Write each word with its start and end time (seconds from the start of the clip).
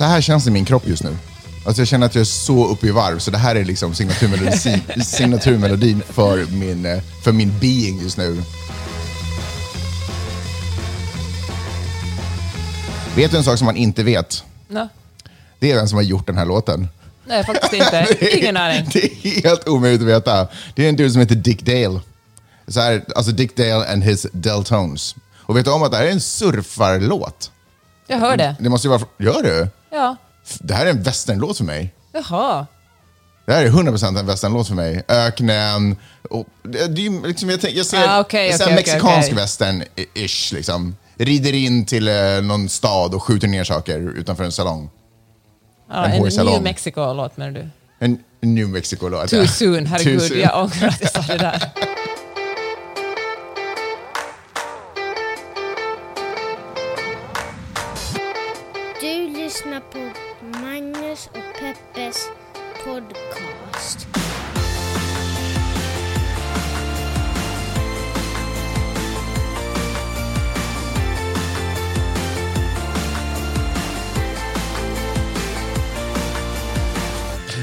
så 0.00 0.04
här 0.04 0.20
känns 0.20 0.44
det 0.44 0.48
i 0.48 0.52
min 0.52 0.64
kropp 0.64 0.86
just 0.86 1.02
nu. 1.02 1.16
Alltså 1.66 1.80
jag 1.80 1.88
känner 1.88 2.06
att 2.06 2.14
jag 2.14 2.20
är 2.20 2.24
så 2.24 2.68
uppe 2.68 2.86
i 2.86 2.90
varv, 2.90 3.18
så 3.18 3.30
det 3.30 3.38
här 3.38 3.54
är 3.54 3.64
liksom 3.64 3.94
signaturmelodin, 3.94 4.82
signaturmelodin 5.04 6.02
för, 6.08 6.46
min, 6.46 6.86
eh, 6.86 7.02
för 7.24 7.32
min 7.32 7.58
being 7.58 8.02
just 8.02 8.16
nu. 8.16 8.42
Vet 13.16 13.30
du 13.30 13.36
en 13.36 13.44
sak 13.44 13.58
som 13.58 13.64
man 13.64 13.76
inte 13.76 14.02
vet? 14.02 14.44
No. 14.68 14.88
Det 15.58 15.72
är 15.72 15.76
vem 15.76 15.88
som 15.88 15.96
har 15.96 16.02
gjort 16.02 16.26
den 16.26 16.38
här 16.38 16.46
låten. 16.46 16.88
Nej, 17.26 17.44
faktiskt 17.44 17.72
inte. 17.72 18.16
Ingen 18.38 18.56
aning. 18.56 18.88
Det 18.92 19.04
är 19.04 19.42
helt 19.42 19.68
omöjligt 19.68 20.02
att 20.02 20.08
veta. 20.08 20.48
Det 20.74 20.84
är 20.84 20.88
en 20.88 20.96
dude 20.96 21.10
som 21.10 21.20
heter 21.20 21.34
Dick 21.34 21.62
Dale. 21.62 22.00
Så 22.68 22.80
här, 22.80 23.04
alltså 23.16 23.32
Dick 23.32 23.56
Dale 23.56 23.92
and 23.92 24.04
his 24.04 24.26
Deltones. 24.32 25.14
Och 25.36 25.56
vet 25.56 25.64
du 25.64 25.70
om 25.70 25.82
att 25.82 25.90
det 25.90 25.96
här 25.96 26.04
är 26.04 26.10
en 26.10 26.20
surfarlåt? 26.20 27.50
Jag 28.06 28.18
hör 28.18 28.36
det. 28.36 28.56
Det 28.60 28.68
måste 28.68 28.88
ju 28.88 28.90
vara... 28.90 29.02
Gör 29.18 29.42
du? 29.42 29.68
Ja. 29.90 30.16
Det 30.60 30.74
här 30.74 30.86
är 30.86 30.90
en 30.90 31.02
westernlåt 31.02 31.56
för 31.56 31.64
mig. 31.64 31.94
Jaha. 32.12 32.66
Det 33.46 33.52
här 33.52 33.64
är 33.64 33.68
100% 33.70 34.18
en 34.18 34.26
westernlåt 34.26 34.68
för 34.68 34.74
mig. 34.74 35.02
Öknen. 35.08 35.96
Och 36.30 36.46
det, 36.62 36.86
det 36.86 37.06
är 37.06 37.26
liksom, 37.28 37.50
jag, 37.50 37.60
tänk, 37.60 37.76
jag 37.76 37.86
ser, 37.86 38.08
Ah, 38.08 38.20
okej, 38.20 38.46
jag 38.50 38.58
ser 38.58 38.64
okej, 38.64 38.74
mexikansk 38.74 39.32
okej. 39.32 39.44
western-ish. 39.44 40.54
Liksom. 40.54 40.96
Rider 41.18 41.52
in 41.52 41.84
till 41.86 42.08
eh, 42.08 42.14
någon 42.42 42.68
stad 42.68 43.14
och 43.14 43.22
skjuter 43.22 43.48
ner 43.48 43.64
saker 43.64 43.98
utanför 44.18 44.44
en 44.44 44.52
salong. 44.52 44.90
Ja, 45.90 46.04
En 46.06 46.12
en. 46.38 46.46
New 46.46 46.62
Mexico-låt 46.62 47.36
menar 47.36 47.50
du? 47.52 47.68
En 47.98 48.18
New 48.40 48.68
Mexico-låt. 48.68 49.28
Too 49.30 49.46
soon, 49.46 49.74
Too 49.78 49.84
herregud. 49.86 50.22
soon. 50.22 50.40
Jag 50.40 50.56
ångrar 50.64 50.88
att 50.88 51.00
jag 51.00 51.10
sa 51.10 51.20
det 51.22 51.38
där. 51.38 51.70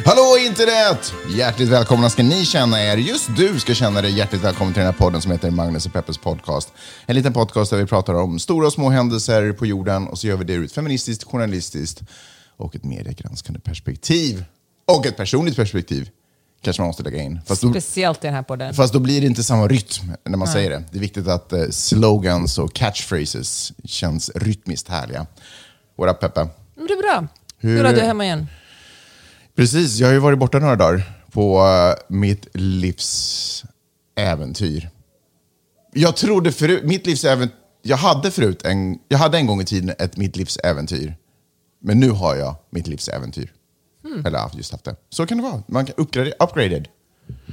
Hallå 0.08 0.38
internet! 0.45 1.13
Hjärtligt 1.38 1.69
välkomna 1.69 2.09
ska 2.09 2.23
ni 2.23 2.45
känna 2.45 2.83
er. 2.83 2.97
Just 2.97 3.30
du 3.38 3.59
ska 3.59 3.73
känna 3.73 4.02
dig 4.02 4.11
hjärtligt 4.17 4.44
välkommen 4.44 4.73
till 4.73 4.80
den 4.83 4.91
här 4.94 4.99
podden 4.99 5.22
som 5.22 5.31
heter 5.31 5.52
Magnus 5.52 5.86
och 5.86 5.94
Peppes 5.94 6.17
podcast. 6.17 6.73
En 7.05 7.16
liten 7.16 7.33
podcast 7.33 7.72
där 7.72 7.77
vi 7.77 7.86
pratar 7.86 8.14
om 8.14 8.39
stora 8.39 8.67
och 8.67 8.73
små 8.73 8.89
händelser 8.89 9.52
på 9.52 9.66
jorden 9.66 10.08
och 10.08 10.19
så 10.19 10.27
gör 10.27 10.36
vi 10.38 10.44
det 10.44 10.53
ur 10.53 10.66
ett 10.66 10.72
feministiskt, 10.72 11.23
journalistiskt 11.23 12.02
och 12.58 12.75
ett 12.75 12.83
mediegranskande 12.83 13.59
perspektiv. 13.59 14.45
Och 14.86 15.05
ett 15.05 15.17
personligt 15.17 15.55
perspektiv, 15.55 16.09
kanske 16.61 16.81
man 16.81 16.88
måste 16.88 17.03
lägga 17.03 17.21
in. 17.21 17.39
Fast 17.45 17.61
då, 17.61 17.69
Speciellt 17.69 18.23
i 18.23 18.27
den 18.27 18.33
här 18.36 18.44
podden. 18.44 18.73
fast 18.73 18.94
då 18.94 18.99
blir 18.99 19.21
det 19.21 19.27
inte 19.27 19.44
samma 19.44 19.67
rytm 19.67 20.14
när 20.25 20.38
man 20.38 20.47
säger 20.47 20.69
det. 20.69 20.83
Det 20.92 20.97
är 20.97 21.02
viktigt 21.02 21.27
att 21.27 21.53
eh, 21.53 21.67
slogans 21.69 22.58
och 22.59 22.73
catchphrases 22.73 23.71
känns 23.86 24.31
rytmiskt 24.36 24.89
härliga. 24.89 25.26
What 25.98 26.10
up 26.11 26.20
Peppe? 26.20 26.48
Men 26.76 26.87
det 26.87 26.93
är 26.93 27.02
bra. 27.02 27.27
Hur- 27.60 27.77
Hur 27.77 27.86
är 27.86 27.93
du 27.95 28.02
hemma 28.02 28.26
igen? 28.26 28.48
Precis, 29.57 29.99
jag 29.99 30.07
har 30.07 30.13
ju 30.13 30.19
varit 30.19 30.39
borta 30.39 30.59
några 30.59 30.75
dagar 30.75 31.03
på 31.31 31.59
eh, 31.59 32.03
mitt 32.15 32.47
livs 32.53 33.63
äventyr. 34.15 34.89
Jag 35.93 36.15
trodde 36.15 36.51
förut, 36.51 36.83
mitt 36.83 37.05
livs 37.05 37.23
äventyr, 37.25 37.55
jag 37.81 37.97
hade 37.97 38.31
förut 38.31 38.65
en, 38.65 38.99
jag 39.07 39.17
hade 39.17 39.37
en 39.37 39.47
gång 39.47 39.61
i 39.61 39.65
tiden 39.65 39.95
ett 39.99 40.17
mitt 40.17 40.35
livs 40.35 40.57
äventyr. 40.57 41.15
Men 41.79 41.99
nu 41.99 42.09
har 42.09 42.35
jag 42.35 42.55
mitt 42.69 42.87
livs 42.87 43.09
äventyr. 43.09 43.53
Eller 44.25 44.39
ja, 44.39 44.51
just 44.53 44.71
haft 44.71 44.83
det. 44.85 44.95
Så 45.09 45.25
kan 45.25 45.37
det 45.37 45.43
vara, 45.43 45.63
man 45.67 45.85
kan 45.85 45.95
upgrade, 45.97 46.33
upgraded. 46.39 46.87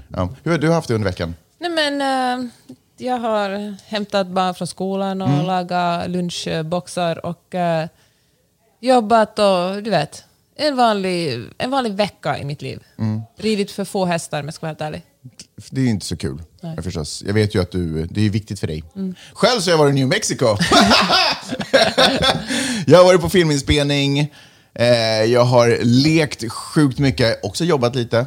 Ja. 0.08 0.28
Hur 0.42 0.50
har 0.50 0.58
du 0.58 0.70
haft 0.72 0.88
det 0.88 0.94
under 0.94 1.08
veckan? 1.08 1.34
Nej, 1.58 1.70
men, 1.70 2.00
eh, 2.40 2.50
jag 2.96 3.18
har 3.18 3.76
hämtat 3.88 4.26
barn 4.26 4.54
från 4.54 4.66
skolan 4.68 5.22
och 5.22 5.28
Mm. 5.28 5.46
lagat 5.46 6.10
lunchboxar 6.10 7.26
och 7.26 7.54
eh, 7.54 7.88
jobbat 8.80 9.38
och 9.38 9.82
du 9.82 9.90
vet, 9.90 10.24
en 10.56 10.76
vanlig, 10.76 11.44
en 11.58 11.70
vanlig 11.70 11.92
vecka 11.92 12.38
i 12.38 12.44
mitt 12.44 12.62
liv. 12.62 12.82
Mm. 12.98 13.20
Ridit 13.38 13.70
för 13.70 13.84
få 13.84 14.04
hästar 14.04 14.40
om 14.40 14.46
jag 14.46 14.54
ska 14.54 14.66
vara 14.66 14.70
helt 14.70 14.80
ärlig. 14.80 15.02
Det 15.70 15.80
är 15.80 15.86
inte 15.86 16.06
så 16.06 16.16
kul, 16.16 16.42
jag 16.60 16.84
förstås. 16.84 17.22
Jag 17.26 17.34
vet 17.34 17.54
ju 17.54 17.62
att 17.62 17.70
du, 17.70 18.06
det 18.06 18.26
är 18.26 18.30
viktigt 18.30 18.60
för 18.60 18.66
dig. 18.66 18.84
Själv 19.32 19.60
så 19.60 19.70
har 19.70 19.72
jag 19.72 19.78
varit 19.78 19.92
i 19.92 19.94
New 19.94 20.08
Mexico. 20.08 20.44
jag 22.86 22.98
har 22.98 23.04
varit 23.04 23.20
på 23.20 23.30
filminspelning, 23.30 24.32
eh, 24.74 24.86
jag 25.24 25.44
har 25.44 25.78
lekt 25.82 26.52
sjukt 26.52 26.98
mycket, 26.98 27.44
också 27.44 27.64
jobbat 27.64 27.94
lite. 27.94 28.26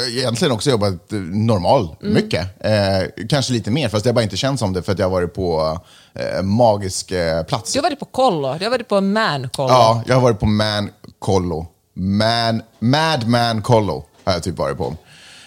Eh, 0.00 0.18
Egentligen 0.18 0.52
också 0.52 0.70
jobbat 0.70 1.12
eh, 1.12 1.18
normal, 1.18 1.96
mycket. 2.00 2.64
Eh, 2.64 3.24
kanske 3.28 3.52
lite 3.52 3.70
mer, 3.70 3.88
fast 3.88 4.04
det 4.04 4.10
har 4.10 4.14
bara 4.14 4.22
inte 4.24 4.36
känts 4.36 4.60
som 4.60 4.72
det 4.72 4.82
för 4.82 4.92
att 4.92 4.98
jag 4.98 5.06
har 5.06 5.10
varit 5.10 5.34
på 5.34 5.78
eh, 6.14 6.42
magisk 6.42 7.10
eh, 7.10 7.42
plats. 7.42 7.72
Du 7.72 7.78
har 7.78 7.82
varit 7.82 7.98
på 8.00 8.04
kollo, 8.04 8.54
du 8.58 8.64
har 8.64 8.70
varit 8.70 8.88
på 8.88 9.00
man-kollo. 9.00 9.68
Ja, 9.68 10.02
jag 10.06 10.14
har 10.14 10.22
varit 10.22 10.40
på 10.40 10.46
Man 10.46 10.90
Collo. 11.18 11.66
Man, 11.96 12.62
Mad 12.78 13.28
Man 13.28 13.62
Collo 13.62 14.04
har 14.24 14.32
jag 14.32 14.42
typ 14.42 14.58
varit 14.58 14.76
på. 14.78 14.96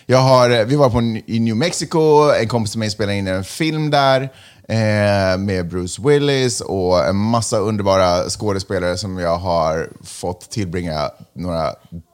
Jag 0.05 0.17
har, 0.19 0.49
eh, 0.49 0.65
vi 0.65 0.75
var 0.75 0.89
på, 0.89 1.01
i 1.25 1.39
New 1.39 1.55
Mexico, 1.55 2.31
en 2.41 2.47
kompis 2.47 2.71
till 2.71 2.79
mig 2.79 2.89
spelade 2.89 3.17
in 3.17 3.27
en 3.27 3.43
film 3.43 3.89
där 3.91 4.29
eh, 4.67 5.37
med 5.37 5.67
Bruce 5.69 6.01
Willis 6.01 6.61
och 6.61 7.05
en 7.05 7.15
massa 7.15 7.57
underbara 7.57 8.29
skådespelare 8.29 8.97
som 8.97 9.17
jag 9.17 9.37
har 9.37 9.89
fått 10.03 10.49
tillbringa 10.49 11.11
några 11.33 11.73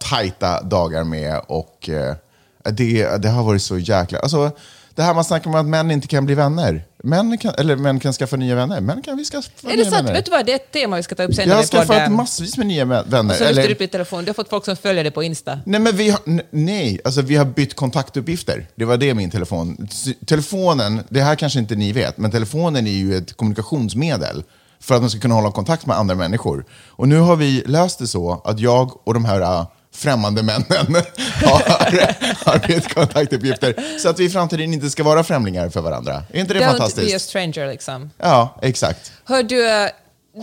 tajta 0.09 0.61
dagar 0.61 1.03
med. 1.03 1.41
Och 1.47 1.89
eh, 1.89 2.15
det, 2.63 3.17
det 3.17 3.29
har 3.29 3.43
varit 3.43 3.61
så 3.61 3.77
jäkla... 3.77 4.19
Alltså, 4.19 4.51
det 4.95 5.03
här 5.03 5.13
man 5.13 5.23
snackar 5.23 5.49
om 5.49 5.55
att 5.55 5.65
män 5.65 5.91
inte 5.91 6.07
kan 6.07 6.25
bli 6.25 6.35
vänner. 6.35 6.85
Män 7.05 7.37
kan, 7.37 7.53
eller 7.57 7.75
män 7.75 7.99
kan 7.99 8.13
skaffa 8.13 8.35
nya 8.35 8.55
vänner. 8.55 8.81
Män 8.81 9.01
kan 9.01 9.17
vi 9.17 9.25
skaffa 9.25 9.49
Är 9.63 9.67
det 9.69 9.75
nya 9.75 9.85
sant? 9.85 9.95
vänner. 9.95 10.13
Vet 10.13 10.25
du 10.25 10.31
vad, 10.31 10.45
det 10.45 10.51
är 10.51 10.55
ett 10.55 10.71
tema 10.71 10.95
vi 10.95 11.03
ska 11.03 11.15
ta 11.15 11.23
upp 11.23 11.33
sen. 11.35 11.49
Jag 11.49 11.55
har 11.55 11.63
skaffat 11.63 12.11
massvis 12.11 12.57
med 12.57 12.67
nya 12.67 12.85
vä- 12.85 13.03
vänner. 13.09 13.31
Och 13.33 13.37
så 13.37 13.43
lyfter 13.43 13.67
du 13.67 13.73
upp 13.73 13.79
din 13.79 13.89
telefon. 13.89 14.23
Du 14.23 14.29
har 14.29 14.33
fått 14.33 14.49
folk 14.49 14.65
som 14.65 14.75
följer 14.75 15.03
dig 15.03 15.11
på 15.11 15.23
Insta. 15.23 15.59
nej, 15.65 15.79
men 15.79 15.95
vi 15.95 16.09
har, 16.09 16.21
nej, 16.51 16.99
alltså 17.03 17.21
vi 17.21 17.35
har 17.35 17.45
bytt 17.45 17.73
kontaktuppgifter. 17.75 18.67
Det 18.75 18.85
var 18.85 18.97
det 18.97 19.13
min 19.13 19.31
telefon... 19.31 19.87
Telefonen, 20.27 21.03
det 21.09 21.21
här 21.21 21.35
kanske 21.35 21.59
inte 21.59 21.75
ni 21.75 21.91
vet, 21.91 22.17
men 22.17 22.31
telefonen 22.31 22.87
är 22.87 22.91
ju 22.91 23.15
ett 23.17 23.37
kommunikationsmedel 23.37 24.43
för 24.79 24.95
att 24.95 25.01
man 25.01 25.09
ska 25.09 25.19
kunna 25.19 25.35
hålla 25.35 25.51
kontakt 25.51 25.85
med 25.85 25.97
andra 25.97 26.15
människor. 26.15 26.65
Och 26.89 27.07
nu 27.07 27.19
har 27.19 27.35
vi 27.35 27.63
löst 27.65 27.99
det 27.99 28.07
så 28.07 28.41
att 28.45 28.59
jag 28.59 29.07
och 29.07 29.13
de 29.13 29.25
här 29.25 29.41
äh, 29.41 29.65
främmande 29.93 30.43
männen 30.43 30.65
har, 31.43 32.45
har 32.45 32.93
kontaktuppgifter 32.93 33.99
så 33.99 34.09
att 34.09 34.19
vi 34.19 34.25
i 34.25 34.29
framtiden 34.29 34.73
inte 34.73 34.89
ska 34.89 35.03
vara 35.03 35.23
främlingar 35.23 35.69
för 35.69 35.81
varandra. 35.81 36.23
Är 36.31 36.39
inte 36.39 36.53
det 36.53 36.59
Don't 36.59 36.63
be 36.63 36.67
a 36.67 36.71
fantastiskt? 36.71 37.29
stranger 37.29 37.67
liksom. 37.67 38.09
Ja, 38.17 38.59
exakt. 38.61 39.11
Hör 39.25 39.43
du, 39.43 39.69
eh, 39.69 39.89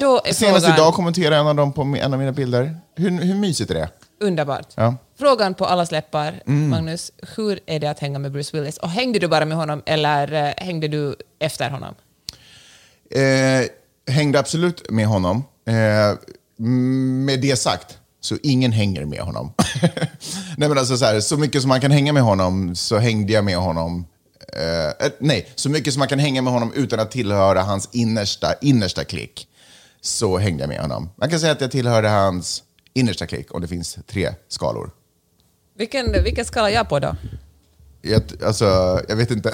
då 0.00 0.20
är 0.24 0.32
Senast 0.32 0.64
frågan... 0.64 0.78
idag 0.78 0.94
kommenterade 0.94 1.36
en 1.36 1.46
av 1.46 1.54
dem 1.54 1.72
på 1.72 1.82
en 1.82 2.12
av 2.12 2.18
mina 2.18 2.32
bilder. 2.32 2.76
Hur, 2.96 3.10
hur 3.10 3.34
mysigt 3.34 3.70
är 3.70 3.74
det? 3.74 3.88
Underbart. 4.20 4.66
Ja. 4.74 4.82
Mm. 4.82 4.94
Frågan 5.18 5.54
på 5.54 5.64
alla 5.66 5.86
släppar, 5.86 6.42
Magnus, 6.44 7.12
hur 7.36 7.60
är 7.66 7.80
det 7.80 7.90
att 7.90 7.98
hänga 7.98 8.18
med 8.18 8.32
Bruce 8.32 8.56
Willis? 8.56 8.78
Och 8.78 8.88
hängde 8.88 9.18
du 9.18 9.28
bara 9.28 9.44
med 9.44 9.56
honom 9.56 9.82
eller 9.86 10.32
eh, 10.32 10.52
hängde 10.56 10.88
du 10.88 11.16
efter 11.38 11.70
honom? 11.70 11.94
Eh, 13.10 14.14
hängde 14.14 14.38
absolut 14.38 14.90
med 14.90 15.06
honom. 15.06 15.44
Eh, 15.66 16.18
med 17.26 17.40
det 17.40 17.56
sagt, 17.58 17.98
så 18.20 18.36
ingen 18.42 18.72
hänger 18.72 19.04
med 19.04 19.20
honom. 19.20 19.52
nej, 20.56 20.68
men 20.68 20.78
alltså 20.78 20.96
så, 20.96 21.04
här, 21.04 21.20
så 21.20 21.36
mycket 21.36 21.62
som 21.62 21.68
man 21.68 21.80
kan 21.80 21.90
hänga 21.90 22.12
med 22.12 22.22
honom 22.22 22.76
så 22.76 22.98
hängde 22.98 23.32
jag 23.32 23.44
med 23.44 23.56
honom. 23.56 24.06
Eh, 24.56 25.06
eh, 25.06 25.12
nej, 25.18 25.48
så 25.54 25.70
mycket 25.70 25.92
som 25.92 25.98
man 25.98 26.08
kan 26.08 26.18
hänga 26.18 26.42
med 26.42 26.52
honom 26.52 26.72
utan 26.74 27.00
att 27.00 27.10
tillhöra 27.10 27.62
hans 27.62 27.88
innersta, 27.92 28.54
innersta 28.60 29.04
klick. 29.04 29.46
Så 30.00 30.38
hängde 30.38 30.62
jag 30.62 30.68
med 30.68 30.80
honom. 30.80 31.10
Man 31.16 31.30
kan 31.30 31.40
säga 31.40 31.52
att 31.52 31.60
jag 31.60 31.70
tillhörde 31.70 32.08
hans 32.08 32.62
innersta 32.94 33.26
klick 33.26 33.50
och 33.50 33.60
det 33.60 33.68
finns 33.68 33.98
tre 34.06 34.34
skalor. 34.48 34.90
Vilken, 35.78 36.22
vilken 36.22 36.44
skala 36.44 36.70
är 36.70 36.74
jag 36.74 36.88
på 36.88 36.98
då? 36.98 37.16
Jag, 38.02 38.22
alltså, 38.44 38.64
jag 39.08 39.16
vet 39.16 39.30
inte. 39.30 39.50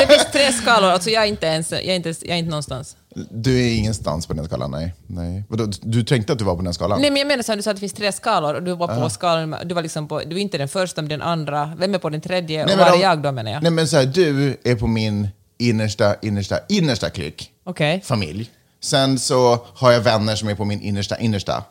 Det 0.00 0.06
finns 0.08 0.32
tre 0.32 0.52
skalor, 0.62 0.90
alltså 0.90 1.10
jag 1.10 1.22
är 1.22 1.26
inte 1.26 1.46
ens, 1.46 1.72
jag 1.72 1.84
är 1.84 1.94
inte, 1.94 2.08
jag 2.08 2.30
är 2.30 2.36
inte 2.36 2.50
någonstans. 2.50 2.96
Du 3.30 3.60
är 3.60 3.74
ingenstans 3.74 4.26
på 4.26 4.32
den 4.32 4.44
skalan, 4.44 4.70
nej. 4.70 4.94
nej. 5.06 5.44
Vadå, 5.48 5.66
Du 5.82 6.04
tänkte 6.04 6.32
att 6.32 6.38
du 6.38 6.44
var 6.44 6.56
på 6.56 6.62
den 6.62 6.74
skalan? 6.74 7.00
Nej 7.00 7.10
men 7.10 7.18
jag 7.18 7.28
menar 7.28 7.42
så 7.42 7.52
här, 7.52 7.56
du 7.56 7.62
sa 7.62 7.70
att 7.70 7.76
det 7.76 7.80
finns 7.80 7.92
tre 7.92 8.12
skalor 8.12 8.54
och 8.54 8.62
du 8.62 8.74
var 8.74 9.00
på 9.02 9.10
skalan, 9.10 9.56
du 9.64 9.74
var 9.74 9.82
liksom 9.82 10.08
på, 10.08 10.18
du 10.18 10.36
är 10.36 10.40
inte 10.40 10.58
den 10.58 10.68
första 10.68 11.02
men 11.02 11.08
den 11.08 11.22
andra, 11.22 11.72
vem 11.78 11.94
är 11.94 11.98
på 11.98 12.10
den 12.10 12.20
tredje 12.20 12.66
Nej, 12.66 12.74
och 12.74 12.80
var 12.80 12.96
är 12.96 13.02
jag 13.02 13.22
då 13.22 13.32
menar 13.32 13.50
jag? 13.50 13.62
Nej 13.62 13.72
men 13.72 13.88
så 13.88 13.96
här, 13.96 14.06
du 14.06 14.56
är 14.64 14.76
på 14.76 14.86
min 14.86 15.28
innersta, 15.58 16.16
innersta, 16.22 16.58
innersta 16.68 17.10
klick. 17.10 17.52
Okej. 17.64 18.00
Familj. 18.04 18.50
Sen 18.80 19.18
så 19.18 19.58
har 19.74 19.92
jag 19.92 20.00
vänner 20.00 20.36
som 20.36 20.48
är 20.48 20.54
på 20.54 20.64
min 20.64 20.80
innersta, 20.80 21.18
innersta. 21.18 21.64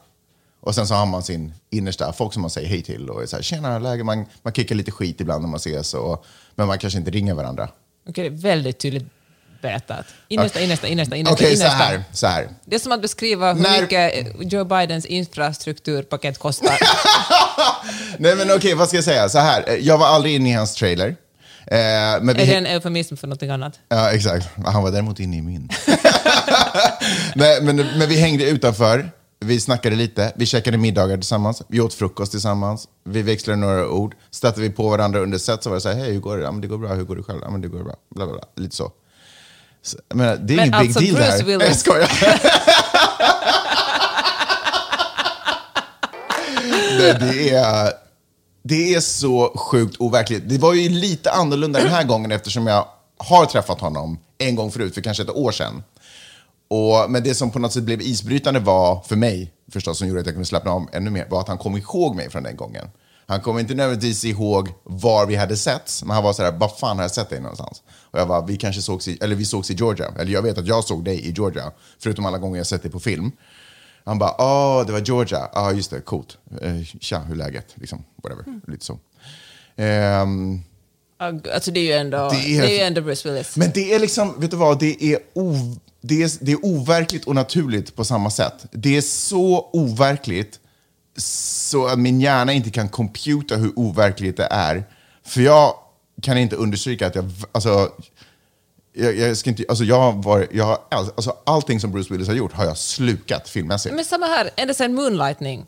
Och 0.61 0.75
sen 0.75 0.87
så 0.87 0.93
har 0.93 1.05
man 1.05 1.23
sin 1.23 1.53
innersta, 1.69 2.13
folk 2.13 2.33
som 2.33 2.41
man 2.41 2.51
säger 2.51 2.67
hej 2.67 2.81
till 2.81 3.09
och 3.09 3.23
är 3.23 3.25
så 3.25 3.35
här, 3.35 3.43
tjena, 3.43 3.79
läge, 3.79 4.03
man, 4.03 4.25
man 4.41 4.53
kickar 4.53 4.75
lite 4.75 4.91
skit 4.91 5.21
ibland 5.21 5.41
när 5.41 5.49
man 5.49 5.57
ses, 5.57 5.93
och, 5.93 6.25
men 6.55 6.67
man 6.67 6.77
kanske 6.77 6.99
inte 6.99 7.11
ringer 7.11 7.33
varandra. 7.33 7.69
Okej, 8.09 8.25
är 8.25 8.29
väldigt 8.29 8.79
tydligt 8.79 9.03
vetat. 9.61 10.05
Innersta, 10.27 10.59
innersta, 10.59 10.87
innersta, 10.87 11.15
innersta. 11.15 11.33
Okej, 11.33 11.57
så 11.57 11.63
innersta. 11.63 11.83
här. 11.83 12.03
Så 12.11 12.27
här. 12.27 12.49
Det 12.65 12.75
är 12.75 12.79
som 12.79 12.91
att 12.91 13.01
beskriva 13.01 13.53
hur 13.53 13.61
När- 13.61 13.81
mycket 13.81 14.27
Joe 14.53 14.63
Bidens 14.65 15.05
infrastrukturpaket 15.05 16.37
kostar. 16.37 16.77
Nej 18.17 18.35
men 18.35 18.51
okej, 18.51 18.73
vad 18.73 18.87
ska 18.87 18.97
jag 18.97 19.03
säga? 19.03 19.29
Så 19.29 19.39
här, 19.39 19.63
eh, 19.67 19.75
jag 19.75 19.97
var 19.97 20.07
aldrig 20.07 20.35
inne 20.35 20.49
i 20.49 20.53
hans 20.53 20.75
trailer. 20.75 21.07
Eh, 21.67 21.77
men 22.21 22.27
vi 22.27 22.31
är 22.31 22.45
det 22.45 22.53
en 22.55 22.65
eufemism 22.65 23.15
för 23.15 23.27
någonting 23.27 23.49
annat? 23.49 23.79
Ja, 23.89 24.11
exakt. 24.11 24.47
Han 24.65 24.83
var 24.83 24.91
däremot 24.91 25.19
inne 25.19 25.37
i 25.37 25.41
min. 25.41 25.69
Nej, 27.35 27.61
men, 27.61 27.75
men 27.75 28.09
vi 28.09 28.15
hängde 28.19 28.43
utanför. 28.49 29.11
Vi 29.45 29.59
snackade 29.59 29.95
lite, 29.95 30.31
vi 30.35 30.45
käkade 30.45 30.77
middagar 30.77 31.15
tillsammans, 31.17 31.61
vi 31.67 31.79
åt 31.81 31.93
frukost 31.93 32.31
tillsammans, 32.31 32.87
vi 33.05 33.21
växlade 33.21 33.59
några 33.59 33.89
ord, 33.89 34.15
stötte 34.31 34.61
vi 34.61 34.69
på 34.69 34.89
varandra 34.89 35.19
under 35.19 35.37
set 35.37 35.63
så 35.63 35.69
var 35.69 35.75
det 35.77 35.81
så 35.81 35.89
här, 35.89 35.95
hej 35.95 36.11
hur 36.13 36.19
går 36.19 36.37
det? 36.37 36.43
Ja 36.43 36.51
men 36.51 36.61
det 36.61 36.67
går 36.67 36.77
bra, 36.77 36.93
hur 36.93 37.03
går 37.03 37.15
det 37.15 37.23
själv? 37.23 37.39
Ja 37.43 37.49
men 37.51 37.61
det 37.61 37.67
går 37.67 37.83
bra, 37.83 37.95
bla 38.15 38.25
bla 38.25 38.33
bla, 38.35 38.43
lite 38.63 38.75
så. 38.75 38.91
Så 39.89 39.97
men 40.13 40.47
det 40.47 40.53
är 40.53 40.57
Men 40.57 40.65
ingen 40.65 40.73
alltså, 40.73 40.99
big 40.99 41.15
deal 41.15 41.23
Bruce 41.23 41.31
här. 41.31 41.43
Willis- 41.43 41.63
Jag 41.67 41.75
skojar. 41.75 42.11
Nej, 46.99 47.17
det 47.19 47.49
är, 47.49 47.91
det 48.63 48.93
är 48.93 48.99
så 48.99 49.57
sjukt 49.57 49.95
overkligt. 49.99 50.49
Det 50.49 50.57
var 50.57 50.73
ju 50.73 50.89
lite 50.89 51.31
annorlunda 51.31 51.79
den 51.79 51.89
här 51.91 52.03
gången 52.03 52.31
eftersom 52.31 52.67
jag 52.67 52.85
har 53.17 53.45
träffat 53.45 53.81
honom 53.81 54.19
en 54.37 54.55
gång 54.55 54.71
förut, 54.71 54.93
för 54.93 55.01
kanske 55.01 55.23
ett 55.23 55.29
år 55.29 55.51
sedan. 55.51 55.83
Och, 56.69 57.11
men 57.11 57.23
det 57.23 57.35
som 57.35 57.51
på 57.51 57.59
något 57.59 57.73
sätt 57.73 57.83
blev 57.83 58.01
isbrytande 58.01 58.59
var, 58.59 59.01
för 59.07 59.15
mig 59.15 59.53
förstås, 59.73 59.97
som 59.97 60.07
gjorde 60.07 60.19
att 60.19 60.25
jag 60.25 60.35
kunde 60.35 60.45
slappna 60.47 60.71
av 60.71 60.87
ännu 60.93 61.09
mer, 61.09 61.27
var 61.29 61.39
att 61.41 61.47
han 61.47 61.57
kom 61.57 61.77
ihåg 61.77 62.15
mig 62.15 62.29
från 62.29 62.43
den 62.43 62.55
gången. 62.55 62.85
Han 63.29 63.41
kom 63.41 63.59
inte 63.59 63.73
nödvändigtvis 63.73 64.25
ihåg 64.25 64.69
var 64.83 65.25
vi 65.25 65.35
hade 65.35 65.57
setts, 65.57 66.03
men 66.03 66.15
han 66.15 66.23
var 66.23 66.33
sådär, 66.33 66.51
vad 66.51 66.77
fan 66.77 66.97
har 66.97 67.03
jag 67.03 67.11
sett 67.11 67.29
dig 67.29 67.39
någonstans? 67.41 67.81
Och 68.01 68.19
jag 68.19 68.25
var, 68.25 68.47
vi 68.47 68.57
kanske 68.57 68.81
sågs 68.81 69.07
i, 69.07 69.17
eller 69.21 69.35
vi 69.35 69.45
sågs 69.45 69.71
i 69.71 69.73
Georgia, 69.73 70.07
eller 70.19 70.31
jag 70.31 70.41
vet 70.41 70.57
att 70.57 70.67
jag 70.67 70.83
såg 70.83 71.03
dig 71.05 71.19
i 71.27 71.31
Georgia, 71.31 71.71
förutom 71.99 72.25
alla 72.25 72.37
gånger 72.37 72.57
jag 72.57 72.67
sett 72.67 72.81
dig 72.81 72.91
på 72.91 72.99
film. 72.99 73.31
Han 74.05 74.19
bara, 74.19 74.35
åh, 74.37 74.85
det 74.85 74.91
var 74.91 74.99
Georgia, 74.99 75.49
ja 75.53 75.71
just 75.71 75.91
det, 75.91 76.01
coolt. 76.01 76.37
Eh, 76.61 76.81
tja, 77.01 77.19
hur 77.19 77.33
är 77.33 77.37
läget? 77.37 77.65
Liksom, 77.75 78.03
whatever, 78.23 78.45
lite 78.67 78.85
så. 78.85 78.99
Ehm, 79.75 80.59
Alltså 81.53 81.71
det 81.71 81.79
är 81.79 81.83
ju 81.83 81.93
ändå, 81.93 82.17
Det 82.17 82.35
det 82.35 82.57
är- 82.57 82.63
är, 82.63 82.69
ju 82.69 82.79
ändå 82.79 83.01
Bruce 83.01 83.29
Willis. 83.31 83.57
men 83.57 83.71
det 83.73 83.93
är 83.93 83.99
liksom, 83.99 84.39
vet 84.39 84.51
du 84.51 84.57
vad, 84.57 84.79
det 84.79 85.03
är, 85.03 85.19
o, 85.33 85.55
det, 86.01 86.23
är, 86.23 86.31
det 86.45 86.51
är 86.51 86.65
overkligt 86.65 87.25
och 87.25 87.35
naturligt 87.35 87.95
på 87.95 88.03
samma 88.05 88.29
sätt. 88.31 88.65
Det 88.71 88.97
är 88.97 89.01
så 89.01 89.69
overkligt 89.73 90.59
så 91.23 91.87
att 91.87 91.99
min 91.99 92.21
hjärna 92.21 92.53
inte 92.53 92.69
kan 92.69 92.89
computa 92.89 93.55
hur 93.55 93.79
overkligt 93.79 94.37
det 94.37 94.47
är. 94.51 94.83
För 95.25 95.41
jag 95.41 95.73
kan 96.21 96.37
inte 96.37 96.55
understryka 96.55 97.07
att 97.07 97.15
jag, 97.15 97.31
alltså, 97.51 97.91
jag, 98.93 99.17
jag 99.17 99.37
ska 99.37 99.49
inte, 99.49 99.65
alltså 99.69 99.83
jag 99.83 100.23
varit, 100.23 100.49
jag 100.53 100.79
alltså 100.91 101.35
allting 101.43 101.79
som 101.79 101.91
Bruce 101.91 102.13
Willis 102.13 102.27
har 102.27 102.35
gjort 102.35 102.53
har 102.53 102.65
jag 102.65 102.77
slukat 102.77 103.49
filmmässigt. 103.49 103.95
Men 103.95 104.05
samma 104.05 104.25
här, 104.25 104.49
ända 104.55 104.73
sedan 104.73 104.93
Moonlightning. 104.93 105.65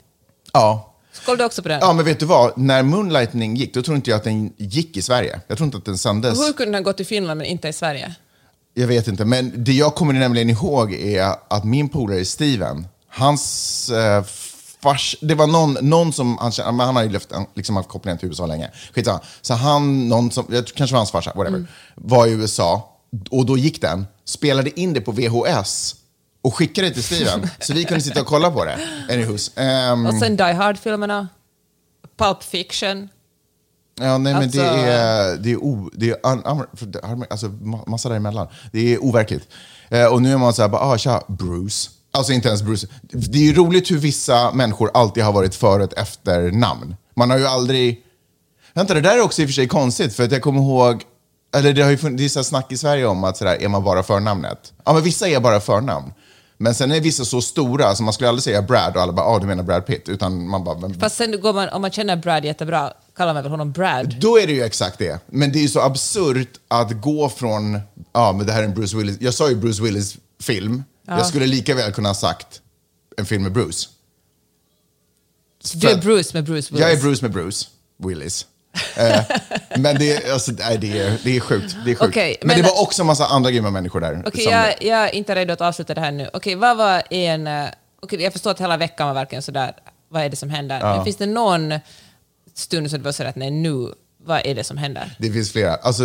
Ja. 0.53 0.87
Kollade 1.25 1.43
du 1.43 1.45
också 1.45 1.61
på 1.61 1.69
den? 1.69 1.79
Ja, 1.81 1.93
men 1.93 2.05
vet 2.05 2.19
du 2.19 2.25
vad? 2.25 2.57
När 2.57 2.83
Moonlightning 2.83 3.55
gick, 3.55 3.73
då 3.73 3.81
tror 3.81 3.95
inte 3.95 4.09
jag 4.09 4.17
att 4.17 4.23
den 4.23 4.53
gick 4.57 4.97
i 4.97 5.01
Sverige. 5.01 5.41
Jag 5.47 5.57
tror 5.57 5.65
inte 5.65 5.77
att 5.77 5.85
den 5.85 5.97
sändes. 5.97 6.39
Hur 6.39 6.53
kunde 6.53 6.77
den 6.77 6.83
gå 6.83 6.93
till 6.93 7.05
Finland 7.05 7.37
men 7.37 7.47
inte 7.47 7.67
i 7.67 7.73
Sverige? 7.73 8.15
Jag 8.73 8.87
vet 8.87 9.07
inte, 9.07 9.25
men 9.25 9.63
det 9.63 9.71
jag 9.71 9.95
kommer 9.95 10.13
nämligen 10.13 10.49
ihåg 10.49 10.93
är 10.93 11.35
att 11.47 11.63
min 11.63 11.89
polare 11.89 12.25
Steven, 12.25 12.87
hans 13.07 13.89
eh, 13.89 14.23
fars, 14.83 15.15
det 15.21 15.35
var 15.35 15.47
någon, 15.47 15.77
någon 15.81 16.13
som, 16.13 16.37
han, 16.37 16.51
kände- 16.51 16.83
han 16.83 16.95
har 16.95 17.03
ju 17.03 17.09
levt, 17.09 17.31
liksom 17.55 17.75
haft 17.75 17.89
kopplingar 17.89 18.17
till 18.17 18.27
USA 18.27 18.45
länge, 18.45 18.71
skitsamma. 18.93 19.19
Så 19.41 19.53
han, 19.53 20.09
någon 20.09 20.31
som, 20.31 20.45
jag 20.49 20.67
tror 20.67 20.75
kanske 20.77 20.93
var 20.93 20.99
hans 20.99 21.11
farsa, 21.11 21.31
whatever, 21.35 21.67
var 21.95 22.27
i 22.27 22.31
USA 22.31 22.97
och 23.31 23.45
då 23.45 23.57
gick 23.57 23.81
den, 23.81 24.07
spelade 24.25 24.79
in 24.79 24.93
det 24.93 25.01
på 25.01 25.11
VHS 25.11 25.95
och 26.41 26.55
skickade 26.55 26.87
det 26.87 26.93
till 26.93 27.03
Steven, 27.03 27.47
så 27.59 27.73
vi 27.73 27.83
kunde 27.83 28.01
sitta 28.03 28.21
och 28.21 28.27
kolla 28.27 28.51
på 28.51 28.65
det. 28.65 28.77
Ehm, 29.55 30.05
Och 30.05 30.13
sen 30.19 30.37
Die 30.37 30.43
Hard-filmerna, 30.53 31.27
Pulp 32.17 32.43
Fiction. 32.43 33.09
Ja, 33.99 34.17
nej, 34.17 34.33
men 34.33 34.49
det 34.51 34.69
Alltså- 34.69 34.85
är, 34.87 35.37
det 35.37 35.51
är, 35.51 35.57
o, 35.63 35.89
det 35.93 36.09
är 36.09 36.15
un, 36.31 36.43
un, 36.45 36.65
det- 36.91 37.01
alltså, 37.29 37.47
ma- 37.47 37.89
massa 37.89 38.09
däremellan. 38.09 38.47
Det 38.71 38.93
är 38.93 39.03
overkligt. 39.03 39.47
Eh, 39.89 40.05
och 40.05 40.21
nu 40.21 40.33
är 40.33 40.37
man 40.37 40.53
så 40.53 40.61
här, 40.61 40.69
bara, 40.69 40.81
ah, 40.81 40.97
tja, 40.97 41.23
Bruce. 41.27 41.89
Alltså 42.11 42.33
inte 42.33 42.47
ens 42.47 42.61
Bruce. 42.61 42.87
Det 43.01 43.37
är 43.37 43.43
ju 43.43 43.53
roligt 43.53 43.91
hur 43.91 43.97
vissa 43.97 44.51
människor 44.51 44.91
alltid 44.93 45.23
har 45.23 45.33
varit 45.33 45.55
för 45.55 45.79
och 45.79 45.97
efter 45.97 46.51
namn. 46.51 46.95
Man 47.15 47.29
har 47.29 47.37
ju 47.37 47.45
aldrig... 47.45 48.03
Vänta, 48.73 48.93
det 48.93 49.01
där 49.01 49.17
är 49.17 49.21
också 49.21 49.41
i 49.41 49.45
och 49.45 49.49
för 49.49 49.53
sig 49.53 49.67
konstigt, 49.67 50.15
för 50.15 50.23
att 50.23 50.31
jag 50.31 50.41
kommer 50.41 50.61
ihåg... 50.61 51.03
Eller 51.55 51.73
det 51.73 51.81
har 51.81 51.91
ju 51.91 51.97
funnits 51.97 52.33
snack 52.33 52.71
i 52.71 52.77
Sverige 52.77 53.05
om 53.05 53.23
att 53.23 53.37
sådär, 53.37 53.61
är 53.61 53.67
man 53.67 53.83
bara 53.83 54.03
förnamnet? 54.03 54.73
Ja, 54.85 54.93
men 54.93 55.03
vissa 55.03 55.27
är 55.27 55.39
bara 55.39 55.59
förnamn. 55.59 56.13
Men 56.61 56.75
sen 56.75 56.91
är 56.91 57.01
vissa 57.01 57.25
så 57.25 57.41
stora, 57.41 57.95
så 57.95 58.03
man 58.03 58.13
skulle 58.13 58.29
aldrig 58.29 58.43
säga 58.43 58.61
Brad 58.61 58.95
och 58.95 59.01
alla 59.01 59.13
bara, 59.13 59.25
ah, 59.25 59.39
du 59.39 59.47
menar 59.47 59.63
Brad 59.63 59.85
Pitt. 59.85 60.09
Utan 60.09 60.47
man 60.47 60.63
bara, 60.63 60.79
men, 60.79 60.99
Fast 60.99 61.15
sen 61.15 61.41
går 61.41 61.53
man, 61.53 61.69
om 61.69 61.81
man 61.81 61.91
känner 61.91 62.15
Brad 62.15 62.45
jättebra 62.45 62.93
kallar 63.17 63.33
man 63.33 63.43
väl 63.43 63.51
honom 63.51 63.71
Brad? 63.71 64.15
Då 64.19 64.39
är 64.39 64.47
det 64.47 64.53
ju 64.53 64.63
exakt 64.63 64.99
det. 64.99 65.19
Men 65.25 65.51
det 65.51 65.59
är 65.59 65.61
ju 65.61 65.67
så 65.67 65.81
absurt 65.81 66.49
att 66.67 67.01
gå 67.01 67.29
från, 67.29 67.79
ja 68.13 68.33
men 68.37 68.45
det 68.45 68.53
här 68.53 68.61
är 68.61 68.65
en 68.65 68.73
Bruce 68.73 68.97
Willis, 68.97 69.17
jag 69.19 69.33
sa 69.33 69.49
ju 69.49 69.55
Bruce 69.55 69.83
Willis 69.83 70.17
film. 70.41 70.83
Jag 71.07 71.25
skulle 71.25 71.45
lika 71.45 71.75
väl 71.75 71.91
kunna 71.93 72.09
ha 72.09 72.13
sagt 72.13 72.61
en 73.17 73.25
film 73.25 73.43
med 73.43 73.51
Bruce. 73.51 73.89
Du 75.73 75.89
är 75.89 75.97
Bruce 75.97 76.29
med 76.33 76.43
Bruce 76.43 76.73
Willis. 76.73 76.81
Jag 76.81 76.91
är 76.91 77.01
Bruce 77.01 77.21
med 77.25 77.31
Bruce 77.31 77.65
Willis. 77.97 78.45
Eh, 78.97 79.21
men 79.77 79.95
det 79.99 80.11
är, 80.27 80.33
alltså, 80.33 80.51
nej, 80.51 80.77
det, 80.77 80.99
är, 80.99 81.17
det 81.23 81.35
är 81.37 81.39
sjukt. 81.39 81.75
Det 81.85 81.91
är 81.91 81.95
sjukt. 81.95 82.09
Okej, 82.09 82.37
men, 82.41 82.47
men- 82.47 82.57
det 82.57 82.63
var 82.63 82.81
också 82.81 83.01
en 83.01 83.05
massa 83.07 83.25
andra 83.25 83.51
grymma 83.51 83.69
människor 83.69 84.01
där. 84.01 84.23
Okej, 84.25 84.43
som- 84.43 84.53
jag, 84.53 84.83
jag 84.83 84.99
är 85.09 85.15
inte 85.15 85.35
redo 85.35 85.53
att 85.53 85.61
avsluta 85.61 85.93
det 85.93 86.01
här 86.01 86.11
nu. 86.11 86.29
Okej, 86.33 86.55
vad 86.55 86.77
var 86.77 87.03
en... 87.09 87.47
eh, 87.47 87.65
Okej, 88.01 88.21
jag 88.21 88.33
förstår 88.33 88.51
att 88.51 88.61
hela 88.61 88.77
veckan 88.77 89.07
var 89.07 89.13
verkligen 89.13 89.41
sådär, 89.41 89.73
vad 90.09 90.23
är 90.23 90.29
det 90.29 90.35
som 90.35 90.49
händer? 90.49 90.79
Men 90.79 91.03
finns 91.05 91.17
det 91.17 91.25
någon 91.25 91.73
stund 92.55 92.89
som 92.89 92.99
du 92.99 93.03
var 93.03 93.11
sådär 93.11 93.29
att 93.29 93.35
nej 93.35 93.51
nu, 93.51 93.93
vad 94.23 94.41
är 94.45 94.55
det 94.55 94.63
som 94.63 94.77
händer? 94.77 95.15
Det 95.19 95.31
finns 95.31 95.51
flera. 95.51 95.75
Alltså, 95.75 96.03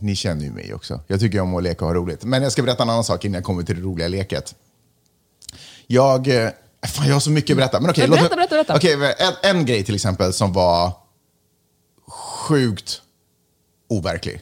ni 0.00 0.16
känner 0.16 0.44
ju 0.44 0.50
mig 0.50 0.74
också. 0.74 1.00
Jag 1.06 1.20
tycker 1.20 1.40
om 1.40 1.54
att 1.56 1.62
leka 1.62 1.84
och 1.84 1.90
ha 1.90 1.94
roligt. 1.94 2.24
Men 2.24 2.42
jag 2.42 2.52
ska 2.52 2.62
berätta 2.62 2.82
en 2.82 2.90
annan 2.90 3.04
sak 3.04 3.24
innan 3.24 3.34
jag 3.34 3.44
kommer 3.44 3.62
till 3.62 3.76
det 3.76 3.82
roliga 3.82 4.08
leket. 4.08 4.54
Jag... 5.86 6.28
eh, 6.28 6.50
Fan, 6.86 7.06
jag 7.06 7.14
har 7.14 7.20
så 7.20 7.30
mycket 7.30 7.50
att 7.50 7.56
berätta. 7.56 7.80
Men 7.80 7.90
okej, 7.90 8.06
låt 8.08 8.18
berätta, 8.18 8.36
berätta, 8.36 8.54
berätta. 8.54 8.76
Okej, 8.76 9.14
en, 9.18 9.56
en 9.56 9.66
grej 9.66 9.84
till 9.84 9.94
exempel 9.94 10.32
som 10.32 10.52
var 10.52 10.92
sjukt 12.08 13.02
overklig. 13.88 14.40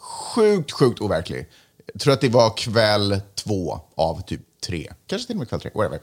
Sjukt, 0.00 0.72
sjukt 0.72 1.00
overklig. 1.00 1.48
Jag 1.92 2.00
tror 2.00 2.12
att 2.14 2.20
det 2.20 2.28
var 2.28 2.56
kväll 2.56 3.20
två 3.34 3.80
av 3.96 4.22
typ 4.22 4.40
tre. 4.66 4.92
Kanske 5.06 5.26
till 5.26 5.36
och 5.36 5.38
med 5.38 5.48
kväll 5.48 5.60
tre, 5.60 5.70
whatever. 5.74 6.00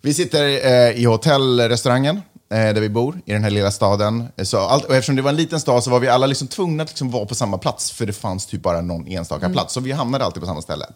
Vi 0.00 0.14
sitter 0.14 0.66
eh, 0.66 0.90
i 0.90 1.04
hotellrestaurangen 1.04 2.22
där 2.56 2.80
vi 2.80 2.88
bor, 2.88 3.20
i 3.24 3.32
den 3.32 3.44
här 3.44 3.50
lilla 3.50 3.70
staden. 3.70 4.28
Så 4.42 4.58
allt, 4.58 4.84
och 4.84 4.94
eftersom 4.94 5.16
det 5.16 5.22
var 5.22 5.30
en 5.30 5.36
liten 5.36 5.60
stad 5.60 5.84
så 5.84 5.90
var 5.90 6.00
vi 6.00 6.08
alla 6.08 6.26
liksom 6.26 6.48
tvungna 6.48 6.82
att 6.82 6.88
liksom 6.88 7.10
vara 7.10 7.26
på 7.26 7.34
samma 7.34 7.58
plats, 7.58 7.92
för 7.92 8.06
det 8.06 8.12
fanns 8.12 8.46
typ 8.46 8.62
bara 8.62 8.80
någon 8.80 9.06
enstaka 9.08 9.50
plats. 9.50 9.74
Så 9.74 9.80
vi 9.80 9.92
hamnade 9.92 10.24
alltid 10.24 10.40
på 10.40 10.46
samma 10.46 10.62
ställe. 10.62 10.86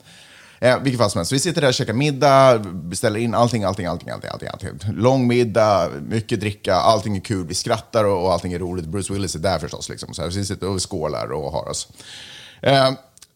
Eh, 0.61 0.79
vilket 0.79 1.01
fall 1.01 1.11
som 1.11 1.19
helst. 1.19 1.29
Så 1.29 1.35
vi 1.35 1.41
sitter 1.41 1.61
där 1.61 1.69
och 1.69 1.75
käkar 1.75 1.93
middag, 1.93 2.59
beställer 2.59 3.21
in 3.21 3.35
allting, 3.35 3.65
allting, 3.65 3.87
allting, 3.87 4.11
allting, 4.11 4.31
allting, 4.31 4.49
allting. 4.49 4.71
Lång 4.95 5.27
middag, 5.27 5.91
mycket 6.09 6.41
dricka, 6.41 6.75
allting 6.75 7.17
är 7.17 7.21
kul, 7.21 7.47
vi 7.47 7.55
skrattar 7.55 8.05
och, 8.05 8.25
och 8.25 8.33
allting 8.33 8.53
är 8.53 8.59
roligt. 8.59 8.87
Bruce 8.87 9.13
Willis 9.13 9.35
är 9.35 9.39
där 9.39 9.59
förstås. 9.59 9.89
Liksom. 9.89 10.15
Så 10.15 10.23
här, 10.23 10.31
så 10.31 10.39
vi 10.39 10.45
sitter 10.45 10.69
och 10.69 10.91
skålar 10.91 11.33
och 11.33 11.53
har 11.53 11.69
oss. 11.69 11.89
Eh, 12.63 12.91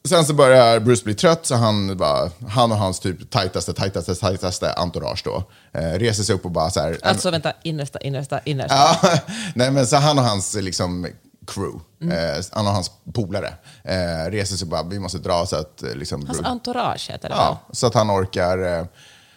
sen 0.09 0.25
så 0.25 0.35
börjar 0.35 0.81
Bruce 0.81 1.05
bli 1.05 1.15
trött, 1.15 1.47
så 1.47 1.55
han, 1.55 1.97
bara, 1.97 2.31
han 2.49 2.73
och 2.73 2.79
hans 2.79 3.01
typ 3.01 3.31
tajtaste, 3.31 3.73
tajtaste, 3.73 4.15
tajtaste 4.15 4.73
entourage 4.73 5.23
då, 5.25 5.45
eh, 5.73 5.99
reser 5.99 6.23
sig 6.23 6.35
upp 6.35 6.45
och 6.45 6.51
bara 6.51 6.71
så 6.71 6.81
här... 6.81 6.99
Alltså 7.03 7.31
vänta, 7.31 7.53
innersta, 7.63 7.99
innersta, 7.99 8.41
innersta. 8.45 8.75
Ja, 8.75 9.19
nej 9.55 9.71
men 9.71 9.87
så 9.87 9.97
han 9.97 10.19
och 10.19 10.25
hans 10.25 10.55
liksom, 10.55 11.07
crew, 11.47 11.81
eh, 12.15 12.45
han 12.53 12.67
och 12.67 12.73
hans 12.73 12.91
polare, 13.15 13.55
eh, 13.85 14.31
reser 14.31 14.57
sig 14.57 14.65
och 14.65 14.71
bara, 14.71 14.83
vi 14.83 14.99
måste 14.99 15.19
dra 15.19 15.47
så 15.47 15.57
att 15.57 15.83
eh, 15.83 15.95
liksom... 15.95 16.27
Hans 16.27 16.41
entourage 16.41 17.11
heter 17.11 17.29
det 17.29 17.35
Ja, 17.35 17.61
så 17.73 17.87
att 17.87 17.95
han 17.95 18.11
orkar... 18.11 18.59
Eh, 18.59 18.87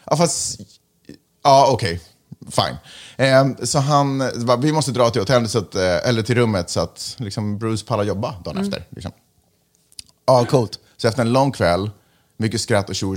ja, 0.06 0.18
fast... 0.18 0.60
Ja, 1.44 1.70
okej. 1.72 2.02
Fine. 2.52 2.78
Eh, 3.18 3.66
så 3.66 3.80
han... 3.80 4.32
bara, 4.46 4.58
Vi 4.58 4.72
måste 4.72 4.92
dra 4.92 5.10
till 5.10 5.22
hotellet, 5.22 5.52
så 5.52 5.58
att, 5.60 5.76
eh, 5.76 6.08
eller 6.08 6.22
till 6.22 6.36
rummet, 6.36 6.70
så 6.70 6.80
att 6.80 7.16
liksom, 7.20 7.58
Bruce 7.58 7.86
pallar 7.86 8.04
jobba 8.04 8.36
dagen 8.44 8.58
efter. 8.58 8.84
Liksom. 8.90 9.12
Ja, 10.26 10.46
coolt. 10.46 10.80
Så 10.98 11.08
efter 11.08 11.22
en 11.22 11.34
lång 11.34 11.52
kväll, 11.52 11.92
mycket 12.38 12.62
skratt 12.62 12.90
och 12.90 12.96
tjo 12.96 13.16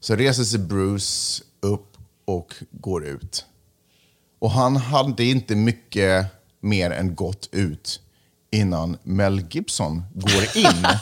så 0.00 0.16
reser 0.16 0.44
sig 0.44 0.58
Bruce 0.58 1.42
upp 1.60 1.96
och 2.24 2.54
går 2.70 3.04
ut. 3.04 3.44
Och 4.38 4.50
han 4.50 4.76
hade 4.76 5.24
inte 5.24 5.54
mycket 5.54 6.26
mer 6.60 6.90
än 6.90 7.14
gått 7.14 7.48
ut 7.52 8.00
innan 8.50 8.96
Mel 9.02 9.46
Gibson 9.50 10.02
går 10.14 10.56
in. 10.56 10.86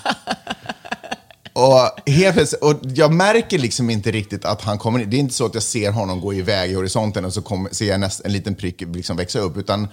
Och, 1.57 2.11
helt 2.11 2.53
och 2.53 2.75
jag 2.83 3.13
märker 3.13 3.59
liksom 3.59 3.91
inte 3.91 4.11
riktigt 4.11 4.45
att 4.45 4.63
han 4.63 4.79
kommer 4.79 4.99
in. 4.99 5.11
Det 5.11 5.17
är 5.17 5.19
inte 5.19 5.35
så 5.35 5.47
att 5.47 5.55
jag 5.55 5.63
ser 5.63 5.91
honom 5.91 6.21
gå 6.21 6.35
iväg 6.35 6.71
i 6.71 6.75
horisonten 6.75 7.25
och 7.25 7.33
så 7.33 7.43
kommer, 7.43 7.71
ser 7.71 7.89
jag 7.89 8.01
näst, 8.01 8.21
en 8.25 8.33
liten 8.33 8.55
prick 8.55 8.81
liksom 8.81 9.17
växa 9.17 9.39
upp. 9.39 9.57
Utan 9.57 9.89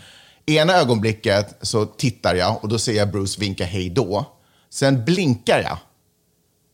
ena 0.45 0.73
ögonblicket 0.73 1.57
så 1.61 1.85
tittar 1.85 2.35
jag 2.35 2.63
och 2.63 2.69
då 2.69 2.79
ser 2.79 2.93
jag 2.93 3.11
Bruce 3.11 3.41
vinka 3.41 3.65
hej 3.65 3.89
då. 3.89 4.25
Sen 4.73 5.05
blinkar 5.05 5.59
jag. 5.59 5.77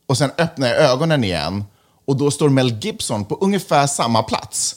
Och 0.06 0.18
sen 0.18 0.30
öppnar 0.38 0.68
jag 0.68 0.76
ögonen 0.76 1.24
igen 1.24 1.64
och 2.08 2.16
då 2.16 2.30
står 2.30 2.48
Mel 2.48 2.78
Gibson 2.80 3.24
på 3.24 3.34
ungefär 3.40 3.86
samma 3.86 4.22
plats. 4.22 4.76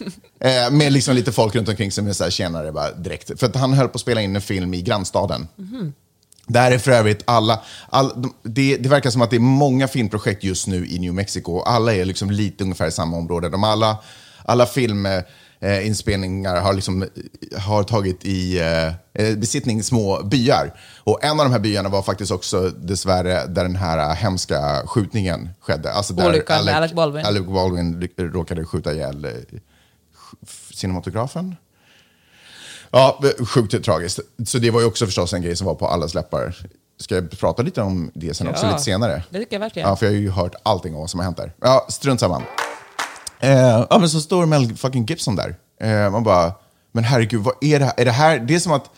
eh, 0.40 0.70
med 0.70 0.92
liksom 0.92 1.14
lite 1.14 1.32
folk 1.32 1.54
runt 1.54 1.68
omkring 1.68 1.92
som 1.92 2.06
är 2.06 2.12
så 2.12 2.24
här, 2.24 2.30
tjenare 2.30 2.72
bara 2.72 2.92
direkt. 2.92 3.40
För 3.40 3.46
att 3.46 3.56
han 3.56 3.72
höll 3.72 3.88
på 3.88 3.94
att 3.94 4.00
spela 4.00 4.20
in 4.20 4.36
en 4.36 4.42
film 4.42 4.74
i 4.74 4.82
grannstaden. 4.82 5.48
Där 6.46 6.70
är 6.70 6.78
för 6.78 6.90
övrigt 6.90 7.22
alla, 7.24 7.60
all, 7.88 8.22
de, 8.22 8.34
det, 8.42 8.76
det 8.76 8.88
verkar 8.88 9.10
som 9.10 9.22
att 9.22 9.30
det 9.30 9.36
är 9.36 9.40
många 9.40 9.88
filmprojekt 9.88 10.44
just 10.44 10.66
nu 10.66 10.86
i 10.86 10.98
New 10.98 11.14
Mexico. 11.14 11.60
Alla 11.60 11.94
är 11.94 12.04
liksom 12.04 12.30
lite 12.30 12.64
ungefär 12.64 12.86
i 12.86 12.92
samma 12.92 13.16
område. 13.16 13.48
De 13.48 13.64
alla, 13.64 13.98
alla 14.44 14.66
filminspelningar 14.66 16.60
har, 16.60 16.74
liksom, 16.74 17.08
har 17.58 17.82
tagit 17.82 18.24
i 18.24 18.58
eh, 18.58 19.36
besittning 19.36 19.82
små 19.82 20.22
byar. 20.22 20.74
Och 21.04 21.24
en 21.24 21.30
av 21.40 21.46
de 21.46 21.52
här 21.52 21.58
byarna 21.58 21.88
var 21.88 22.02
faktiskt 22.02 22.32
också 22.32 22.70
dessvärre 22.70 23.46
där 23.46 23.62
den 23.62 23.76
här 23.76 24.14
hemska 24.14 24.82
skjutningen 24.86 25.48
skedde. 25.60 25.92
Alltså 25.92 26.14
där 26.14 26.28
Olyckan 26.28 26.64
med 26.64 26.76
Alec 26.76 26.92
Baldwin. 26.92 27.26
Alec 27.26 27.46
Baldwin 27.46 28.08
råkade 28.18 28.64
skjuta 28.64 28.92
ihjäl 28.92 29.24
eh, 29.24 29.30
cinematografen. 30.74 31.56
Ja, 32.90 33.20
sjukt 33.46 33.84
tragiskt. 33.84 34.20
Så 34.46 34.58
det 34.58 34.70
var 34.70 34.80
ju 34.80 34.86
också 34.86 35.06
förstås 35.06 35.32
en 35.32 35.42
grej 35.42 35.56
som 35.56 35.66
var 35.66 35.74
på 35.74 35.88
allas 35.88 36.14
läppar. 36.14 36.56
Ska 37.00 37.14
jag 37.14 37.30
prata 37.30 37.62
lite 37.62 37.82
om 37.82 38.10
det 38.14 38.34
sen 38.34 38.48
också, 38.48 38.66
Ja, 38.66 38.70
lite 38.72 38.82
senare? 38.82 39.22
det 39.30 39.38
tycker 39.38 39.56
jag 39.56 39.60
verkligen. 39.60 39.88
Ja, 39.88 39.96
för 39.96 40.06
jag 40.06 40.12
har 40.12 40.18
ju 40.18 40.30
hört 40.30 40.54
allting 40.62 40.94
om 40.94 41.00
vad 41.00 41.10
som 41.10 41.20
har 41.20 41.24
hänt 41.24 41.36
där. 41.36 41.52
Ja, 41.60 41.86
strunt 41.88 42.20
samma. 42.20 42.42
Eh, 43.40 43.86
ja, 43.90 43.96
men 44.00 44.08
så 44.08 44.20
står 44.20 44.46
Mel 44.46 44.76
fucking 44.76 45.04
Gibson 45.04 45.36
där. 45.36 45.56
Eh, 45.80 46.10
man 46.10 46.24
bara, 46.24 46.52
men 46.92 47.04
herregud, 47.04 47.40
vad 47.42 47.54
är 47.60 47.78
det 47.78 47.84
här? 47.84 47.94
Är 47.96 48.04
det 48.04 48.10
här? 48.10 48.38
Det 48.38 48.54
är 48.54 48.58
som 48.58 48.72
att, 48.72 48.90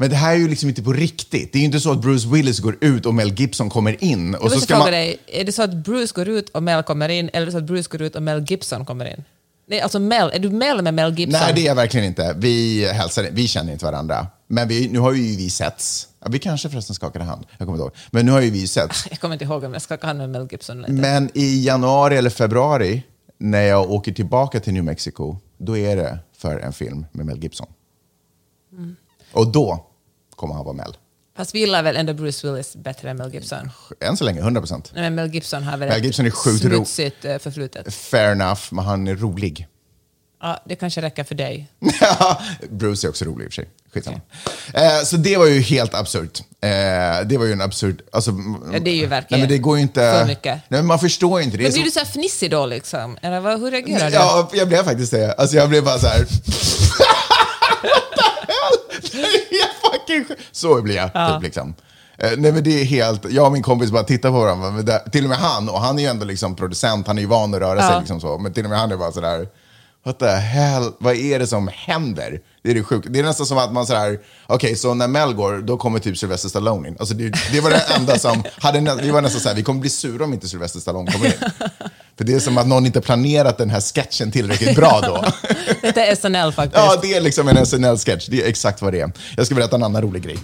men 0.00 0.10
det 0.10 0.16
här 0.16 0.32
är 0.32 0.36
ju 0.36 0.48
liksom 0.48 0.68
inte 0.68 0.82
på 0.82 0.92
riktigt. 0.92 1.52
Det 1.52 1.58
är 1.58 1.60
ju 1.60 1.66
inte 1.66 1.80
så 1.80 1.92
att 1.92 2.00
Bruce 2.00 2.28
Willis 2.28 2.60
går 2.60 2.76
ut 2.80 3.06
och 3.06 3.14
Mel 3.14 3.32
Gibson 3.32 3.70
kommer 3.70 4.04
in. 4.04 4.34
Och 4.34 4.44
Jag 4.44 4.52
så 4.52 4.60
ska 4.60 4.74
fråga 4.74 4.84
man... 4.84 4.92
dig, 4.92 5.18
är 5.26 5.44
det 5.44 5.52
så 5.52 5.62
att 5.62 5.74
Bruce 5.74 6.12
går 6.14 6.28
ut 6.28 6.48
och 6.48 6.62
Mel 6.62 6.82
kommer 6.82 7.08
in, 7.08 7.30
eller 7.32 7.42
är 7.42 7.46
det 7.46 7.52
så 7.52 7.58
att 7.58 7.64
Bruce 7.64 7.88
går 7.90 8.02
ut 8.02 8.16
och 8.16 8.22
Mel 8.22 8.44
Gibson 8.44 8.84
kommer 8.84 9.04
in? 9.04 9.24
Nej, 9.66 9.80
alltså 9.80 9.98
Mel, 9.98 10.30
är 10.34 10.38
du 10.38 10.50
Mel 10.50 10.82
med 10.82 10.94
Mel 10.94 11.18
Gibson? 11.18 11.40
Nej, 11.40 11.52
det 11.54 11.60
är 11.60 11.66
jag 11.66 11.74
verkligen 11.74 12.06
inte. 12.06 12.34
Vi 12.38 12.84
hälsar, 12.92 13.28
vi 13.32 13.48
känner 13.48 13.72
inte 13.72 13.84
varandra. 13.84 14.26
Men 14.46 14.68
vi, 14.68 14.88
nu 14.88 14.98
har 14.98 15.12
ju 15.12 15.36
vi 15.36 15.50
setts. 15.50 16.08
Ja, 16.20 16.26
vi 16.30 16.38
kanske 16.38 16.70
förresten 16.70 16.94
skakade 16.94 17.24
hand. 17.24 17.46
Jag 17.58 17.66
kommer 17.66 17.72
inte 17.72 17.82
ihåg. 17.82 17.94
Men 18.10 18.26
nu 18.26 18.32
har 18.32 18.40
ju 18.40 18.50
vi 18.50 18.68
setts. 18.68 19.06
Jag 19.10 19.20
kommer 19.20 19.32
inte 19.32 19.44
ihåg 19.44 19.64
om 19.64 19.72
jag 19.72 19.82
skakade 19.82 20.06
hand 20.06 20.18
med 20.18 20.30
Mel 20.30 20.48
Gibson 20.50 20.78
inte. 20.78 20.92
Men 20.92 21.30
i 21.34 21.64
januari 21.64 22.16
eller 22.16 22.30
februari, 22.30 23.02
när 23.38 23.62
jag 23.62 23.90
åker 23.90 24.12
tillbaka 24.12 24.60
till 24.60 24.72
New 24.72 24.84
Mexico, 24.84 25.36
då 25.58 25.76
är 25.76 25.96
det 25.96 26.18
för 26.36 26.58
en 26.58 26.72
film 26.72 27.06
med 27.12 27.26
Mel 27.26 27.42
Gibson. 27.42 27.66
Mm. 28.72 28.96
Och 29.32 29.52
då 29.52 29.89
kommer 30.40 30.54
han 30.54 30.64
vara 30.64 30.74
Mel. 30.76 30.96
Fast 31.36 31.54
vi 31.54 31.58
gillar 31.58 31.82
väl 31.82 31.96
ändå 31.96 32.14
Bruce 32.14 32.46
Willis 32.50 32.76
bättre 32.76 33.10
än 33.10 33.16
Mel 33.16 33.34
Gibson? 33.34 33.70
Än 34.00 34.16
så 34.16 34.24
länge, 34.24 34.40
100 34.40 34.60
procent. 34.60 34.90
Men 34.94 35.14
Mel 35.14 35.34
Gibson 35.34 35.62
har 35.62 35.76
väl 35.76 35.88
Mel 35.88 36.04
Gibson 36.04 36.26
är 36.26 36.30
sjukt 36.30 36.62
smutsigt 36.62 37.24
eh, 37.24 37.38
förflutet. 37.38 37.94
Fair 37.94 38.32
enough, 38.32 38.60
men 38.70 38.84
han 38.84 39.08
är 39.08 39.14
rolig. 39.16 39.66
Ja, 40.42 40.62
det 40.66 40.74
kanske 40.76 41.02
räcker 41.02 41.24
för 41.24 41.34
dig. 41.34 41.68
Bruce 42.70 43.06
är 43.06 43.08
också 43.08 43.24
rolig 43.24 43.44
i 43.44 43.48
och 43.48 43.52
för 43.52 43.62
sig. 43.62 43.68
Skitsamma. 43.94 44.20
Eh, 44.74 45.02
så 45.04 45.16
det 45.16 45.36
var 45.36 45.46
ju 45.46 45.60
helt 45.60 45.94
absurt. 45.94 46.40
Eh, 46.60 46.68
det 47.26 47.36
var 47.38 47.44
ju 47.46 47.52
en 47.52 47.60
absurd... 47.60 48.02
Alltså, 48.12 48.30
Ja, 48.72 48.78
det 48.78 48.90
är 48.90 48.94
ju 48.94 49.06
verkligen 49.06 49.40
Nej, 49.40 49.48
men 49.48 49.48
det 49.48 49.58
går 49.58 49.76
ju 49.76 49.82
inte... 49.82 50.00
för 50.00 50.26
mycket. 50.26 50.60
Nej, 50.68 50.82
man 50.82 50.98
förstår 50.98 51.40
ju 51.40 51.44
inte. 51.44 51.56
Det 51.56 51.62
Men 51.62 51.72
så- 51.72 51.76
blir 51.76 51.84
du 51.84 51.90
så 51.90 51.98
här 51.98 52.06
fnissig 52.06 52.50
då 52.50 52.66
liksom? 52.66 53.18
Eller 53.22 53.40
vad, 53.40 53.60
hur 53.60 53.70
reagerar 53.70 54.10
du? 54.10 54.16
Ja, 54.16 54.50
jag 54.52 54.68
blev 54.68 54.84
faktiskt 54.84 55.12
det. 55.12 55.32
Alltså 55.32 55.56
jag 55.56 55.68
blev 55.68 55.84
bara 55.84 55.98
så 55.98 56.06
här... 56.06 56.26
Det 59.12 59.56
är 59.56 59.90
fucking. 59.90 60.36
Så 60.52 60.82
blir 60.82 60.96
jag, 60.96 61.06
typ 61.34 61.42
liksom. 61.42 61.74
Eh, 62.18 62.30
nej 62.36 62.52
men 62.52 62.64
det 62.64 62.80
är 62.80 62.84
helt, 62.84 63.30
jag 63.30 63.46
och 63.46 63.52
min 63.52 63.62
kompis 63.62 63.90
bara 63.90 64.02
tittar 64.02 64.30
på 64.30 64.40
varandra, 64.40 64.70
men 64.70 64.84
det, 64.84 65.10
till 65.12 65.24
och 65.24 65.28
med 65.28 65.38
han, 65.38 65.68
och 65.68 65.80
han 65.80 65.98
är 65.98 66.02
ju 66.02 66.08
ändå 66.08 66.24
liksom 66.24 66.56
producent, 66.56 67.06
han 67.06 67.18
är 67.18 67.22
ju 67.22 67.28
van 67.28 67.54
att 67.54 67.60
röra 67.60 67.80
sig 67.80 67.90
Ja. 67.90 67.98
liksom 67.98 68.20
så, 68.20 68.38
men 68.38 68.52
till 68.52 68.64
och 68.64 68.70
med 68.70 68.78
han 68.78 68.92
är 68.92 68.96
bara 68.96 69.12
sådär, 69.12 69.48
what 70.04 70.18
the 70.18 70.26
hell, 70.26 70.92
vad 70.98 71.14
är 71.16 71.38
det 71.38 71.46
som 71.46 71.68
händer? 71.74 72.40
Det 72.62 72.70
är 72.70 72.74
det 72.74 72.82
sjukt. 72.84 73.06
Det 73.10 73.18
är 73.18 73.22
nästan 73.22 73.46
som 73.46 73.58
att 73.58 73.72
man 73.72 73.86
sådär, 73.86 74.18
okej, 74.46 74.76
så 74.76 74.94
när 74.94 75.08
Mel 75.08 75.34
går, 75.34 75.58
då 75.58 75.76
kommer 75.76 75.98
typ 75.98 76.18
Sylvester 76.18 76.48
Stallone 76.48 76.88
in. 76.88 76.96
Alltså 77.00 77.14
det, 77.14 77.32
det 77.52 77.60
var 77.60 77.70
det 77.70 77.82
enda 77.96 78.18
som, 78.18 78.42
hade, 78.58 78.80
det 78.80 79.12
var 79.12 79.22
nästan 79.22 79.40
såhär, 79.40 79.56
vi 79.56 79.62
kommer 79.62 79.80
bli 79.80 79.90
sura 79.90 80.24
om 80.24 80.32
inte 80.32 80.48
Sylvester 80.48 80.80
Stallone 80.80 81.12
kommer 81.12 81.26
in. 81.26 81.32
För 82.20 82.24
det 82.24 82.34
är 82.34 82.40
som 82.40 82.58
att 82.58 82.66
någon 82.66 82.86
inte 82.86 83.00
planerat 83.00 83.58
den 83.58 83.70
här 83.70 83.80
sketchen 83.80 84.30
tillräckligt 84.30 84.76
bra 84.76 85.00
då. 85.02 85.24
Detta 85.82 86.04
är 86.04 86.14
SNL 86.14 86.52
faktiskt. 86.52 86.84
Ja, 86.84 86.98
det 87.02 87.14
är 87.14 87.20
liksom 87.20 87.48
en 87.48 87.66
SNL-sketch. 87.66 88.28
Det 88.28 88.42
är 88.42 88.48
exakt 88.48 88.82
vad 88.82 88.92
det 88.92 89.00
är. 89.00 89.12
Jag 89.36 89.46
ska 89.46 89.54
berätta 89.54 89.76
en 89.76 89.82
annan 89.82 90.02
rolig 90.02 90.22
grej. 90.22 90.38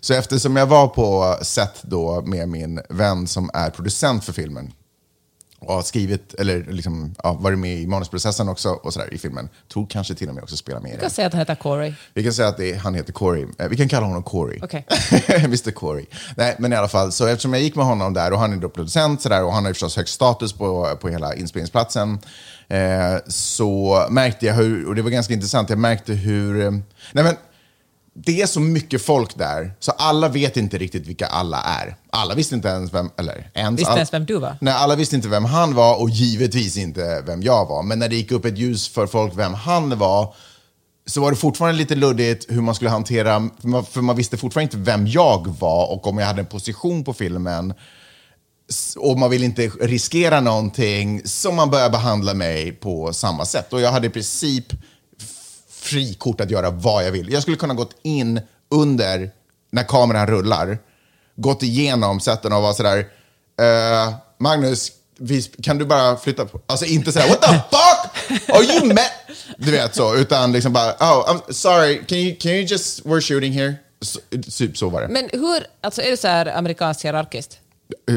Så 0.00 0.14
eftersom 0.14 0.56
jag 0.56 0.66
var 0.66 0.88
på 0.88 1.38
set 1.42 1.82
då 1.82 2.22
med 2.22 2.48
min 2.48 2.80
vän 2.88 3.26
som 3.26 3.50
är 3.54 3.70
producent 3.70 4.24
för 4.24 4.32
filmen 4.32 4.72
och 5.64 5.74
har 5.74 5.82
skrivit, 5.82 6.34
eller 6.34 6.64
liksom, 6.72 7.14
ja, 7.22 7.32
varit 7.32 7.58
med 7.58 7.78
i 7.78 7.86
manusprocessen 7.86 8.48
också 8.48 8.68
och 8.68 8.92
sådär 8.92 9.14
i 9.14 9.18
filmen. 9.18 9.48
Tror 9.72 9.86
kanske 9.90 10.14
till 10.14 10.28
och 10.28 10.34
med 10.34 10.42
också 10.44 10.56
spelar 10.56 10.80
med 10.80 10.88
i 10.88 10.92
den. 10.92 11.00
kan 11.00 11.10
säga 11.10 11.26
att 11.26 11.32
han 11.32 11.40
heter 11.40 11.54
Corey. 11.54 11.92
Vi 12.14 12.24
kan 12.24 12.32
säga 12.32 12.48
att 12.48 12.60
är, 12.60 12.76
han 12.76 12.94
heter 12.94 13.12
Corey. 13.12 13.46
Eh, 13.58 13.68
Vi 13.68 13.76
kan 13.76 13.88
kalla 13.88 14.06
honom 14.06 14.22
Corey. 14.22 14.58
Okej. 14.62 14.86
Mr 15.44 15.70
Corey. 15.70 16.06
Nej, 16.36 16.56
men 16.58 16.72
i 16.72 16.76
alla 16.76 16.88
fall, 16.88 17.12
så 17.12 17.26
eftersom 17.26 17.52
jag 17.52 17.62
gick 17.62 17.74
med 17.76 17.84
honom 17.86 18.14
där 18.14 18.32
och 18.32 18.38
han 18.38 18.52
är 18.52 18.56
då 18.56 18.68
producent 18.68 19.22
så 19.22 19.28
där, 19.28 19.44
och 19.44 19.52
han 19.52 19.64
har 19.64 19.72
förstås 19.72 19.96
högst 19.96 20.14
status 20.14 20.52
på, 20.52 20.96
på 21.00 21.08
hela 21.08 21.34
inspelningsplatsen. 21.34 22.18
Eh, 22.68 23.16
så 23.26 24.06
märkte 24.10 24.46
jag 24.46 24.54
hur, 24.54 24.88
och 24.88 24.94
det 24.94 25.02
var 25.02 25.10
ganska 25.10 25.34
intressant, 25.34 25.70
jag 25.70 25.78
märkte 25.78 26.12
hur... 26.12 26.64
eh, 26.64 26.70
Nej 27.12 27.24
men, 27.24 27.34
det 28.14 28.42
är 28.42 28.46
så 28.46 28.60
mycket 28.60 29.02
folk 29.02 29.38
där, 29.38 29.74
så 29.80 29.90
alla 29.90 30.28
vet 30.28 30.56
inte 30.56 30.78
riktigt 30.78 31.06
vilka 31.06 31.26
alla 31.26 31.60
är. 31.60 31.96
Alla 32.10 32.34
visste 32.34 32.54
inte 32.54 32.68
ens 32.68 32.94
vem, 32.94 33.10
eller 33.18 33.50
ens... 33.54 33.80
Visste 33.80 33.92
all- 33.92 33.98
ens 33.98 34.12
vem 34.12 34.24
du 34.24 34.38
var? 34.38 34.56
Nej, 34.60 34.74
alla 34.74 34.96
visste 34.96 35.16
inte 35.16 35.28
vem 35.28 35.44
han 35.44 35.74
var 35.74 36.00
och 36.02 36.10
givetvis 36.10 36.76
inte 36.76 37.22
vem 37.26 37.42
jag 37.42 37.66
var. 37.66 37.82
Men 37.82 37.98
när 37.98 38.08
det 38.08 38.16
gick 38.16 38.32
upp 38.32 38.44
ett 38.44 38.58
ljus 38.58 38.88
för 38.88 39.06
folk 39.06 39.32
vem 39.36 39.54
han 39.54 39.98
var 39.98 40.34
så 41.06 41.20
var 41.20 41.30
det 41.30 41.36
fortfarande 41.36 41.78
lite 41.78 41.94
luddigt 41.94 42.46
hur 42.48 42.60
man 42.60 42.74
skulle 42.74 42.90
hantera, 42.90 43.48
för 43.60 43.68
man, 43.68 43.84
för 43.84 44.00
man 44.00 44.16
visste 44.16 44.36
fortfarande 44.36 44.76
inte 44.76 44.90
vem 44.90 45.06
jag 45.06 45.48
var 45.58 45.92
och 45.92 46.06
om 46.06 46.18
jag 46.18 46.26
hade 46.26 46.40
en 46.40 46.46
position 46.46 47.04
på 47.04 47.12
filmen. 47.12 47.74
Och 48.96 49.18
man 49.18 49.30
vill 49.30 49.44
inte 49.44 49.68
riskera 49.68 50.40
någonting, 50.40 51.22
så 51.24 51.52
man 51.52 51.70
börjar 51.70 51.90
behandla 51.90 52.34
mig 52.34 52.72
på 52.72 53.12
samma 53.12 53.44
sätt. 53.44 53.72
Och 53.72 53.80
jag 53.80 53.92
hade 53.92 54.06
i 54.06 54.10
princip 54.10 54.66
frikort 55.84 56.40
att 56.40 56.50
göra 56.50 56.70
vad 56.70 57.04
jag 57.04 57.12
vill. 57.12 57.32
Jag 57.32 57.42
skulle 57.42 57.56
kunna 57.56 57.74
gått 57.74 57.96
in 58.02 58.40
under, 58.70 59.30
när 59.70 59.82
kameran 59.82 60.26
rullar, 60.26 60.78
gått 61.36 61.62
igenom 61.62 62.20
sätten 62.20 62.52
och 62.52 62.62
vara 62.62 62.74
sådär, 62.74 62.98
eh, 63.60 64.14
Magnus, 64.38 64.92
kan 65.62 65.78
du 65.78 65.84
bara 65.84 66.16
flytta 66.16 66.44
på? 66.44 66.60
Alltså 66.66 66.86
inte 66.86 67.12
sådär, 67.12 67.28
what 67.28 67.42
the 67.42 67.48
fuck? 67.48 68.50
Are 68.56 68.64
you 68.64 68.86
mad? 68.86 68.98
Du 69.58 69.70
vet 69.70 69.94
så, 69.94 70.16
utan 70.16 70.52
liksom 70.52 70.72
bara, 70.72 70.92
oh, 70.92 71.28
I'm 71.28 71.52
sorry, 71.52 72.04
can 72.06 72.18
you, 72.18 72.36
can 72.40 72.50
you 72.52 72.62
just, 72.62 73.04
we're 73.04 73.20
shooting 73.20 73.52
here? 73.52 73.74
Så, 74.00 74.20
typ 74.58 74.76
så 74.76 74.88
var 74.88 75.00
det. 75.00 75.08
Men 75.08 75.30
hur, 75.32 75.66
alltså 75.80 76.02
är 76.02 76.10
det 76.10 76.16
så 76.16 76.28
här 76.28 76.46
amerikanskt 76.46 77.04
hierarkiskt? 77.04 77.58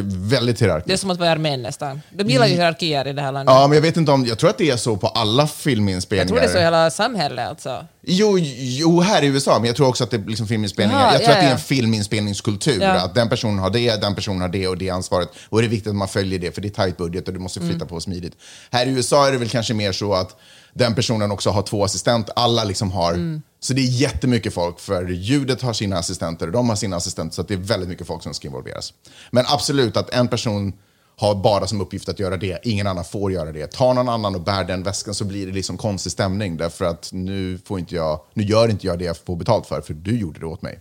Väldigt 0.06 0.62
hierarkiskt. 0.62 0.88
Det 0.88 0.94
är 0.94 0.98
som 0.98 1.10
att 1.12 1.20
vara 1.20 1.32
armén 1.32 1.62
nästan. 1.62 2.02
De 2.10 2.30
gillar 2.30 2.48
ju 2.48 2.54
hierarkier 2.54 3.08
i 3.08 3.14
det 3.14 3.22
här 3.22 3.32
landet. 3.32 3.56
Ja, 3.56 3.68
men 3.68 3.76
jag 3.76 3.82
vet 3.82 3.98
inte 3.98 4.12
om, 4.12 4.26
jag 4.26 4.38
tror 4.38 4.50
att 4.50 4.58
det 4.58 4.70
är 4.70 4.78
så 4.78 4.98
på 4.98 5.08
alla 5.08 5.48
filminspelningar. 5.48 6.24
jag 6.24 6.28
tror 6.28 6.40
det 6.40 6.46
är 6.46 6.52
så 6.54 6.58
i 6.58 6.62
hela 6.62 6.90
samhället 6.90 7.48
alltså. 7.48 7.86
Jo, 8.02 8.38
jo, 8.58 9.02
här 9.02 9.24
i 9.24 9.28
USA, 9.28 9.60
men 9.60 9.68
jag 9.68 9.76
tror 9.76 9.88
också 9.88 10.04
att 10.04 10.12
det 10.12 10.18
är 10.18 10.22
liksom 10.28 10.48
filminspelningar. 10.48 11.02
Jaha, 11.02 11.14
jag 11.14 11.22
tror 11.24 11.32
ja, 11.32 11.36
att 11.38 11.44
det 11.44 11.48
är 11.48 11.52
en 11.54 11.60
filminspelningskultur. 11.60 12.82
Ja. 12.82 12.92
Att 12.92 13.16
den 13.16 13.30
personen 13.30 13.60
har 13.60 13.70
det, 13.70 14.02
den 14.02 14.16
personen 14.16 14.42
har 14.42 14.50
det 14.50 14.68
och 14.68 14.78
det 14.78 14.90
ansvaret. 14.90 15.30
Och 15.50 15.60
det 15.62 15.68
är 15.68 15.70
viktigt 15.70 15.90
att 15.90 15.96
man 15.96 16.08
följer 16.08 16.40
det, 16.40 16.52
för 16.52 16.62
det 16.62 16.68
är 16.68 16.70
tajt 16.70 16.98
budget 16.98 17.28
och 17.28 17.34
du 17.34 17.40
måste 17.40 17.60
Mm. 17.60 17.70
flytta 17.70 17.86
på 17.86 18.00
smidigt. 18.00 18.34
Här 18.72 18.86
i 18.86 18.90
USA 18.90 19.28
är 19.28 19.32
det 19.32 19.38
väl 19.38 19.50
kanske 19.50 19.74
mer 19.74 19.92
så 19.92 20.14
att 20.14 20.36
den 20.78 20.96
personen 20.96 21.32
också 21.32 21.50
har 21.50 21.62
två 21.62 21.84
assistenter. 21.84 22.34
Alla 22.36 22.64
liksom 22.64 22.92
har... 22.92 23.14
Mm. 23.14 23.42
Så 23.60 23.74
det 23.74 23.82
är 23.82 23.86
jättemycket 23.86 24.54
folk, 24.54 24.80
för 24.80 25.08
ljudet 25.08 25.62
har 25.62 25.74
sina 25.74 25.98
assistenter 25.98 26.48
och 26.48 26.52
de 26.52 26.70
har 26.70 26.76
sina 26.76 26.96
assistenter. 26.96 27.36
Så 27.36 27.42
att 27.42 27.48
det 27.48 27.54
är 27.54 27.58
väldigt 27.58 27.90
mycket 27.90 28.08
folk 28.08 28.24
som 28.24 28.34
ska 28.34 28.48
involveras. 28.48 28.94
Men 29.32 29.46
absolut 29.48 29.98
att 29.98 30.10
en 30.10 30.28
person 30.28 30.74
har 31.20 31.36
bara 31.36 31.68
som 31.68 31.82
uppgift 31.82 32.10
att 32.10 32.20
göra 32.20 32.38
det, 32.38 32.60
ingen 32.64 32.88
annan 32.88 33.06
får 33.06 33.32
göra 33.32 33.52
det. 33.52 33.72
Ta 33.72 33.94
någon 33.94 34.10
annan 34.10 34.36
och 34.36 34.42
bär 34.42 34.64
den 34.64 34.84
väskan 34.84 35.14
så 35.14 35.26
blir 35.26 35.48
det 35.48 35.54
liksom 35.54 35.78
konstig 35.78 36.12
stämning 36.12 36.58
därför 36.58 36.86
att 36.86 37.10
nu, 37.14 37.60
får 37.66 37.80
inte 37.80 37.96
jag, 37.96 38.20
nu 38.34 38.44
gör 38.44 38.70
inte 38.70 38.88
jag 38.88 39.00
det 39.00 39.06
jag 39.06 39.18
får 39.18 39.36
betalt 39.36 39.68
för, 39.68 39.82
för 39.82 39.94
du 39.94 40.20
gjorde 40.20 40.40
det 40.40 40.46
åt 40.46 40.62
mig. 40.62 40.80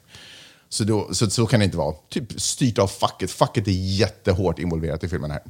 Så, 0.68 0.84
då, 0.84 1.08
så, 1.12 1.30
så 1.30 1.46
kan 1.46 1.60
det 1.60 1.64
inte 1.64 1.76
vara. 1.76 1.94
Typ 2.08 2.40
styrt 2.40 2.78
av 2.78 2.86
facket. 2.86 3.30
Facket 3.30 3.68
är 3.68 3.72
jättehårt 3.72 4.58
involverat 4.58 5.04
i 5.04 5.08
filmen 5.08 5.30
här. 5.30 5.42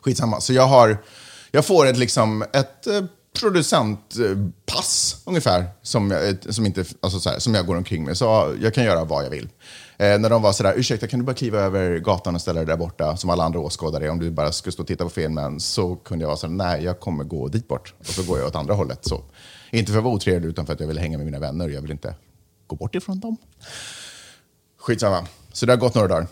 Skitsamma. 0.00 0.40
Så 0.40 0.52
jag, 0.52 0.66
har, 0.66 0.98
jag 1.50 1.66
får 1.66 1.86
ett, 1.86 1.98
liksom, 1.98 2.42
ett 2.52 2.86
eh, 2.86 3.04
producentpass 3.38 5.22
ungefär 5.24 5.64
som 5.82 6.10
jag, 6.10 6.54
som, 6.54 6.66
inte, 6.66 6.84
alltså 7.00 7.20
så 7.20 7.30
här, 7.30 7.38
som 7.38 7.54
jag 7.54 7.66
går 7.66 7.76
omkring 7.76 8.04
med. 8.04 8.16
Så 8.16 8.56
jag 8.60 8.74
kan 8.74 8.84
göra 8.84 9.04
vad 9.04 9.24
jag 9.24 9.30
vill. 9.30 9.48
Eh, 9.98 10.18
när 10.18 10.30
de 10.30 10.42
var 10.42 10.52
sådär, 10.52 10.74
ursäkta 10.76 11.06
kan 11.06 11.18
du 11.18 11.26
bara 11.26 11.34
kliva 11.34 11.58
över 11.58 11.98
gatan 11.98 12.34
och 12.34 12.40
ställa 12.40 12.60
dig 12.60 12.66
där 12.66 12.76
borta 12.76 13.16
som 13.16 13.30
alla 13.30 13.44
andra 13.44 13.60
åskådare 13.60 14.10
om 14.10 14.18
du 14.18 14.30
bara 14.30 14.52
skulle 14.52 14.72
stå 14.72 14.82
och 14.82 14.86
titta 14.86 15.04
på 15.04 15.10
filmen. 15.10 15.60
Så 15.60 15.96
kunde 15.96 16.22
jag 16.22 16.28
vara 16.28 16.36
sådär, 16.36 16.54
nej 16.54 16.84
jag 16.84 17.00
kommer 17.00 17.24
gå 17.24 17.48
dit 17.48 17.68
bort. 17.68 17.94
Och 17.98 18.06
så 18.06 18.22
går 18.22 18.38
jag 18.38 18.46
åt 18.46 18.56
andra 18.56 18.74
hållet. 18.74 18.98
Så. 19.02 19.22
Inte 19.70 19.92
för 19.92 19.98
att 19.98 20.04
vara 20.04 20.14
otrevlig 20.14 20.48
utan 20.48 20.66
för 20.66 20.72
att 20.72 20.80
jag 20.80 20.86
vill 20.86 20.98
hänga 20.98 21.18
med 21.18 21.24
mina 21.24 21.38
vänner. 21.38 21.68
Jag 21.68 21.82
vill 21.82 21.90
inte 21.90 22.14
gå 22.66 22.76
bort 22.76 22.94
ifrån 22.94 23.20
dem. 23.20 23.36
Skitsamma. 24.78 25.26
Så 25.52 25.66
det 25.66 25.72
har 25.72 25.76
gått 25.78 25.94
några 25.94 26.08
dagar. 26.08 26.26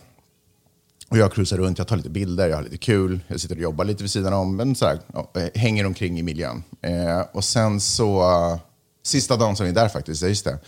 Och 1.08 1.18
jag 1.18 1.32
cruisar 1.32 1.56
runt, 1.56 1.78
jag 1.78 1.88
tar 1.88 1.96
lite 1.96 2.10
bilder, 2.10 2.48
jag 2.48 2.56
har 2.56 2.62
lite 2.62 2.78
kul, 2.78 3.20
jag 3.28 3.40
sitter 3.40 3.56
och 3.56 3.62
jobbar 3.62 3.84
lite 3.84 4.02
vid 4.02 4.10
sidan 4.10 4.32
om, 4.32 4.56
men 4.56 4.74
så 4.74 4.86
här, 4.86 4.98
ja, 5.12 5.30
eh, 5.34 5.60
hänger 5.60 5.86
omkring 5.86 6.18
i 6.18 6.22
miljön. 6.22 6.62
Eh, 6.82 7.20
och 7.32 7.44
sen 7.44 7.80
så, 7.80 8.58
sista 9.02 9.36
dagen 9.36 9.56
som 9.56 9.64
vi 9.64 9.70
är 9.70 9.74
där 9.74 9.88
faktiskt, 9.88 10.22
just 10.22 10.44
det, 10.44 10.58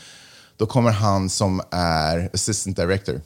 då 0.56 0.66
kommer 0.66 0.90
han 0.90 1.28
som 1.28 1.62
är 1.70 2.30
assistant 2.35 2.76
director 2.76 3.20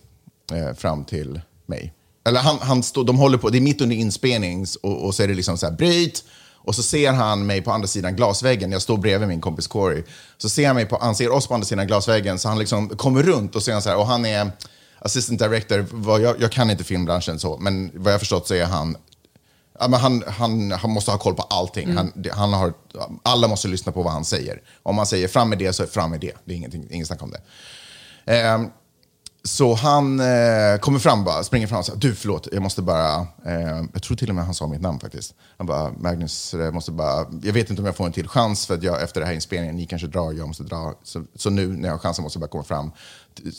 eh, 0.52 0.74
fram 0.74 1.04
till 1.04 1.40
mig. 1.66 1.92
Eller 2.26 2.40
han, 2.40 2.58
han 2.60 2.82
står, 2.82 3.04
de 3.04 3.18
håller 3.18 3.38
på, 3.38 3.50
det 3.50 3.58
är 3.58 3.60
mitt 3.60 3.80
under 3.80 3.96
inspelning 3.96 4.66
och, 4.82 5.04
och 5.04 5.14
så 5.14 5.22
är 5.22 5.28
det 5.28 5.34
liksom 5.34 5.58
så 5.58 5.66
här, 5.66 5.72
bryt! 5.72 6.24
Och 6.66 6.74
så 6.74 6.82
ser 6.82 7.12
han 7.12 7.46
mig 7.46 7.62
på 7.62 7.70
andra 7.72 7.88
sidan 7.88 8.16
glasväggen, 8.16 8.72
jag 8.72 8.82
står 8.82 8.96
bredvid 8.96 9.28
min 9.28 9.40
kompis 9.40 9.66
Corey. 9.66 10.02
Så 10.38 10.48
ser 10.48 10.66
han, 10.66 10.76
mig 10.76 10.86
på, 10.86 10.98
han 11.00 11.14
ser 11.14 11.32
oss 11.32 11.46
på 11.46 11.54
andra 11.54 11.66
sidan 11.66 11.86
glasväggen, 11.86 12.38
så 12.38 12.48
han 12.48 12.58
liksom 12.58 12.88
kommer 12.88 13.22
runt 13.22 13.56
och 13.56 13.62
ser 13.62 13.72
han 13.72 13.82
så 13.82 13.88
här, 13.88 13.96
och 13.96 14.06
han 14.06 14.26
är 14.26 14.50
assistant 15.04 15.38
director, 15.40 15.86
jag, 16.20 16.40
jag 16.40 16.52
kan 16.52 16.70
inte 16.70 16.84
filmbranschen 16.84 17.38
så, 17.38 17.58
men 17.58 17.90
vad 17.94 18.12
jag 18.12 18.20
förstått 18.20 18.46
så 18.46 18.54
är 18.54 18.64
han 18.64 18.96
Ja, 19.78 19.88
men 19.88 20.00
han, 20.00 20.24
han, 20.26 20.72
han 20.72 20.90
måste 20.90 21.10
ha 21.10 21.18
koll 21.18 21.34
på 21.34 21.42
allting. 21.42 21.90
Mm. 21.90 21.96
Han, 21.96 22.24
han 22.32 22.52
har, 22.52 22.72
alla 23.22 23.48
måste 23.48 23.68
lyssna 23.68 23.92
på 23.92 24.02
vad 24.02 24.12
han 24.12 24.24
säger. 24.24 24.62
Om 24.82 24.98
han 24.98 25.06
säger 25.06 25.28
fram 25.28 25.48
med 25.48 25.58
det 25.58 25.72
så 25.72 25.82
är 25.82 25.86
fram 25.86 26.10
med 26.10 26.20
det. 26.20 26.32
Det 26.44 26.52
är 26.52 26.56
ingenting, 26.56 26.86
inget 26.90 27.06
snack 27.06 27.22
om 27.22 27.30
det. 27.30 27.40
Ehm, 28.32 28.70
så 29.48 29.74
han 29.74 30.20
eh, 30.20 30.78
kommer 30.80 30.98
fram 30.98 31.24
bara, 31.24 31.44
springer 31.44 31.66
fram 31.66 31.78
och 31.78 31.86
säger 31.86 31.98
du 31.98 32.14
förlåt, 32.14 32.48
jag 32.52 32.62
måste 32.62 32.82
bara, 32.82 33.16
eh, 33.46 33.84
jag 33.92 34.02
tror 34.02 34.16
till 34.16 34.28
och 34.28 34.34
med 34.34 34.44
han 34.44 34.54
sa 34.54 34.66
mitt 34.66 34.80
namn 34.80 35.00
faktiskt. 35.00 35.34
Han 35.56 35.66
bara, 35.66 35.92
Magnus, 35.98 36.54
jag 36.58 36.74
måste 36.74 36.92
bara, 36.92 37.26
jag 37.42 37.52
vet 37.52 37.70
inte 37.70 37.82
om 37.82 37.86
jag 37.86 37.96
får 37.96 38.06
en 38.06 38.12
till 38.12 38.28
chans 38.28 38.66
för 38.66 38.74
att 38.74 38.82
jag 38.82 39.02
efter 39.02 39.20
den 39.20 39.26
här 39.26 39.34
inspelningen, 39.34 39.76
ni 39.76 39.86
kanske 39.86 40.08
drar, 40.08 40.32
jag 40.32 40.48
måste 40.48 40.62
dra. 40.62 40.94
Så, 41.02 41.24
så 41.34 41.50
nu 41.50 41.66
när 41.66 41.88
jag 41.88 41.94
har 41.94 41.98
chansen 41.98 42.22
måste 42.22 42.36
jag 42.36 42.40
bara 42.40 42.50
komma 42.50 42.64
fram, 42.64 42.92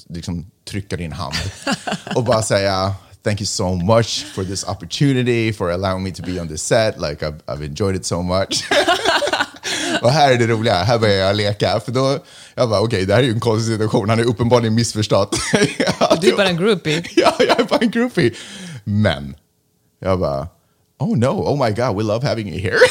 liksom 0.09 0.51
trycka 0.69 0.97
din 0.97 1.11
hand 1.11 1.35
och 2.15 2.23
bara 2.23 2.41
säga 2.41 2.95
Thank 3.23 3.41
you 3.41 3.47
so 3.47 3.75
much 3.75 4.25
for 4.35 4.43
this 4.43 4.63
opportunity, 4.63 5.53
for 5.53 5.71
allowing 5.71 6.03
me 6.03 6.11
to 6.11 6.23
be 6.23 6.41
on 6.41 6.47
this 6.47 6.61
set. 6.61 6.99
Like 6.99 7.25
I've, 7.25 7.41
I've 7.47 7.65
enjoyed 7.65 7.95
it 7.95 8.05
so 8.05 8.21
much. 8.21 8.63
Och 10.01 10.11
här 10.11 10.31
är 10.31 10.37
det 10.37 10.47
roliga, 10.47 10.73
här 10.73 10.99
börjar 10.99 11.15
jag 11.15 11.35
leka. 11.35 11.79
För 11.79 11.91
då, 11.91 12.19
jag 12.55 12.69
bara, 12.69 12.81
okej, 12.81 13.05
det 13.05 13.13
här 13.13 13.21
är 13.21 13.27
ju 13.27 13.31
en 13.31 13.39
konstig 13.39 13.73
situation. 13.73 14.09
Han 14.09 14.19
är 14.19 14.23
uppenbarligen 14.23 14.75
missförstått. 14.75 15.35
Du 16.21 16.29
är 16.29 16.37
bara 16.37 16.49
en 16.49 16.57
groupie. 16.57 17.03
ja, 17.15 17.33
jag 17.39 17.59
är 17.59 17.63
bara 17.63 17.79
en 17.79 17.91
groupie. 17.91 18.31
Men, 18.83 19.35
jag 19.99 20.19
bara, 20.19 20.47
oh 20.99 21.17
no, 21.17 21.27
oh 21.27 21.65
my 21.65 21.71
god, 21.71 21.97
we 21.97 22.03
love 22.03 22.27
having 22.27 22.49
you 22.49 22.59
here. 22.59 22.77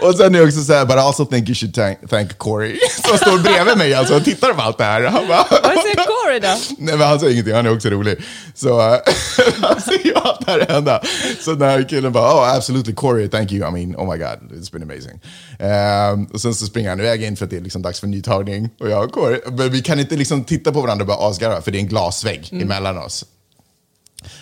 Och 0.00 0.14
sen 0.14 0.34
är 0.34 0.38
det 0.38 0.44
också 0.44 0.64
så 0.64 0.72
här, 0.72 0.86
but 0.86 0.96
I 0.96 0.98
also 0.98 1.24
think 1.24 1.48
you 1.48 1.54
should 1.54 1.74
thank, 1.74 2.08
thank 2.10 2.38
Corey, 2.38 2.78
som 3.08 3.18
står 3.18 3.38
bredvid 3.38 3.78
mig 3.78 3.94
alltså, 3.94 4.16
och 4.16 4.24
tittar 4.24 4.52
på 4.54 4.62
allt 4.62 4.78
det 4.78 4.84
här. 4.84 5.02
Han 5.04 5.28
bara, 5.28 5.46
Vad 5.50 5.62
säger 5.62 6.06
Corey 6.06 6.40
då? 6.40 6.54
Nej, 6.78 6.96
men 6.96 7.08
han 7.08 7.20
säger 7.20 7.32
ingenting, 7.32 7.54
han 7.54 7.66
är 7.66 7.74
också 7.74 7.88
rolig. 7.90 8.18
Så 8.54 8.80
han 9.60 9.80
ser 9.80 10.06
ju 10.06 10.14
allt 10.14 10.46
det 10.46 10.52
här 10.52 10.66
hända. 10.68 11.02
Så 11.40 11.54
när 11.54 11.88
killen 11.88 12.12
bara, 12.12 12.34
oh 12.34 12.56
absolutely 12.56 12.94
Corey, 12.94 13.28
thank 13.28 13.52
you, 13.52 13.68
I 13.68 13.72
mean, 13.72 13.96
oh 13.96 14.12
my 14.12 14.18
god, 14.18 14.58
it's 14.58 14.72
been 14.72 14.82
amazing. 14.82 15.20
Ehm, 15.58 16.24
och 16.24 16.40
sen 16.40 16.54
så 16.54 16.66
springer 16.66 16.88
han 16.88 17.00
iväg 17.00 17.22
in 17.22 17.36
för 17.36 17.44
att 17.44 17.50
det 17.50 17.56
är 17.56 17.60
liksom 17.60 17.82
dags 17.82 18.00
för 18.00 18.06
nytagning. 18.06 18.70
Och 18.80 18.90
jag 18.90 19.04
och 19.04 19.12
Corey, 19.12 19.40
men 19.50 19.70
vi 19.70 19.82
kan 19.82 20.00
inte 20.00 20.16
liksom 20.16 20.44
titta 20.44 20.72
på 20.72 20.80
varandra 20.80 21.02
och 21.02 21.08
bara 21.08 21.28
asgarva, 21.30 21.62
för 21.62 21.70
det 21.70 21.78
är 21.78 21.80
en 21.80 21.88
glasvägg 21.88 22.48
emellan 22.52 22.98
oss. 22.98 23.24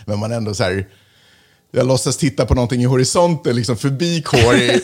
Men 0.04 0.18
man 0.18 0.32
ändå 0.32 0.54
så 0.54 0.62
här, 0.62 0.86
jag 1.76 1.86
låtsas 1.86 2.16
titta 2.16 2.46
på 2.46 2.54
någonting 2.54 2.82
i 2.82 2.84
horisonten, 2.84 3.56
liksom 3.56 3.76
förbi 3.76 4.22
Corey, 4.22 4.80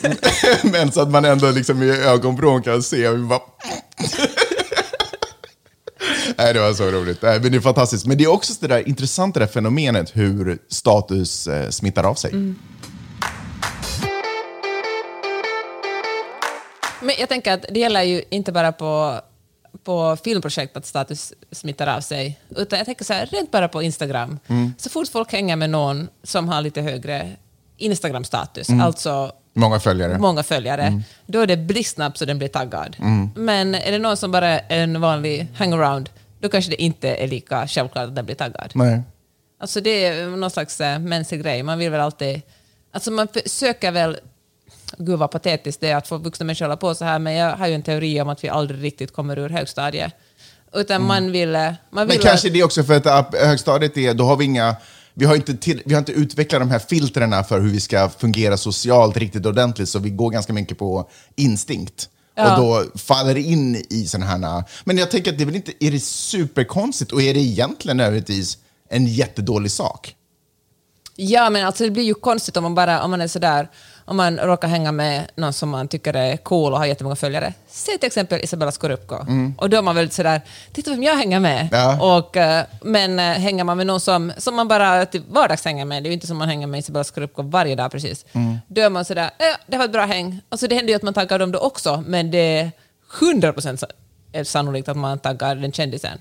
men 0.62 0.92
så 0.92 1.00
att 1.00 1.10
man 1.10 1.24
ändå 1.24 1.50
liksom 1.50 1.82
i 1.82 1.90
ögonvrån 1.90 2.62
kan 2.62 2.82
se. 2.82 3.10
Vi 3.10 3.22
bara, 3.22 3.40
Nej, 6.38 6.54
det 6.54 6.60
var 6.60 6.72
så 6.72 6.90
roligt. 6.90 7.22
Nej, 7.22 7.40
men 7.40 7.52
det 7.52 7.58
är 7.58 7.60
fantastiskt. 7.60 8.06
Men 8.06 8.18
det 8.18 8.24
är 8.24 8.28
också 8.28 8.52
det 8.60 8.66
där 8.66 8.88
intressanta 8.88 9.40
det 9.40 9.46
där 9.46 9.52
fenomenet 9.52 10.16
hur 10.16 10.58
status 10.68 11.46
eh, 11.46 11.68
smittar 11.70 12.04
av 12.04 12.14
sig. 12.14 12.30
Mm. 12.30 12.58
Men 17.00 17.14
jag 17.18 17.28
tänker 17.28 17.52
att 17.52 17.64
det 17.70 17.80
gäller 17.80 18.02
ju 18.02 18.22
inte 18.30 18.52
bara 18.52 18.72
på, 18.72 19.20
på 19.84 20.16
filmprojekt 20.24 20.76
att 20.76 20.86
status 20.86 21.32
smittar 21.52 21.86
av 21.86 22.00
sig, 22.00 22.40
utan 22.56 22.78
jag 22.78 22.86
tänker 22.86 23.04
så 23.04 23.12
här, 23.12 23.26
rent 23.26 23.50
bara 23.50 23.68
på 23.68 23.82
Instagram. 23.82 24.38
Så 24.78 24.90
fort 24.90 25.08
folk 25.08 25.32
hänger 25.32 25.56
med 25.56 25.70
någon 25.70 26.08
som 26.22 26.48
har 26.48 26.60
lite 26.60 26.80
högre 26.80 27.30
Instagram-status, 27.76 28.68
alltså 28.82 29.32
Många 29.54 29.80
följare. 29.80 30.18
många 30.18 30.42
följare, 30.42 31.02
då 31.26 31.40
är 31.40 31.46
det 31.46 31.56
blixtsnabbt 31.56 32.18
så 32.18 32.24
den 32.24 32.38
blir 32.38 32.48
taggad. 32.48 32.96
Men 33.36 33.74
är 33.74 33.92
det 33.92 33.98
någon 33.98 34.16
som 34.16 34.32
bara 34.32 34.60
är 34.60 34.82
en 34.82 35.00
vanlig 35.00 35.46
hangaround, 35.56 36.10
då 36.40 36.48
kanske 36.48 36.70
det 36.70 36.82
inte 36.82 37.14
är 37.14 37.28
lika 37.28 37.66
självklart 37.68 38.08
att 38.08 38.14
den 38.16 38.24
blir 38.24 38.36
taggad. 38.36 38.70
Nej. 38.74 39.02
Alltså 39.60 39.80
det 39.80 40.04
är 40.06 40.26
någon 40.26 40.50
slags 40.50 40.80
äh, 40.80 40.98
mänsklig 40.98 41.42
grej. 41.42 41.62
Man 41.62 41.78
vill 41.78 41.90
väl 41.90 42.00
alltid... 42.00 42.42
Alltså 42.92 43.10
man 43.10 43.28
försöker 43.28 43.92
väl... 43.92 44.18
Gud 44.98 45.18
vad 45.18 45.30
patetiskt 45.30 45.80
det 45.80 45.88
är 45.88 45.96
att 45.96 46.08
få 46.08 46.18
vuxna 46.18 46.44
människor 46.44 46.64
hålla 46.64 46.76
på 46.76 46.94
så 46.94 47.04
här, 47.04 47.18
men 47.18 47.32
jag 47.32 47.56
har 47.56 47.66
ju 47.66 47.74
en 47.74 47.82
teori 47.82 48.20
om 48.20 48.28
att 48.28 48.44
vi 48.44 48.48
aldrig 48.48 48.84
riktigt 48.84 49.12
kommer 49.12 49.38
ur 49.38 49.48
högstadiet. 49.48 50.12
Utan 50.74 51.06
man 51.06 51.32
vill... 51.32 51.54
äh, 51.54 51.72
Man 51.90 52.06
vill 52.06 52.16
Men 52.16 52.22
kanske 52.22 52.50
det 52.50 52.60
är 52.60 52.64
också 52.64 52.84
för 52.84 52.96
att 52.96 53.34
äh, 53.34 53.40
högstadiet 53.40 53.96
är, 53.96 54.14
då 54.14 54.24
har 54.24 54.36
vi 54.36 54.44
inga, 54.44 54.76
vi 55.14 55.24
har, 55.24 55.34
inte 55.34 55.56
till, 55.56 55.82
vi 55.84 55.94
har 55.94 55.98
inte 55.98 56.12
utvecklat 56.12 56.60
de 56.60 56.70
här 56.70 56.78
filtrerna 56.78 57.44
för 57.44 57.60
hur 57.60 57.70
vi 57.70 57.80
ska 57.80 58.08
fungera 58.08 58.56
socialt 58.56 59.16
riktigt 59.16 59.46
ordentligt, 59.46 59.88
så 59.88 59.98
vi 59.98 60.10
går 60.10 60.30
ganska 60.30 60.52
mycket 60.52 60.78
på 60.78 61.10
instinkt. 61.36 62.08
Ja. 62.34 62.56
Och 62.56 62.62
då 62.62 62.98
faller 62.98 63.34
det 63.34 63.40
in 63.40 63.84
i 63.90 64.06
sådana 64.06 64.26
här... 64.26 64.64
Men 64.84 64.98
jag 64.98 65.10
tänker 65.10 65.32
att 65.32 65.38
det 65.38 65.44
är 65.44 65.46
väl 65.46 65.56
inte, 65.56 65.72
är 65.80 65.90
det 65.90 66.00
superkonstigt 66.00 67.12
och 67.12 67.22
är 67.22 67.34
det 67.34 67.40
egentligen 67.40 67.96
nödvändigtvis 67.96 68.58
en 68.88 69.06
jättedålig 69.06 69.70
sak? 69.70 70.16
Ja, 71.16 71.50
men 71.50 71.66
alltså 71.66 71.84
det 71.84 71.90
blir 71.90 72.02
ju 72.02 72.14
konstigt 72.14 72.56
om 72.56 72.62
man 72.62 72.74
bara 72.74 73.02
om 73.02 73.10
man 73.10 73.20
är 73.20 73.28
sådär, 73.28 73.68
om 74.04 74.16
man 74.16 74.38
råkar 74.38 74.68
hänga 74.68 74.92
med 74.92 75.30
någon 75.34 75.52
som 75.52 75.68
man 75.68 75.88
tycker 75.88 76.14
är 76.16 76.36
cool 76.36 76.72
och 76.72 76.78
har 76.78 76.86
jättemånga 76.86 77.16
följare. 77.16 77.54
Se 77.68 77.98
till 77.98 78.06
exempel 78.06 78.40
Isabella 78.40 78.72
Scorupco. 78.72 79.16
Och 79.58 79.70
då 79.70 79.76
är 79.76 79.82
man 79.82 79.94
väldigt 79.94 80.12
sådär, 80.14 80.40
titta 80.72 80.90
vem 80.90 81.02
jag 81.02 81.16
hänger 81.16 81.40
med. 81.40 81.68
Ja. 81.72 82.16
Och, 82.18 82.36
eh, 82.36 82.64
men 82.82 83.18
eh, 83.18 83.24
hänger 83.24 83.64
man 83.64 83.76
med 83.76 83.86
någon 83.86 84.00
som, 84.00 84.32
som 84.36 84.54
man 84.56 84.68
bara 84.68 85.06
till 85.06 85.22
vardags 85.28 85.64
hänger 85.64 85.84
med, 85.84 86.02
det 86.02 86.06
är 86.06 86.10
ju 86.10 86.14
inte 86.14 86.26
som 86.26 86.36
man 86.38 86.48
hänger 86.48 86.66
med 86.66 86.78
Isabella 86.80 87.04
Scorupco 87.04 87.42
varje 87.42 87.74
dag 87.74 87.90
precis. 87.90 88.24
Då 88.66 88.80
är 88.80 88.90
man 88.90 89.04
sådär, 89.04 89.30
ja, 89.38 89.56
det 89.66 89.78
var 89.78 89.84
ett 89.84 89.92
bra 89.92 90.04
häng. 90.06 90.40
Alltså 90.48 90.66
det 90.68 90.74
händer 90.74 90.90
ju 90.92 90.96
att 90.96 91.02
man 91.02 91.14
taggar 91.14 91.38
dem 91.38 91.52
då 91.52 91.58
också, 91.58 92.04
men 92.06 92.30
det 92.30 92.38
är 92.58 92.70
100% 93.20 93.76
sa- 93.76 93.86
är 94.32 94.44
sannolikt 94.44 94.88
att 94.88 94.96
man 94.96 95.18
taggar 95.18 95.54
den 95.56 95.72
kändisen. 95.72 96.18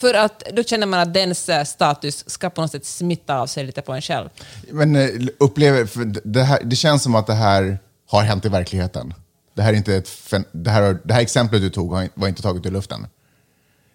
För 0.00 0.14
att 0.14 0.42
då 0.52 0.62
känner 0.62 0.86
man 0.86 1.00
att 1.00 1.14
dens 1.14 1.48
eh, 1.48 1.64
status 1.64 2.30
ska 2.30 2.50
på 2.50 2.60
något 2.60 2.70
sätt 2.70 2.84
smitta 2.84 3.38
av 3.38 3.46
sig 3.46 3.64
lite 3.64 3.82
på 3.82 3.92
en 3.92 4.02
själv. 4.02 4.28
Men 4.70 4.96
eh, 4.96 5.08
upplever, 5.38 5.88
det, 6.24 6.42
här, 6.42 6.60
det 6.64 6.76
känns 6.76 7.02
som 7.02 7.14
att 7.14 7.26
det 7.26 7.34
här 7.34 7.78
har 8.10 8.22
hänt 8.22 8.44
i 8.44 8.48
verkligheten. 8.48 9.14
Det 9.54 9.62
här, 9.62 9.72
är 9.72 9.76
inte 9.76 9.94
ett, 9.94 10.10
det 10.52 10.70
här, 10.70 10.98
det 11.04 11.14
här 11.14 11.20
exemplet 11.20 11.62
du 11.62 11.70
tog 11.70 11.90
var 12.14 12.28
inte 12.28 12.42
taget 12.42 12.66
ur 12.66 12.70
luften. 12.70 13.06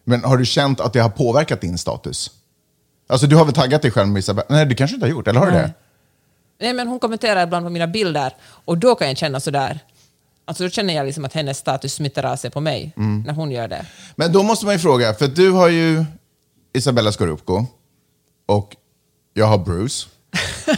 Men 0.04 0.24
har 0.24 0.38
du 0.38 0.46
känt 0.46 0.80
att 0.80 0.94
det 0.94 1.00
har 1.00 1.10
påverkat 1.10 1.62
din 1.62 1.78
status? 1.78 2.32
Alltså 3.08 3.28
du 3.28 3.36
har 3.36 3.46
väl 3.46 3.54
taggat 3.54 3.82
dig 3.82 3.92
själv 3.92 4.08
med 4.08 4.20
Isabella? 4.20 4.48
Nej, 4.50 4.66
det 4.66 4.76
kanske 4.76 4.96
inte 4.96 5.06
har 5.06 5.12
gjort, 5.12 5.28
eller 5.28 5.40
har 5.40 5.48
du 5.48 5.54
Nej. 5.54 5.62
det? 5.62 5.74
Nej, 6.60 6.74
men 6.74 6.88
hon 6.88 7.00
kommenterar 7.00 7.44
ibland 7.44 7.66
på 7.66 7.70
mina 7.70 7.88
bilder 7.88 8.36
och 8.44 8.78
då 8.78 8.96
kan 8.96 9.08
jag 9.08 9.18
känna 9.18 9.40
sådär, 9.40 9.80
alltså 10.46 10.64
då 10.64 10.70
känner 10.70 10.94
jag 10.94 11.06
liksom 11.06 11.26
att 11.26 11.34
hennes 11.34 11.58
status 11.58 11.94
smittar 11.94 12.24
av 12.24 12.36
sig 12.36 12.52
på 12.52 12.62
mig 12.62 12.94
när 13.26 13.34
hon 13.34 13.52
gör 13.52 13.68
det. 13.68 13.86
Men 14.16 14.32
då 14.32 14.44
måste 14.44 14.66
man 14.66 14.76
ju 14.76 14.80
fråga, 14.80 15.14
för 15.14 15.28
du 15.28 15.52
har 15.52 15.70
ju 15.70 16.06
Isabella 16.74 17.12
Scorupco 17.12 17.66
och 18.46 18.76
jag 19.34 19.46
har 19.46 19.58
Bruce. 19.58 20.08
Hur 20.66 20.76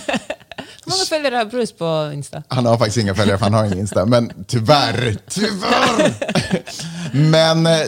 många 0.91 1.05
följare 1.09 1.35
har 1.35 1.45
Bruce 1.45 1.73
på 1.77 2.11
Insta? 2.13 2.43
Han 2.47 2.65
har 2.65 2.77
faktiskt 2.77 2.97
inga 2.97 3.15
följare 3.15 3.37
för 3.37 3.45
han 3.45 3.53
har 3.53 3.65
ingen 3.65 3.79
Insta, 3.79 4.05
men 4.05 4.45
tyvärr, 4.47 5.17
tyvärr. 5.29 6.13
Men 7.13 7.65
eh, 7.65 7.87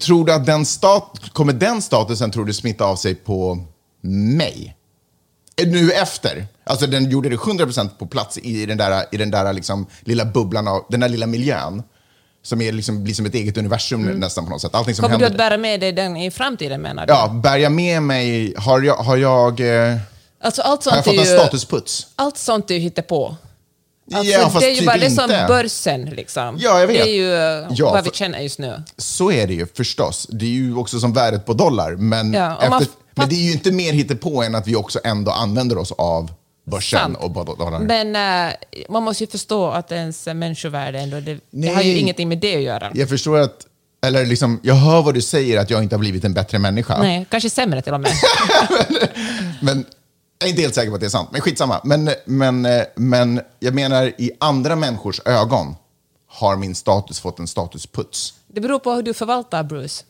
tror 0.00 0.26
du 0.26 0.32
att 0.32 0.46
den 0.46 0.66
stat, 0.66 1.20
kommer 1.32 1.52
den 1.52 1.82
statusen 1.82 2.30
tror 2.30 2.44
du 2.44 2.52
smitta 2.52 2.84
av 2.84 2.96
sig 2.96 3.14
på 3.14 3.64
mig? 4.02 4.76
Nu 5.66 5.92
efter? 5.92 6.46
Alltså 6.64 6.86
den 6.86 7.10
gjorde 7.10 7.28
det 7.28 7.36
100% 7.36 7.88
på 7.98 8.06
plats 8.06 8.38
i 8.38 8.66
den 8.66 8.78
där, 8.78 9.04
i 9.12 9.16
den 9.16 9.30
där 9.30 9.52
liksom 9.52 9.86
lilla 10.00 10.24
bubblan 10.24 10.68
av, 10.68 10.84
den 10.88 11.00
där 11.00 11.08
lilla 11.08 11.26
miljön. 11.26 11.82
Som 12.42 12.60
är 12.60 12.72
liksom, 12.72 13.04
blir 13.04 13.14
som 13.14 13.26
ett 13.26 13.34
eget 13.34 13.56
universum 13.58 14.02
nästan 14.06 14.44
på 14.44 14.50
något 14.50 14.60
sätt. 14.60 14.74
Allting 14.74 14.94
som 14.94 15.02
Kommer 15.02 15.18
du 15.18 15.24
händer. 15.24 15.44
att 15.44 15.50
bära 15.50 15.58
med 15.58 15.80
dig 15.80 15.92
den 15.92 16.16
i 16.16 16.30
framtiden 16.30 16.82
menar 16.82 17.06
du? 17.06 17.12
Ja, 17.12 17.28
bär 17.28 17.56
jag 17.56 17.72
med 17.72 18.02
mig, 18.02 18.54
har 18.56 18.80
jag, 18.80 18.96
har 18.96 19.16
jag, 19.16 19.60
eh, 19.90 19.96
Alltså 20.42 20.62
allt 20.62 20.84
har 20.84 20.96
jag 20.96 21.04
sånt 21.04 21.16
fått 21.16 21.26
en 21.26 21.32
ju, 21.32 21.38
statusputs? 21.38 22.06
allt 22.16 22.36
sånt 22.38 22.70
är 22.70 22.74
ju 22.74 22.80
hittepå. 22.80 23.36
Alltså, 24.14 24.32
Ja, 24.32 24.50
fast 24.50 24.60
det 24.60 24.66
är 24.66 24.70
ju 24.70 24.76
typ 24.76 24.86
bara 24.86 24.96
det 24.96 25.10
som 25.10 25.30
börsen 25.48 26.04
liksom. 26.04 26.56
Ja, 26.60 26.80
jag 26.80 26.86
vet. 26.86 27.04
Det 27.04 27.10
är 27.10 27.14
ju 27.14 27.66
Ja, 27.74 27.92
vad 27.92 28.04
vi 28.04 28.10
känner 28.10 28.40
just 28.40 28.58
nu. 28.58 28.82
Så 28.96 29.32
är 29.32 29.46
det 29.46 29.54
ju 29.54 29.66
förstås. 29.74 30.26
Det 30.30 30.44
är 30.44 30.50
ju 30.50 30.76
också 30.76 31.00
som 31.00 31.12
värdet 31.12 31.46
på 31.46 31.52
dollar. 31.52 31.96
Men, 31.96 32.32
Ja, 32.34 32.58
efter, 32.62 32.86
men 33.14 33.28
det 33.28 33.34
är 33.34 33.44
ju 33.46 33.52
inte 33.52 33.72
mer 33.72 33.92
hittepå 33.92 34.42
än 34.42 34.54
att 34.54 34.66
vi 34.66 34.76
också 34.76 34.98
ändå 35.04 35.30
använder 35.30 35.78
oss 35.78 35.92
av 35.92 36.30
börsen 36.70 37.00
Sant. 37.00 37.18
och 37.18 37.30
bara 37.30 37.44
dollar. 37.44 37.78
Men 37.78 38.46
eh, 38.48 38.54
man 38.88 39.02
måste 39.02 39.24
ju 39.24 39.30
förstå 39.30 39.70
att 39.70 39.92
ens 39.92 40.26
människovärde 40.26 40.98
ändå, 41.00 41.20
det, 41.20 41.38
det 41.50 41.68
har 41.68 41.82
ju 41.82 41.98
ingenting 41.98 42.28
med 42.28 42.38
det 42.38 42.56
att 42.56 42.62
göra. 42.62 42.90
Jag 42.94 43.08
förstår 43.08 43.38
att, 43.38 43.66
eller 44.06 44.26
liksom, 44.26 44.60
jag 44.62 44.74
hör 44.74 45.02
vad 45.02 45.14
du 45.14 45.20
säger 45.22 45.60
att 45.60 45.70
jag 45.70 45.82
inte 45.82 45.94
har 45.94 46.00
blivit 46.00 46.24
en 46.24 46.34
bättre 46.34 46.58
människa. 46.58 46.98
Nej, 47.02 47.26
kanske 47.30 47.50
sämre 47.50 47.82
till 47.82 47.94
och 47.94 48.00
med. 48.00 48.12
Men 49.60 49.84
jag 50.40 50.46
är 50.46 50.50
inte 50.50 50.62
helt 50.62 50.74
säker 50.74 50.88
på 50.90 50.94
att 50.94 51.00
det 51.00 51.06
är 51.06 51.10
sant, 51.10 51.28
men 51.32 51.40
skitsamma. 51.40 51.80
Men, 51.84 52.10
men, 52.24 52.66
eh, 52.66 52.82
men 52.96 53.40
jag 53.58 53.74
menar, 53.74 54.12
i 54.18 54.30
andra 54.40 54.76
människors 54.76 55.20
ögon 55.24 55.76
har 56.26 56.56
min 56.56 56.74
status 56.74 57.20
fått 57.20 57.38
en 57.38 57.46
statusputs. 57.48 58.34
Det 58.48 58.60
beror 58.60 58.78
på 58.78 58.92
hur 58.92 59.02
du 59.02 59.14
förvaltar 59.14 59.62
Bruce 59.62 60.04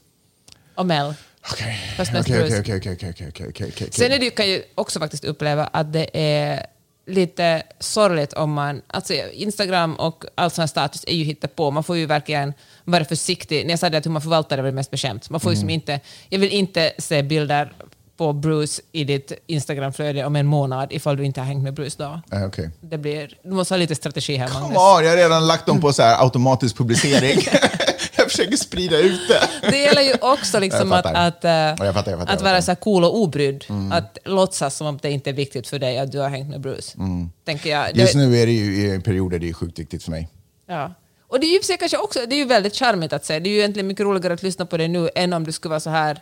och 0.75 0.87
Mel. 0.87 1.15
Okej, 1.53 1.81
okej, 1.99 3.49
okej. 3.49 3.89
Sen 3.93 4.13
är 4.13 4.19
det, 4.19 4.25
ju- 4.25 4.31
kan 4.31 4.51
jag 4.51 4.63
också 4.75 4.99
faktiskt 4.99 5.25
uppleva 5.25 5.67
att 5.67 5.93
det 5.93 6.11
är 6.13 6.67
lite 7.07 7.63
sorgligt 7.79 8.33
om 8.33 8.53
man... 8.53 8.83
Alltså 8.87 9.15
Instagram 9.33 9.95
och 9.95 10.25
all 10.35 10.51
sån 10.51 10.63
här 10.63 10.67
status 10.67 11.05
är 11.07 11.15
ju 11.15 11.35
på. 11.35 11.71
Man 11.71 11.85
får 11.85 11.97
ju 11.97 12.07
verkligen 12.07 12.53
vara 12.85 13.05
försiktig. 13.05 13.65
När 13.65 13.71
jag 13.71 13.79
sa 13.79 13.91
det 13.91 13.99
att 13.99 14.07
hur 14.07 14.11
man 14.11 14.23
förvaltar 14.23 14.57
det 14.57 14.63
var 14.63 14.71
det 14.71 14.75
mest 14.75 14.91
bekämt. 14.91 15.31
Man 15.31 15.41
får 15.41 15.53
ju 15.53 15.57
Mm. 15.57 15.63
som 15.63 15.71
inte... 15.71 16.01
Jag 16.29 16.39
vill 16.39 16.51
inte 16.51 16.93
se 16.99 17.23
bilder 17.23 17.73
på 18.21 18.33
Bruce 18.33 18.83
i 18.93 19.05
ditt 19.05 19.33
Instagramflöde 19.47 20.25
om 20.25 20.37
en 20.37 20.47
månad 20.47 20.93
ifall 20.93 21.17
du 21.17 21.25
inte 21.25 21.41
har 21.41 21.47
hängt 21.47 21.63
med 21.63 21.75
Bruce 21.75 21.97
då. 21.99 22.37
Eh, 22.37 22.45
okej. 22.45 22.71
Det 22.81 22.99
blir, 22.99 23.39
du 23.43 23.51
måste 23.51 23.75
ha 23.75 23.79
lite 23.79 23.95
strategi 23.95 24.37
här, 24.37 24.49
Come 24.49 24.61
Magnus. 24.61 24.79
on, 24.79 25.05
jag 25.05 25.11
har 25.11 25.17
redan 25.17 25.47
lagt 25.47 25.67
dem 25.67 25.81
på 25.81 25.93
så 25.93 26.03
här 26.03 26.23
automatisk 26.23 26.77
publicering. 26.77 27.39
jag 28.17 28.31
försöker 28.31 28.57
sprida 28.57 28.99
ut 28.99 29.21
det. 29.29 29.71
Det 29.71 29.79
gäller 29.79 30.03
ju 30.03 30.15
också 30.21 30.59
liksom 30.59 30.93
att, 30.93 31.07
att, 31.07 31.45
jag 31.45 31.79
fattar, 31.79 31.93
fattar, 31.93 32.35
att 32.35 32.43
vara 32.43 32.63
så 32.63 32.75
cool 32.77 33.05
och 33.05 33.19
obrydd. 33.19 33.65
Att 33.93 34.19
låtsas 34.25 34.77
som 34.77 34.87
att 34.97 35.03
det 35.03 35.11
inte 35.11 35.31
är 35.31 35.35
viktigt 35.35 35.69
för 35.69 35.79
dig 35.79 35.99
att 35.99 36.13
du 36.13 36.19
har 36.19 36.29
hängt 36.29 36.49
med 36.49 36.61
Bruce. 36.61 36.99
Tänker 37.45 37.71
jag. 37.71 37.97
Just 37.97 38.15
nu 38.15 38.37
är 38.37 38.47
det 38.47 38.53
ju 38.53 38.95
i 38.95 39.01
perioder 39.01 39.39
det 39.39 39.49
är 39.49 39.53
sjukt 39.53 39.79
viktigt 39.79 40.03
för 40.05 40.11
mig. 40.11 40.29
Ja. 40.69 40.95
Och 41.31 41.41
det 41.41 41.47
är 41.47 41.71
ju 41.71 41.77
kanske 41.77 41.97
också, 41.97 42.27
det 42.27 42.35
är 42.35 42.39
ju 42.39 42.45
väldigt 42.45 42.77
charmigt 42.77 43.13
att 43.13 43.25
säga. 43.25 43.41
Det 43.41 43.49
är 43.49 43.53
ju 43.53 43.59
egentligen 43.59 43.87
mycket 43.87 44.05
roligare 44.05 44.35
att 44.35 44.43
lyssna 44.43 44.67
på 44.67 44.77
det 44.77 44.89
nu 44.89 45.11
än 45.15 45.33
om 45.33 45.45
du 45.45 45.53
skulle 45.53 45.71
vara 45.71 45.81
så 45.81 45.91
här, 45.91 46.21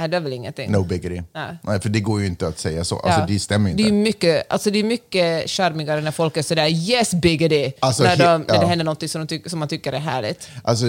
nej 0.00 0.08
det 0.08 0.16
är 0.16 0.20
väl 0.20 0.32
ingenting. 0.32 0.70
No 0.72 0.84
biggity. 0.84 1.22
Nej. 1.34 1.56
Nej, 1.62 1.80
för 1.80 1.88
det 1.88 2.00
går 2.00 2.20
ju 2.20 2.26
inte 2.26 2.48
att 2.48 2.58
säga 2.58 2.84
så. 2.84 2.98
Alltså, 2.98 3.20
Ja. 3.20 3.26
det 3.26 3.38
stämmer 3.38 3.70
ju 3.70 3.76
Det 3.76 3.82
är 3.82 3.84
inte. 3.84 3.92
mycket, 3.94 4.52
alltså 4.52 4.70
det 4.70 4.78
är 4.78 4.84
mycket 4.84 5.50
charmigare 5.50 6.00
när 6.00 6.10
folk 6.10 6.36
är 6.36 6.42
sådär 6.42 6.66
yes 6.68 7.14
biggity, 7.14 7.72
Alltså, 7.80 8.02
när, 8.02 8.16
de, 8.16 8.24
när 8.48 8.54
ja. 8.54 8.60
det 8.60 8.66
händer 8.66 8.84
något 8.84 9.10
som, 9.10 9.26
de 9.26 9.42
som 9.46 9.58
man 9.58 9.68
tycker 9.68 9.92
är 9.92 9.98
härligt. 9.98 10.48
Alltså, 10.64 10.84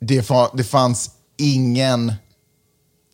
det, 0.00 0.20
fa- 0.20 0.50
det 0.56 0.64
fanns 0.64 1.10
ingen 1.36 2.12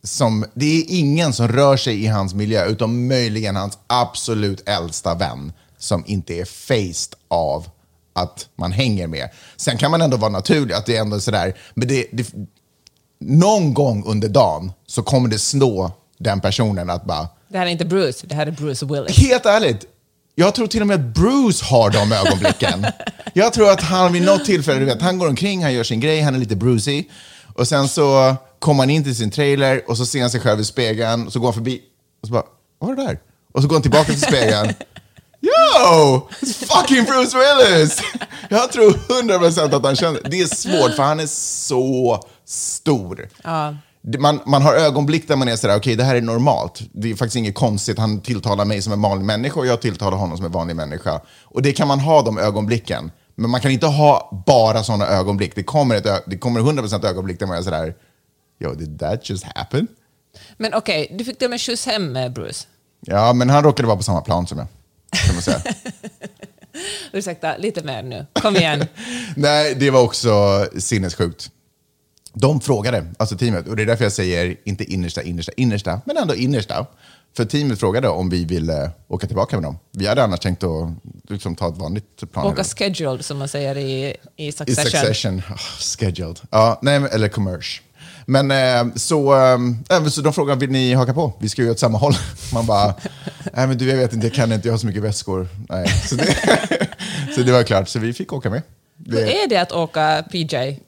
som, 0.03 0.45
det 0.55 0.67
är 0.67 0.85
ingen 0.89 1.33
som 1.33 1.49
rör 1.49 1.77
sig 1.77 2.05
i 2.05 2.07
hans 2.07 2.35
miljö, 2.35 2.67
utom 2.67 3.09
möjligen 3.09 3.57
hans 3.57 3.79
absolut 3.87 4.69
äldsta 4.69 5.15
vän, 5.15 5.53
som 5.79 6.05
inte 6.07 6.35
är 6.35 6.45
faced 6.45 7.15
av 7.29 7.69
att 8.13 8.49
man 8.57 8.73
hänger 8.73 9.07
med. 9.07 9.29
Sen 9.57 9.79
kan 9.79 9.91
man 9.91 10.03
ändå 10.03 10.17
vara 10.17 10.31
naturlig, 10.31 10.75
att 10.75 10.87
det 10.87 10.97
är 10.97 11.01
ändå 11.01 11.21
sådär, 11.21 11.55
men 11.75 11.89
det, 11.89 12.07
det, 12.13 12.27
någon 13.25 13.75
gång 13.75 14.05
under 14.07 14.29
dagen 14.29 14.73
så 14.87 15.03
kommer 15.03 15.29
det 15.29 15.39
slå 15.39 15.93
den 16.19 16.41
personen 16.41 16.91
att 16.91 17.05
bara, 17.05 17.29
Det 17.49 17.59
här 17.59 17.67
är 17.67 17.71
inte 17.71 17.85
Bruce, 17.85 18.27
det 18.27 18.35
här 18.35 18.47
är 18.47 18.51
Bruce 18.51 18.87
Willis. 18.87 19.19
Helt 19.19 19.47
ärligt, 19.47 19.87
jag 20.35 20.55
tror 20.55 20.67
till 20.67 20.81
och 20.81 20.87
med 20.87 20.95
att 20.95 21.15
Bruce 21.15 21.65
har 21.65 21.91
de 21.91 22.13
ögonblicken. 22.13 22.87
jag 23.33 23.53
tror 23.53 23.71
att 23.71 23.81
han 23.81 24.13
vid 24.13 24.23
något 24.23 24.45
tillfälle, 24.45 24.79
du 24.79 24.85
vet, 24.85 25.03
han 25.03 25.19
går 25.19 25.29
omkring, 25.29 25.63
han 25.63 25.75
gör 25.75 25.85
sin 25.85 26.01
grej, 26.01 26.21
han 26.21 26.35
är 26.35 26.39
lite 26.39 26.57
Brucey. 26.57 27.05
Och 27.55 27.69
sen 27.69 27.89
så 27.89 28.35
kommer 28.59 28.83
han 28.83 28.91
in 28.91 29.05
till 29.05 29.17
sin 29.17 29.31
trailer 29.31 29.83
och 29.91 29.97
så 29.97 30.07
ser 30.07 30.21
han 30.21 30.31
sig 30.31 30.41
själv 30.41 30.61
i 30.61 30.65
spegeln, 30.65 31.27
och 31.27 31.33
så 31.33 31.39
går 31.39 31.47
han 31.47 31.55
förbi 31.55 31.81
och 32.23 32.29
så 32.29 32.33
bara, 32.33 32.45
vad 32.79 32.89
var 32.89 32.97
det 32.97 33.05
där? 33.05 33.19
Och 33.53 33.63
så 33.63 33.69
går 33.69 33.75
han 33.75 33.83
tillbaka 33.83 34.05
till 34.05 34.21
spegeln. 34.21 34.75
Yo! 35.41 36.29
It's 36.41 36.65
fucking 36.67 37.05
Bruce 37.05 37.39
Willis! 37.39 38.01
Jag 38.49 38.73
tror 38.73 38.93
100% 38.93 39.77
att 39.77 39.85
han 39.85 39.97
känner 39.97 40.21
det. 40.31 40.41
är 40.41 40.47
svårt 40.47 40.97
för 40.97 41.03
han 41.03 41.21
är 41.21 41.27
så 41.27 42.25
stor. 42.47 43.29
Ja. 43.45 43.77
Man, 44.19 44.41
man 44.47 44.63
har 44.63 44.75
ögonblick 44.75 45.29
där 45.29 45.37
man 45.37 45.49
är 45.49 45.57
sådär, 45.57 45.77
okej 45.77 45.97
det 45.97 46.05
här 46.05 46.15
är 46.15 46.21
normalt. 46.21 46.81
Det 46.93 47.11
är 47.11 47.15
faktiskt 47.15 47.37
inget 47.37 47.55
konstigt, 47.55 47.99
han 47.99 48.21
tilltalar 48.21 48.65
mig 48.65 48.83
som 48.83 48.93
en 48.93 49.03
vanlig 49.03 49.25
människa 49.25 49.61
och 49.61 49.67
jag 49.67 49.83
tilltalar 49.83 50.17
honom 50.17 50.37
som 50.37 50.47
en 50.47 50.53
vanlig 50.53 50.77
människa. 50.77 51.21
Och 51.43 51.63
det 51.63 51.73
kan 51.73 51.89
man 51.89 52.01
ha 52.01 52.23
de 52.23 52.39
ögonblicken. 52.39 53.11
Men 53.35 53.51
man 53.51 53.61
kan 53.61 53.71
inte 53.71 53.87
ha 53.87 54.43
bara 54.47 54.83
sådana 54.83 55.07
ögonblick. 55.07 55.55
Det 55.55 55.63
kommer, 55.63 55.95
ett, 55.95 56.25
det 56.27 56.39
kommer 56.39 56.61
100% 56.61 57.07
ögonblick 57.07 57.39
där 57.39 57.47
man 57.47 57.59
är 57.59 57.63
sådär, 57.63 57.95
yo 58.61 58.75
did 58.75 58.99
that 58.99 59.31
just 59.31 59.45
happen? 59.45 59.87
Men 60.57 60.75
okej, 60.75 61.17
du 61.19 61.25
fick 61.25 61.43
och 61.43 61.51
med 61.51 61.61
skjuts 61.61 61.87
hem 61.87 62.13
med 62.13 62.33
Bruce. 62.33 62.67
Ja, 63.01 63.33
men 63.33 63.51
han 63.51 63.65
råkade 63.65 63.87
vara 63.87 63.97
på 63.97 64.03
samma 64.03 64.21
plan 64.21 64.47
som 64.47 64.59
jag. 64.59 64.67
Kan 65.27 65.35
man 65.35 65.43
säga. 65.43 65.63
Ursäkta, 67.13 67.57
lite 67.57 67.83
mer 67.83 68.03
nu. 68.03 68.27
Kom 68.33 68.57
igen. 68.57 68.87
Nej, 69.37 69.75
det 69.75 69.91
var 69.91 70.03
också 70.03 70.67
sinnessjukt. 70.79 71.51
De 72.35 72.61
frågade, 72.61 73.07
alltså 73.17 73.37
teamet, 73.37 73.69
och 73.69 73.77
det 73.77 73.83
är 73.83 73.87
därför 73.87 74.05
jag 74.05 74.13
säger 74.13 74.57
inte 74.65 74.85
innersta, 74.93 75.23
innersta, 75.23 75.53
innersta, 75.57 76.01
men 76.05 76.17
ändå 76.17 76.35
innersta. 76.35 76.87
För 77.37 77.45
teamet 77.45 77.81
frågade 77.81 78.09
om 78.09 78.31
vi 78.31 78.45
ville 78.45 78.91
åka 79.09 79.27
tillbaka 79.27 79.57
med 79.57 79.63
dem. 79.63 79.79
Vi 79.93 80.07
hade 80.07 80.25
annars 80.25 80.41
tänkt 80.41 80.65
att 80.65 80.89
liksom, 81.29 81.55
ta 81.57 81.69
ett 81.69 81.77
vanligt 81.79 82.33
plan. 82.33 82.47
Åka 82.47 82.65
scheduled 82.65 83.25
som 83.25 83.39
man 83.39 83.49
säger 83.49 83.77
i, 83.79 84.17
i 84.37 84.47
I 84.49 84.53
Succession. 84.53 84.91
succession. 84.91 85.39
Oh, 85.39 85.57
scheduled. 85.99 86.41
Ja, 86.51 86.79
nej, 86.83 86.97
eller 87.13 87.29
commerce. 87.29 87.81
Men 88.27 88.51
eh, 88.51 88.95
så, 88.97 89.35
eh, 89.91 90.07
så 90.07 90.21
de 90.21 90.33
frågade, 90.33 90.61
vill 90.61 90.71
ni 90.71 90.95
haka 90.95 91.15
på? 91.15 91.33
Vi 91.41 91.49
ska 91.49 91.63
ju 91.63 91.71
åt 91.71 91.79
samma 91.79 91.99
håll. 91.99 92.15
Man 92.53 92.67
bara, 92.67 92.95
nej 93.53 93.67
men 93.67 93.79
du 93.79 93.89
jag 93.91 93.97
vet 93.97 94.13
inte, 94.13 94.27
jag 94.27 94.35
kan 94.35 94.53
inte, 94.53 94.69
jag 94.69 94.73
har 94.73 94.79
så 94.79 94.87
mycket 94.87 95.03
väskor. 95.03 95.49
Nej. 95.69 95.89
Så, 96.09 96.15
det, 96.17 96.37
så 97.35 97.43
det 97.43 97.53
var 97.53 97.63
klart, 97.63 97.89
så 97.89 97.99
vi 97.99 98.13
fick 98.13 98.33
åka 98.33 98.51
med. 98.51 98.63
Hur 99.07 99.19
är 99.19 99.49
det 99.49 99.57
att 99.57 99.73
åka 99.73 100.25
PJ? 100.33 100.57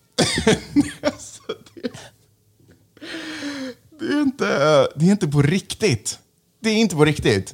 Det, 4.07 4.13
är 4.13 4.23
inte, 4.23 4.47
det 4.97 5.07
är 5.07 5.11
inte 5.11 5.29
på 5.29 5.43
riktigt. 5.43 6.19
Det 6.63 6.71
är 6.71 6.77
inte 6.77 6.97
på 6.97 7.05
riktigt. 7.05 7.53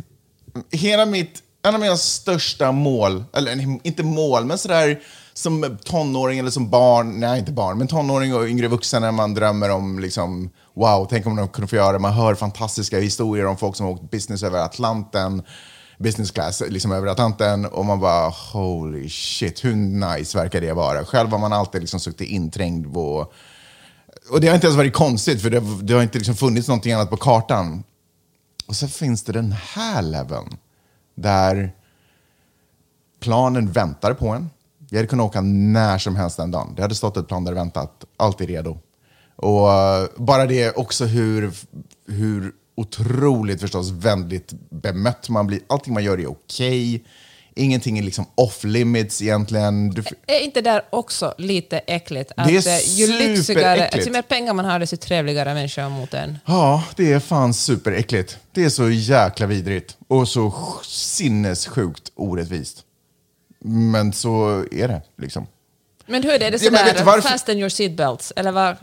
Hela 0.70 1.06
mitt, 1.06 1.42
en 1.62 1.74
av 1.74 1.80
mina 1.80 1.96
största 1.96 2.72
mål, 2.72 3.24
eller 3.34 3.78
inte 3.86 4.02
mål, 4.02 4.44
men 4.44 4.58
sådär 4.58 5.00
som 5.34 5.78
tonåring 5.84 6.38
eller 6.38 6.50
som 6.50 6.70
barn, 6.70 7.20
nej 7.20 7.38
inte 7.38 7.52
barn, 7.52 7.78
men 7.78 7.88
tonåring 7.88 8.34
och 8.34 8.48
yngre 8.48 8.68
vuxen 8.68 9.02
när 9.02 9.12
man 9.12 9.34
drömmer 9.34 9.70
om 9.70 9.98
liksom, 9.98 10.50
wow, 10.74 11.06
tänk 11.10 11.26
om 11.26 11.36
de 11.36 11.48
kunde 11.48 11.68
få 11.68 11.76
göra 11.76 11.92
det. 11.92 11.98
Man 11.98 12.12
hör 12.12 12.34
fantastiska 12.34 12.98
historier 12.98 13.46
om 13.46 13.56
folk 13.56 13.76
som 13.76 13.86
har 13.86 13.92
åkt 13.92 14.10
business 14.10 14.42
över 14.42 14.58
Atlanten, 14.58 15.42
business 15.98 16.30
class 16.30 16.62
liksom 16.68 16.92
över 16.92 17.06
Atlanten 17.06 17.66
och 17.66 17.84
man 17.84 18.00
bara 18.00 18.28
holy 18.28 19.08
shit, 19.08 19.64
hur 19.64 19.74
nice 19.74 20.38
verkar 20.38 20.60
det 20.60 20.72
vara? 20.72 21.04
Själv 21.04 21.30
har 21.30 21.38
man 21.38 21.52
alltid 21.52 21.80
liksom 21.80 22.00
suttit 22.00 22.28
inträngd 22.28 22.94
på 22.94 23.32
och 24.30 24.40
det 24.40 24.48
har 24.48 24.54
inte 24.54 24.66
ens 24.66 24.76
varit 24.76 24.92
konstigt, 24.92 25.42
för 25.42 25.50
det, 25.50 25.62
det 25.82 25.94
har 25.94 26.02
inte 26.02 26.18
liksom 26.18 26.34
funnits 26.34 26.68
någonting 26.68 26.92
annat 26.92 27.10
på 27.10 27.16
kartan. 27.16 27.84
Och 28.66 28.76
så 28.76 28.88
finns 28.88 29.22
det 29.22 29.32
den 29.32 29.52
här 29.52 30.02
leveln, 30.02 30.56
där 31.14 31.72
planen 33.20 33.72
väntar 33.72 34.14
på 34.14 34.28
en. 34.28 34.50
Jag 34.90 34.98
hade 34.98 35.08
kunnat 35.08 35.26
åka 35.26 35.40
när 35.40 35.98
som 35.98 36.16
helst 36.16 36.36
den 36.36 36.50
dagen. 36.50 36.72
Det 36.76 36.82
hade 36.82 36.94
stått 36.94 37.16
ett 37.16 37.28
plan 37.28 37.44
där 37.44 37.52
väntat, 37.52 38.04
alltid 38.16 38.48
redo. 38.48 38.78
Och 39.36 39.72
eh, 39.72 40.08
bara 40.16 40.46
det 40.46 40.76
också 40.76 41.04
hur, 41.04 41.52
hur 42.08 42.52
otroligt 42.74 43.60
förstås 43.60 43.90
vänligt 43.90 44.52
bemött 44.70 45.28
man 45.28 45.46
blir. 45.46 45.60
Allting 45.66 45.94
man 45.94 46.04
gör 46.04 46.20
är 46.20 46.30
okej. 46.30 47.04
Ingenting 47.56 47.98
är 47.98 48.02
liksom 48.02 48.26
off 48.34 48.64
limits 48.64 49.22
egentligen. 49.22 49.90
Du, 49.90 50.04
Är 50.26 50.40
inte 50.40 50.60
där 50.60 50.82
också 50.90 51.34
lite 51.38 51.78
äckligt? 51.78 52.32
Att 52.36 52.48
Det 52.48 52.66
är 52.66 52.68
eh, 52.68 52.94
ju 52.94 53.06
lyxigare, 53.06 53.42
superäckligt. 53.42 54.06
ju 54.06 54.10
mer 54.12 54.22
pengar 54.22 54.54
man 54.54 54.64
har, 54.64 54.78
desto 54.78 54.96
trevligare 54.96 55.54
människor 55.54 55.88
mot 55.88 56.14
en. 56.14 56.38
Ja, 56.46 56.84
det 56.96 57.12
är 57.12 57.20
fan 57.20 57.54
superäckligt. 57.54 58.38
Det 58.52 58.64
är 58.64 58.68
så 58.68 58.90
jäkla 58.90 59.46
vidrigt 59.46 59.96
och 60.08 60.28
så 60.28 60.40
sj- 60.48 60.84
sinnessjukt 60.84 62.12
orättvist. 62.14 62.78
Men 63.64 64.12
så 64.12 64.64
är 64.72 64.88
det 64.88 65.02
liksom. 65.18 65.46
Men 66.06 66.22
hur 66.22 66.32
är 66.32 66.38
det? 66.38 66.46
Är 66.46 66.50
det 66.50 66.62
Ja, 66.62 66.70
sådär, 66.78 67.04
varför- 67.04 67.28
fasten 67.28 67.58
your 67.58 67.68
seatbelts? 67.68 68.32
Eller 68.36 68.52
vad? 68.52 68.76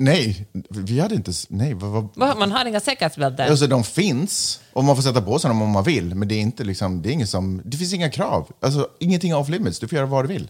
Nej, 0.00 0.46
vi 0.68 1.00
hade 1.00 1.14
inte... 1.14 1.32
Nej, 1.48 1.74
vad, 1.74 1.90
vad, 1.90 2.08
vad? 2.14 2.38
Man 2.38 2.52
har 2.52 2.66
inga 2.66 2.80
säkerhetsbälten? 2.80 3.50
Alltså 3.50 3.66
de 3.66 3.84
finns 3.84 4.60
och 4.72 4.84
man 4.84 4.96
får 4.96 5.02
sätta 5.02 5.22
på 5.22 5.38
sig 5.38 5.48
dem 5.48 5.62
om 5.62 5.70
man 5.70 5.84
vill. 5.84 6.14
Men 6.14 6.28
det 6.28 6.34
är 6.34 6.40
inte 6.40 6.64
liksom, 6.64 7.02
det 7.02 7.08
är 7.08 7.12
inget 7.12 7.28
som, 7.28 7.62
det 7.64 7.76
finns 7.76 7.94
inga 7.94 8.10
krav. 8.10 8.52
Alltså 8.60 8.88
ingenting 8.98 9.34
off 9.34 9.48
limits, 9.48 9.78
du 9.78 9.88
får 9.88 9.96
göra 9.96 10.06
vad 10.06 10.24
du 10.24 10.28
vill. 10.28 10.48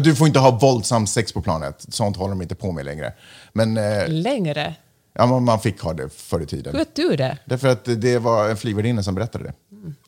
Du 0.00 0.14
får 0.14 0.26
inte 0.26 0.38
ha 0.38 0.50
våldsam 0.58 1.06
sex 1.06 1.32
på 1.32 1.42
planet, 1.42 1.86
sånt 1.88 2.16
håller 2.16 2.30
de 2.30 2.42
inte 2.42 2.54
på 2.54 2.72
med 2.72 2.84
längre. 2.84 3.12
Men 3.52 3.76
eh, 3.76 4.08
Längre? 4.08 4.74
ja, 5.12 5.26
man, 5.26 5.44
man 5.44 5.60
fick 5.60 5.80
ha 5.80 5.92
det 5.92 6.08
förr 6.14 6.40
i 6.40 6.46
tiden. 6.46 6.72
Hur 6.72 6.78
vet 6.78 6.94
du 6.94 7.16
det? 7.16 7.38
Därför 7.44 7.68
att 7.68 7.84
det 7.84 8.18
var 8.18 8.48
en 8.48 8.56
flygvärdinna 8.56 9.02
som 9.02 9.14
berättade 9.14 9.44
det. 9.44 9.52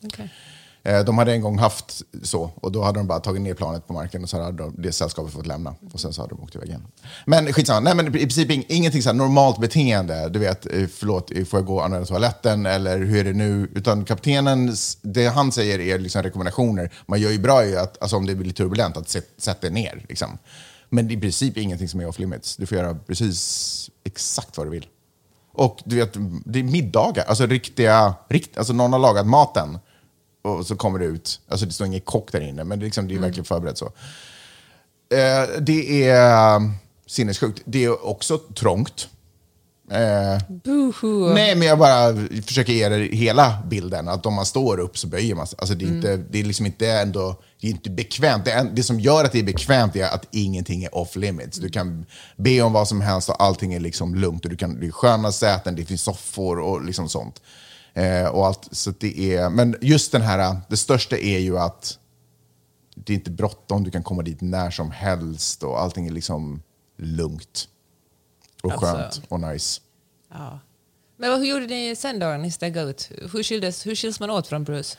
Okej. 0.03 0.25
Eh, 0.25 0.29
Eh, 0.83 0.99
de 1.05 1.17
hade 1.17 1.31
en 1.31 1.41
gång 1.41 1.59
haft 1.59 2.01
så, 2.23 2.51
och 2.61 2.71
då 2.71 2.83
hade 2.83 2.99
de 2.99 3.07
bara 3.07 3.19
tagit 3.19 3.41
ner 3.41 3.53
planet 3.53 3.87
på 3.87 3.93
marken 3.93 4.23
och 4.23 4.29
så 4.29 4.41
hade 4.41 4.57
de, 4.57 4.75
det 4.77 4.91
sällskapet 4.91 5.33
fått 5.33 5.47
lämna. 5.47 5.75
Och 5.93 5.99
sen 5.99 6.13
så 6.13 6.21
hade 6.21 6.35
de 6.35 6.43
åkt 6.43 6.55
iväg 6.55 6.67
igen. 6.69 6.87
Men 7.25 7.53
skitsamma, 7.53 7.79
nej 7.79 7.95
men 7.95 8.07
i 8.07 8.11
princip 8.11 8.49
ing- 8.49 8.65
ingenting 8.69 9.01
så 9.03 9.09
här 9.09 9.13
normalt 9.13 9.59
beteende. 9.59 10.29
Du 10.29 10.39
vet, 10.39 10.65
eh, 10.65 10.87
förlåt, 10.93 11.31
eh, 11.31 11.45
får 11.45 11.59
jag 11.59 11.67
gå 11.67 11.75
och 11.75 11.85
använda 11.85 12.05
toaletten 12.05 12.65
eller 12.65 12.97
hur 12.99 13.19
är 13.19 13.23
det 13.23 13.33
nu? 13.33 13.71
Utan 13.75 14.05
kaptenens, 14.05 14.97
det 15.01 15.27
han 15.27 15.51
säger 15.51 15.79
är 15.79 15.99
liksom 15.99 16.23
rekommendationer. 16.23 16.93
Man 17.05 17.21
gör 17.21 17.31
ju 17.31 17.39
bra 17.39 17.65
i 17.65 17.77
att, 17.77 18.01
alltså 18.01 18.17
om 18.17 18.25
det 18.25 18.35
blir 18.35 18.53
turbulent, 18.53 18.97
att 18.97 19.15
sätta 19.37 19.61
dig 19.61 19.71
ner. 19.71 20.05
Liksom. 20.09 20.37
Men 20.89 21.11
i 21.11 21.17
princip 21.17 21.57
ingenting 21.57 21.87
som 21.89 21.99
är 21.99 22.07
off 22.07 22.19
limits. 22.19 22.57
Du 22.57 22.65
får 22.65 22.77
göra 22.77 22.95
precis 23.07 23.89
exakt 24.03 24.57
vad 24.57 24.67
du 24.67 24.71
vill. 24.71 24.85
Och 25.53 25.79
du 25.85 25.95
vet, 25.95 26.13
det 26.45 26.59
är 26.59 26.63
middagar, 26.63 27.25
alltså 27.27 27.45
riktiga, 27.45 28.13
rikt, 28.29 28.57
alltså 28.57 28.73
någon 28.73 28.93
har 28.93 28.99
lagat 28.99 29.27
maten 29.27 29.79
och 30.41 30.65
så 30.65 30.75
kommer 30.75 30.99
det 30.99 31.05
ut. 31.05 31.41
Alltså 31.47 31.65
det 31.65 31.71
står 31.71 31.87
ingen 31.87 32.01
kock 32.01 32.31
där 32.31 32.41
inne, 32.41 32.63
men 32.63 32.79
det 32.79 32.83
är, 32.83 32.87
liksom, 32.87 33.07
det 33.07 33.15
är 33.15 33.19
verkligen 33.19 33.45
förberett 33.45 33.77
så. 33.77 33.85
Eh, 35.11 35.59
det 35.61 36.09
är 36.09 36.55
um, 36.55 36.73
sinnessjukt. 37.05 37.61
Det 37.65 37.85
är 37.85 38.05
också 38.05 38.37
trångt. 38.37 39.07
Eh, 39.91 40.41
Boohoo. 40.63 41.33
nej, 41.33 41.55
men 41.55 41.67
jag 41.67 41.79
bara 41.79 42.15
försöker 42.45 42.73
ge 42.73 42.85
er 42.85 42.99
hela 42.99 43.57
bilden. 43.67 44.07
Att 44.07 44.25
om 44.25 44.33
man 44.33 44.45
står 44.45 44.79
upp 44.79 44.97
så 44.97 45.07
böjer 45.07 45.35
man 45.35 45.47
sig. 45.47 45.59
Alltså 45.59 45.75
det, 45.75 45.85
är 45.85 45.89
inte, 45.89 46.17
det 46.17 46.39
är 46.39 46.43
liksom 46.43 46.65
inte 46.65 46.91
ändå, 46.91 47.35
det 47.61 47.67
är 47.67 47.71
inte 47.71 47.89
bekvämt. 47.89 48.45
Det, 48.45 48.51
är, 48.51 48.63
det 48.63 48.83
som 48.83 48.99
gör 48.99 49.25
att 49.25 49.31
det 49.31 49.39
är 49.39 49.43
bekvämt 49.43 49.95
är 49.95 50.13
att 50.13 50.27
ingenting 50.31 50.83
är 50.83 50.95
off 50.95 51.15
limits. 51.15 51.57
Du 51.57 51.69
kan 51.69 52.05
be 52.35 52.61
om 52.61 52.73
vad 52.73 52.87
som 52.87 53.01
helst 53.01 53.29
och 53.29 53.43
allting 53.43 53.73
är 53.73 53.79
liksom 53.79 54.15
lugnt. 54.15 54.45
Och 54.45 54.51
du 54.51 54.57
kan, 54.57 54.79
det 54.79 54.87
är 54.87 54.91
sköna 54.91 55.31
säten, 55.31 55.75
det 55.75 55.85
finns 55.85 56.03
soffor 56.03 56.59
och 56.59 56.85
liksom 56.85 57.09
sånt. 57.09 57.41
Eh, 57.93 58.27
och 58.27 58.47
allt, 58.47 58.67
så 58.71 58.91
det 58.99 59.35
är, 59.35 59.49
men 59.49 59.75
just 59.81 60.11
den 60.11 60.21
här, 60.21 60.57
det 60.69 60.77
största 60.77 61.17
är 61.17 61.39
ju 61.39 61.57
att 61.59 61.97
det 62.95 63.13
är 63.13 63.15
inte 63.17 63.31
bråttom, 63.31 63.83
du 63.83 63.91
kan 63.91 64.03
komma 64.03 64.21
dit 64.21 64.41
när 64.41 64.71
som 64.71 64.91
helst 64.91 65.63
och 65.63 65.81
allting 65.81 66.07
är 66.07 66.11
liksom 66.11 66.61
lugnt. 66.97 67.67
Och 68.63 68.71
Alltså- 68.71 68.85
skönt 68.85 69.21
och 69.29 69.39
nice. 69.39 69.81
Ja. 70.31 70.59
Men 71.17 71.29
vad, 71.31 71.39
hur 71.39 71.47
gjorde 71.47 71.65
ni 71.67 71.95
sen 71.95 72.19
då 72.19 72.25
när 72.25 72.37
ni 72.37 72.51
steg 72.51 72.77
ut? 72.77 73.11
Hur, 73.31 73.43
skildes, 73.43 73.85
hur 73.85 73.95
skiljs 73.95 74.19
man 74.19 74.29
åt 74.29 74.47
från 74.47 74.63
Bruce? 74.63 74.97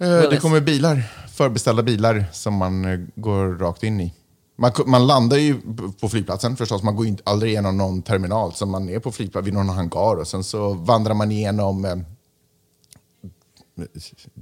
Eh, 0.00 0.30
Det 0.30 0.40
kommer 0.40 0.60
bilar, 0.60 1.02
förbeställda 1.32 1.82
bilar 1.82 2.24
som 2.32 2.54
man 2.54 2.84
eh, 2.84 3.00
går 3.14 3.48
rakt 3.58 3.82
in 3.82 4.00
i. 4.00 4.14
Man, 4.56 4.72
man 4.86 5.06
landar 5.06 5.36
ju 5.36 5.60
på 6.00 6.08
flygplatsen 6.08 6.56
förstås, 6.56 6.82
man 6.82 6.96
går 6.96 7.06
ju 7.06 7.16
aldrig 7.24 7.52
igenom 7.52 7.76
någon 7.76 8.02
terminal. 8.02 8.52
Så 8.54 8.66
man 8.66 8.88
är 8.88 8.98
på 8.98 9.12
flygplatsen 9.12 9.44
vid 9.44 9.54
någon 9.54 9.68
hangar 9.68 10.16
och 10.16 10.28
sen 10.28 10.44
så 10.44 10.72
vandrar 10.74 11.14
man 11.14 11.32
igenom 11.32 11.84
eh, 11.84 11.96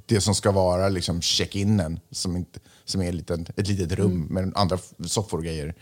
det 0.07 0.21
som 0.21 0.35
ska 0.35 0.51
vara 0.51 0.89
liksom 0.89 1.21
check-inen, 1.23 2.01
som, 2.11 2.37
inte, 2.37 2.61
som 2.85 3.01
är 3.03 3.09
ett 3.09 3.15
litet, 3.15 3.59
ett 3.59 3.69
litet 3.69 3.93
rum 3.93 4.27
med 4.31 4.53
andra 4.55 4.79
soffor 5.07 5.39
och 5.39 5.45
grejer. 5.45 5.75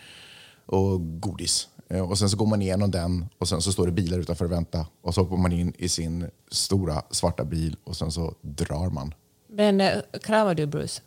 Och 0.67 1.21
godis. 1.21 1.69
Eh, 1.89 2.01
Och 2.11 2.19
sen 2.19 2.31
så 2.31 2.37
går 2.37 2.47
man 2.47 2.63
igenom 2.63 2.91
den 2.91 3.29
och 3.39 3.49
sen 3.49 3.63
så 3.63 3.73
står 3.73 3.87
det 3.87 3.93
bilar 3.93 4.19
utanför 4.19 4.45
och 4.45 4.53
väntar. 4.53 4.87
Och 5.03 5.15
så 5.15 5.21
hoppar 5.23 5.37
man 5.37 5.53
in 5.53 5.73
i 5.79 5.89
sin 5.89 6.31
stora 6.51 7.03
svarta 7.11 7.45
bil 7.45 7.77
och 7.85 7.97
sen 7.97 8.13
så 8.13 8.35
drar 8.41 8.91
man. 8.91 9.15
Men 9.49 9.81
eh, 9.81 9.99
kramar 10.23 10.55
du 10.55 10.67
Bruce? 10.67 11.03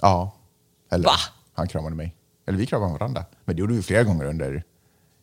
Ja. 0.00 0.34
Eller 0.90 1.04
Va? 1.04 1.16
han 1.52 1.68
kramade 1.68 1.96
mig. 1.96 2.14
Eller 2.46 2.58
vi 2.58 2.66
kramade 2.66 2.92
varandra. 2.92 3.24
Men 3.44 3.56
det 3.56 3.60
gjorde 3.60 3.74
vi 3.74 3.82
flera 3.82 4.02
gånger 4.04 4.24
under... 4.24 4.62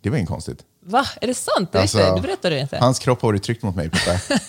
Det 0.01 0.09
var 0.09 0.17
inget 0.17 0.29
konstigt. 0.29 0.65
Va? 0.81 1.05
Är 1.21 1.27
det 1.27 1.33
sant? 1.33 1.75
Alltså, 1.75 1.97
det 2.15 2.21
berättade 2.21 2.55
du 2.55 2.61
inte. 2.61 2.77
Hans 2.77 2.99
kropp 2.99 3.21
har 3.21 3.29
varit 3.29 3.43
tryckt 3.43 3.63
mot 3.63 3.75
mig, 3.75 3.89
Peppe. 3.89 4.19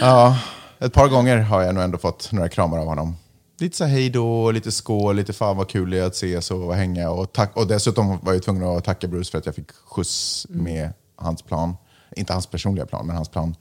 ja, 0.00 0.38
ett 0.78 0.92
par 0.92 1.08
gånger 1.08 1.36
har 1.38 1.62
jag 1.62 1.74
nog 1.74 1.84
ändå 1.84 1.98
fått 1.98 2.32
några 2.32 2.48
kramar 2.48 2.78
av 2.78 2.86
honom. 2.86 3.16
Lite 3.60 3.76
så 3.76 3.84
hej 3.84 4.10
då, 4.10 4.50
lite 4.50 4.72
skål, 4.72 5.16
lite 5.16 5.32
fan 5.32 5.56
vad 5.56 5.68
kul 5.68 5.90
det 5.90 5.98
är 5.98 6.04
att 6.04 6.14
ses 6.14 6.50
och 6.50 6.74
hänga. 6.74 7.10
Och, 7.10 7.32
tack, 7.32 7.56
och 7.56 7.66
dessutom 7.66 8.18
var 8.22 8.32
jag 8.32 8.42
tvungen 8.42 8.64
att 8.76 8.84
tacka 8.84 9.08
Bruce 9.08 9.30
för 9.30 9.38
att 9.38 9.46
jag 9.46 9.54
fick 9.54 9.70
skjuts 9.72 10.46
med 10.50 10.92
hans 11.16 11.42
plan. 11.42 11.76
Inte 12.16 12.32
hans 12.32 12.46
personliga 12.46 12.86
plan, 12.86 13.06
men 13.06 13.16
hans 13.16 13.28
plan. 13.28 13.54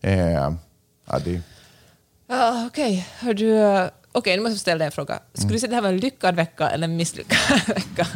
Eh, 0.00 0.18
ja, 1.06 1.18
det, 1.24 1.40
Ja, 2.28 2.66
Okej, 2.66 3.06
Hör 3.18 3.34
du... 3.34 3.56
eh, 3.58 3.88
Okej, 4.12 4.36
nu 4.36 4.42
måste 4.42 4.52
jag 4.52 4.60
ställa 4.60 4.78
dig 4.78 4.86
en 4.86 4.92
fråga. 4.92 5.18
Skulle 5.34 5.52
du 5.52 5.58
säga 5.58 5.66
att 5.66 5.70
det 5.70 5.74
här 5.74 5.82
var 5.82 5.88
en 5.88 5.96
lyckad 5.98 6.34
vecka 6.36 6.70
eller 6.70 6.84
en 6.88 6.96
misslyckad 6.96 7.38
vecka? 7.66 8.06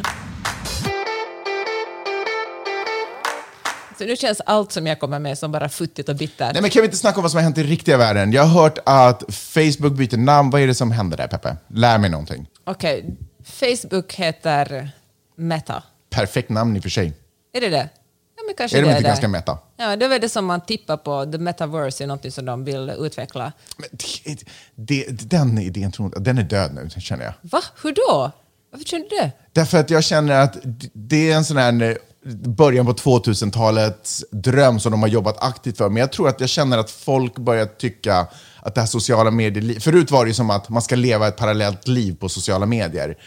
Så 3.97 4.03
nu 4.05 4.15
känns 4.15 4.41
allt 4.45 4.71
som 4.71 4.87
jag 4.87 4.99
kommer 4.99 5.19
med 5.19 5.37
som 5.37 5.51
bara 5.51 5.69
futtigt 5.69 6.09
och 6.09 6.15
bittert. 6.15 6.53
Nej, 6.53 6.61
men 6.61 6.71
kan 6.71 6.81
vi 6.81 6.85
inte 6.85 6.97
snacka 6.97 7.17
om 7.17 7.21
vad 7.21 7.31
som 7.31 7.37
har 7.37 7.43
hänt 7.43 7.57
i 7.57 7.63
riktiga 7.63 7.97
världen? 7.97 8.31
Jag 8.31 8.43
har 8.43 8.61
hört 8.61 8.79
att 8.85 9.23
Facebook 9.33 9.93
byter 9.93 10.17
namn. 10.17 10.49
Vad 10.49 10.61
är 10.61 10.67
det 10.67 10.75
som 10.75 10.91
händer 10.91 11.17
där, 11.17 11.27
Peppe? 11.27 11.57
Lär 11.67 11.97
mig 11.97 12.09
någonting. 12.09 12.47
Okej, 12.63 13.15
Facebook 13.45 14.13
heter 14.13 14.89
Meta. 15.35 15.83
Perfekt 16.09 16.49
namn 16.49 16.75
i 16.75 16.79
och 16.79 16.83
för 16.83 16.89
sig. 16.89 17.13
Är 17.53 17.61
det 17.61 17.69
det? 17.69 17.89
Ja, 18.37 18.43
men 18.47 18.55
kanske 18.57 18.77
Är 18.77 18.81
de 18.81 18.87
det 18.87 18.91
inte 18.91 19.03
det. 19.03 19.07
ganska 19.07 19.27
meta? 19.27 19.57
Ja, 19.77 19.95
det 19.95 20.05
är 20.05 20.09
väl 20.09 20.21
det 20.21 20.29
som 20.29 20.45
man 20.45 20.61
tippar 20.61 20.97
på. 20.97 21.31
The 21.31 21.37
metaverse 21.37 22.03
är 22.03 22.07
någonting 22.07 22.31
som 22.31 22.45
de 22.45 22.63
vill 22.65 22.89
utveckla. 22.99 23.51
Men 23.77 23.89
det, 23.91 24.43
det, 24.75 25.29
den 25.29 25.57
idén 25.57 25.91
tror 25.91 26.11
jag, 26.13 26.23
den 26.23 26.37
är 26.37 26.43
död 26.43 26.73
nu, 26.73 26.89
känner 27.01 27.25
jag. 27.25 27.33
Va? 27.41 27.61
Hur 27.83 27.91
då? 27.93 28.31
Varför 28.71 28.85
känner 28.85 29.09
du 29.09 29.15
det? 29.15 29.31
Därför 29.51 29.77
att 29.79 29.89
jag 29.89 30.03
känner 30.03 30.39
att 30.41 30.57
det 30.93 31.31
är 31.31 31.35
en 31.35 31.45
sån 31.45 31.57
här 31.57 31.97
början 32.45 32.85
på 32.85 32.93
2000-talets 32.93 34.25
dröm 34.31 34.79
som 34.79 34.91
de 34.91 35.01
har 35.01 35.09
jobbat 35.09 35.43
aktivt 35.43 35.77
för. 35.77 35.89
Men 35.89 35.97
jag 35.97 36.11
tror 36.11 36.29
att 36.29 36.39
jag 36.39 36.49
känner 36.49 36.77
att 36.77 36.91
folk 36.91 37.35
börjar 37.35 37.65
tycka 37.65 38.27
att 38.59 38.75
det 38.75 38.81
här 38.81 38.87
sociala 38.87 39.31
medier... 39.31 39.79
Förut 39.79 40.11
var 40.11 40.25
det 40.25 40.29
ju 40.29 40.33
som 40.33 40.49
att 40.49 40.69
man 40.69 40.81
ska 40.81 40.95
leva 40.95 41.27
ett 41.27 41.37
parallellt 41.37 41.87
liv 41.87 42.15
på 42.19 42.29
sociala 42.29 42.65
medier. 42.65 43.17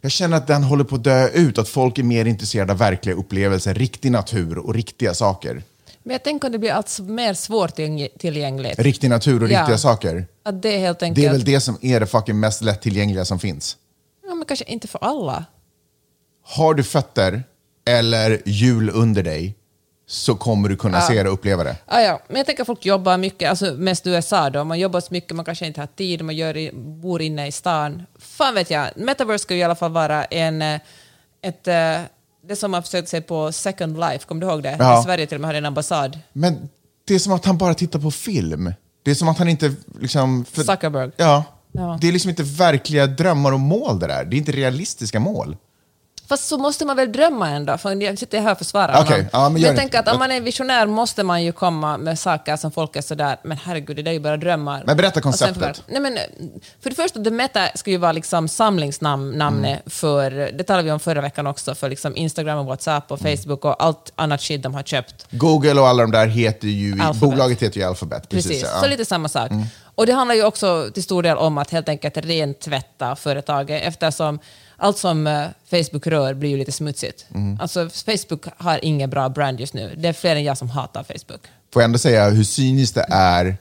Jag 0.00 0.10
känner 0.10 0.36
att 0.36 0.46
den 0.46 0.62
håller 0.62 0.84
på 0.84 0.94
att 0.94 1.04
dö 1.04 1.28
ut, 1.28 1.58
att 1.58 1.68
folk 1.68 1.98
är 1.98 2.02
mer 2.02 2.24
intresserade 2.24 2.72
av 2.72 2.78
verkliga 2.78 3.14
upplevelser, 3.14 3.74
riktig 3.74 4.12
natur 4.12 4.58
och 4.58 4.74
riktiga 4.74 5.14
saker. 5.14 5.62
Men 6.02 6.12
jag 6.12 6.24
tänker 6.24 6.46
att 6.48 6.52
det 6.52 6.58
blir 6.58 6.72
allt 6.72 6.98
mer 6.98 7.34
svårtillgängligt. 7.34 8.78
Riktig 8.78 9.10
natur 9.10 9.42
och 9.42 9.50
Ja. 9.50 9.60
riktiga 9.60 9.78
saker. 9.78 10.26
Att 10.44 10.62
det 10.62 10.74
är 10.74 10.78
helt 10.78 11.02
enkelt... 11.02 11.22
Det 11.22 11.28
är 11.28 11.32
väl 11.32 11.44
det 11.44 11.60
som 11.60 11.78
är 11.80 12.00
det 12.00 12.06
fucking 12.06 12.40
mest 12.40 12.62
lättillgängliga 12.62 13.24
som 13.24 13.38
finns. 13.38 13.76
Ja, 14.28 14.34
men 14.34 14.44
kanske 14.44 14.64
inte 14.64 14.88
för 14.88 14.98
alla. 15.04 15.44
Har 16.44 16.74
du 16.74 16.82
fötter 16.82 17.44
eller 17.86 18.42
hjul 18.44 18.90
under 18.94 19.22
dig 19.22 19.56
så 20.08 20.34
kommer 20.34 20.68
du 20.68 20.76
kunna 20.76 21.00
se 21.00 21.22
det 21.22 21.28
och 21.28 21.34
uppleva 21.34 21.64
det. 21.64 21.76
Ah, 21.86 22.00
ja. 22.00 22.20
Men 22.28 22.36
jag 22.36 22.46
tänker 22.46 22.62
att 22.62 22.66
folk 22.66 22.86
jobbar 22.86 23.18
mycket, 23.18 23.50
alltså 23.50 23.64
mest 23.74 24.06
i 24.06 24.10
USA 24.10 24.50
då. 24.50 24.64
Man 24.64 24.78
jobbar 24.78 25.00
så 25.00 25.08
mycket, 25.10 25.36
man 25.36 25.44
kanske 25.44 25.66
inte 25.66 25.80
har 25.80 25.86
tid, 25.86 26.22
man 26.24 26.36
gör 26.36 26.56
i, 26.56 26.70
bor 26.74 27.22
inne 27.22 27.46
i 27.46 27.52
stan. 27.52 28.02
Fan 28.18 28.54
vet 28.54 28.70
jag. 28.70 28.86
Metaverse 28.96 29.42
ska 29.42 29.54
ju 29.54 29.60
i 29.60 29.64
alla 29.64 29.74
fall 29.74 29.92
vara 29.92 30.24
en... 30.24 30.62
eh, 30.62 30.80
Ett, 31.42 31.68
eh, 31.68 32.00
det 32.48 32.56
som 32.56 32.70
man 32.70 32.82
försökte 32.82 33.10
se 33.10 33.20
på 33.20 33.52
Second 33.52 34.00
Life, 34.00 34.18
kommer 34.26 34.40
du 34.40 34.46
ihåg 34.46 34.62
det? 34.62 34.76
Ja. 34.78 35.00
I 35.00 35.04
Sverige 35.04 35.26
till 35.26 35.34
och 35.36 35.40
med 35.40 35.48
hade 35.48 35.58
en 35.58 35.66
ambassad. 35.66 36.18
Men 36.32 36.68
det 37.06 37.14
är 37.14 37.18
som 37.18 37.32
att 37.32 37.44
han 37.44 37.58
bara 37.58 37.74
tittar 37.74 37.98
på 37.98 38.10
film. 38.10 38.72
Det 39.02 39.10
är 39.10 39.14
som 39.14 39.28
att 39.28 39.38
han 39.38 39.48
inte 39.48 39.74
liksom... 40.00 40.44
för- 40.44 40.62
Zuckerberg. 40.62 41.10
Ja. 41.16 41.44
Ja. 41.72 41.98
Det 42.00 42.08
är 42.08 42.12
liksom 42.12 42.30
inte 42.30 42.42
verkliga 42.42 43.06
drömmar 43.06 43.52
och 43.52 43.60
mål 43.60 43.98
det 43.98 44.06
där. 44.06 44.24
Det 44.24 44.36
är 44.36 44.38
inte 44.38 44.52
realistiska 44.52 45.20
mål. 45.20 45.56
Fast 46.28 46.48
så 46.48 46.58
måste 46.58 46.84
man 46.84 46.96
väl 46.96 47.12
drömma 47.12 47.48
ändå, 47.50 47.78
för 47.78 48.02
jag 48.02 48.18
sitter 48.18 48.40
här 48.40 48.52
och 48.52 48.58
försvarar 48.58 48.94
honom. 49.04 49.24
ja, 49.32 49.48
men 49.48 49.62
jag 49.62 49.76
tänker 49.76 49.98
att 49.98 50.08
om 50.12 50.18
man 50.18 50.32
är 50.32 50.40
visionär 50.40 50.86
måste 50.86 51.22
man 51.22 51.44
ju 51.44 51.52
komma 51.52 51.98
med 51.98 52.18
saker 52.18 52.56
som 52.56 52.72
folk 52.72 52.96
är 52.96 53.02
sådär, 53.02 53.36
men 53.42 53.56
herregud, 53.64 53.96
det 53.96 54.02
där 54.02 54.10
är 54.10 54.14
ju 54.14 54.20
bara 54.20 54.36
drömmar. 54.36 54.82
Men 54.86 54.96
berätta 54.96 55.20
konceptet. 55.20 55.56
förvär- 55.56 55.76
Nej, 55.88 56.00
men, 56.00 56.18
för 56.82 56.90
det 56.90 56.96
första, 56.96 57.24
The 57.24 57.30
Meta 57.30 57.68
ska 57.74 57.90
ju 57.90 57.96
vara 57.96 58.12
liksom 58.12 58.48
samlingsnamnet 58.48 59.66
Mm. 59.66 59.78
för, 59.86 60.30
det 60.30 60.64
talade 60.64 60.82
vi 60.84 60.90
om 60.90 61.00
förra 61.00 61.20
veckan 61.20 61.46
också, 61.46 61.74
för 61.74 61.88
liksom 61.90 62.16
Instagram 62.16 62.58
och 62.58 62.66
WhatsApp 62.66 63.10
och 63.12 63.20
Mm. 63.20 63.36
Facebook 63.36 63.64
och 63.64 63.82
allt 63.84 64.12
annat 64.16 64.40
shit 64.42 64.62
de 64.62 64.74
har 64.74 64.82
köpt. 64.82 65.26
Google 65.30 65.80
och 65.80 65.88
alla 65.88 66.02
de 66.02 66.10
där 66.10 66.26
heter 66.26 66.68
ju... 66.68 66.92
Alphabet. 66.92 67.20
Bolaget 67.20 67.62
heter 67.62 67.80
ju 67.80 67.86
Alphabet. 67.86 68.28
Precis, 68.28 68.46
Precis. 68.50 68.62
ja. 68.62 68.70
Mm. 68.70 68.82
så 68.82 68.88
lite 68.88 69.04
samma 69.04 69.28
sak. 69.28 69.50
Och 69.94 70.06
det 70.06 70.12
handlar 70.12 70.34
ju 70.34 70.44
också 70.44 70.90
till 70.94 71.02
stor 71.02 71.22
del 71.22 71.36
om 71.36 71.58
att 71.58 71.70
helt 71.70 71.88
enkelt 71.88 72.16
rentvätta 72.16 73.16
företaget 73.16 73.82
eftersom 73.84 74.38
allt 74.76 74.98
som 74.98 75.26
eh, 75.26 75.46
Facebook 75.70 76.06
rör 76.06 76.34
blir 76.34 76.50
ju 76.50 76.56
lite 76.56 76.72
smutsigt. 76.72 77.26
Mm. 77.34 77.60
Alltså 77.60 77.88
Facebook 77.88 78.44
har 78.56 78.84
ingen 78.84 79.10
bra 79.10 79.28
brand 79.28 79.60
just 79.60 79.74
nu. 79.74 79.94
Det 79.98 80.08
är 80.08 80.12
fler 80.12 80.36
än 80.36 80.44
jag 80.44 80.58
som 80.58 80.70
hatar 80.70 81.02
Facebook. 81.02 81.40
Får 81.72 81.82
jag 81.82 81.84
ändå 81.84 81.98
säga 81.98 82.28
hur 82.30 82.44
cyniskt 82.44 82.94
det 82.94 83.06
är 83.10 83.56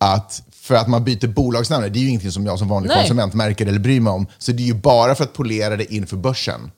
att 0.00 0.42
för 0.50 0.74
att 0.74 0.88
man 0.88 1.04
byter 1.04 1.26
bolagsnamn, 1.26 1.92
det 1.92 1.98
är 1.98 2.00
ju 2.00 2.08
ingenting 2.08 2.32
som 2.32 2.46
jag 2.46 2.58
som 2.58 2.68
vanlig 2.68 2.88
Nej. 2.88 2.98
konsument 2.98 3.34
märker 3.34 3.66
eller 3.66 3.78
bryr 3.78 4.00
mig 4.00 4.10
om. 4.12 4.26
Så 4.38 4.52
det 4.52 4.62
är 4.62 4.66
ju 4.66 4.74
bara 4.74 5.14
för 5.14 5.24
att 5.24 5.32
polera 5.32 5.76
det 5.76 5.94
inför 5.94 6.16
börsen. 6.16 6.70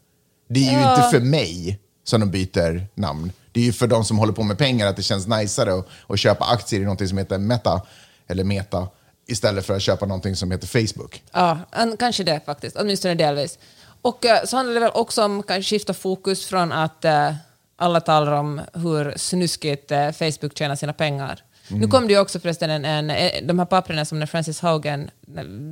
Det 0.49 0.61
är 0.69 0.73
ju 0.73 0.79
Ja. 0.81 0.97
inte 0.97 1.11
för 1.19 1.21
mig 1.25 1.79
som 2.05 2.21
de 2.21 2.31
byter 2.31 2.87
namn. 2.95 3.33
Det 3.53 3.61
är 3.61 3.65
ju 3.65 3.73
för 3.73 3.87
de 3.87 4.05
som 4.05 4.19
håller 4.19 4.33
på 4.33 4.43
med 4.43 4.59
pengar 4.59 4.87
att 4.87 4.97
det 4.97 5.03
känns 5.03 5.27
najsare 5.27 5.75
att, 5.79 5.87
att 6.09 6.19
köpa 6.21 6.45
aktier 6.45 6.81
i 6.81 6.85
någonting 6.85 7.09
som 7.09 7.19
heter 7.19 7.39
Meta, 7.39 7.81
eller 8.29 8.45
Meta, 8.45 8.89
istället 9.29 9.67
för 9.67 9.77
att 9.77 9.83
köpa 9.83 10.07
någonting 10.07 10.37
som 10.37 10.51
heter 10.51 10.67
Facebook. 10.67 11.23
Ja, 11.33 11.59
an- 11.71 11.97
kanske 11.99 12.25
det 12.25 12.41
faktiskt, 12.47 12.77
åtminstone 12.77 13.15
delvis. 13.15 13.59
Och 14.07 14.25
eh, 14.25 14.45
så 14.45 14.57
handlar 14.57 14.75
det 14.75 14.81
väl 14.81 14.91
också 14.95 15.25
om 15.25 15.43
att 15.49 15.65
skifta 15.65 15.95
fokus 15.95 16.47
från 16.47 16.73
att 16.73 17.05
eh, 17.05 17.35
alla 17.77 18.01
talar 18.01 18.33
om 18.33 18.61
hur 18.73 19.15
snuskigt 19.17 19.91
eh, 19.91 20.11
Facebook 20.13 20.59
tjänar 20.59 20.77
sina 20.77 20.93
pengar. 20.93 21.43
Nu 21.69 21.87
kom 21.89 22.07
det 22.07 22.13
ju 22.13 22.19
också 22.21 22.41
förresten 22.41 22.71
en, 22.71 22.85
en, 22.85 23.11
eh, 23.11 23.31
de 23.43 23.59
här 23.59 23.67
papperna 23.67 24.05
som 24.05 24.19
när 24.19 24.27
Francis 24.27 24.61
Haugen, 24.61 25.11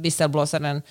visselblåsaren, 0.02 0.82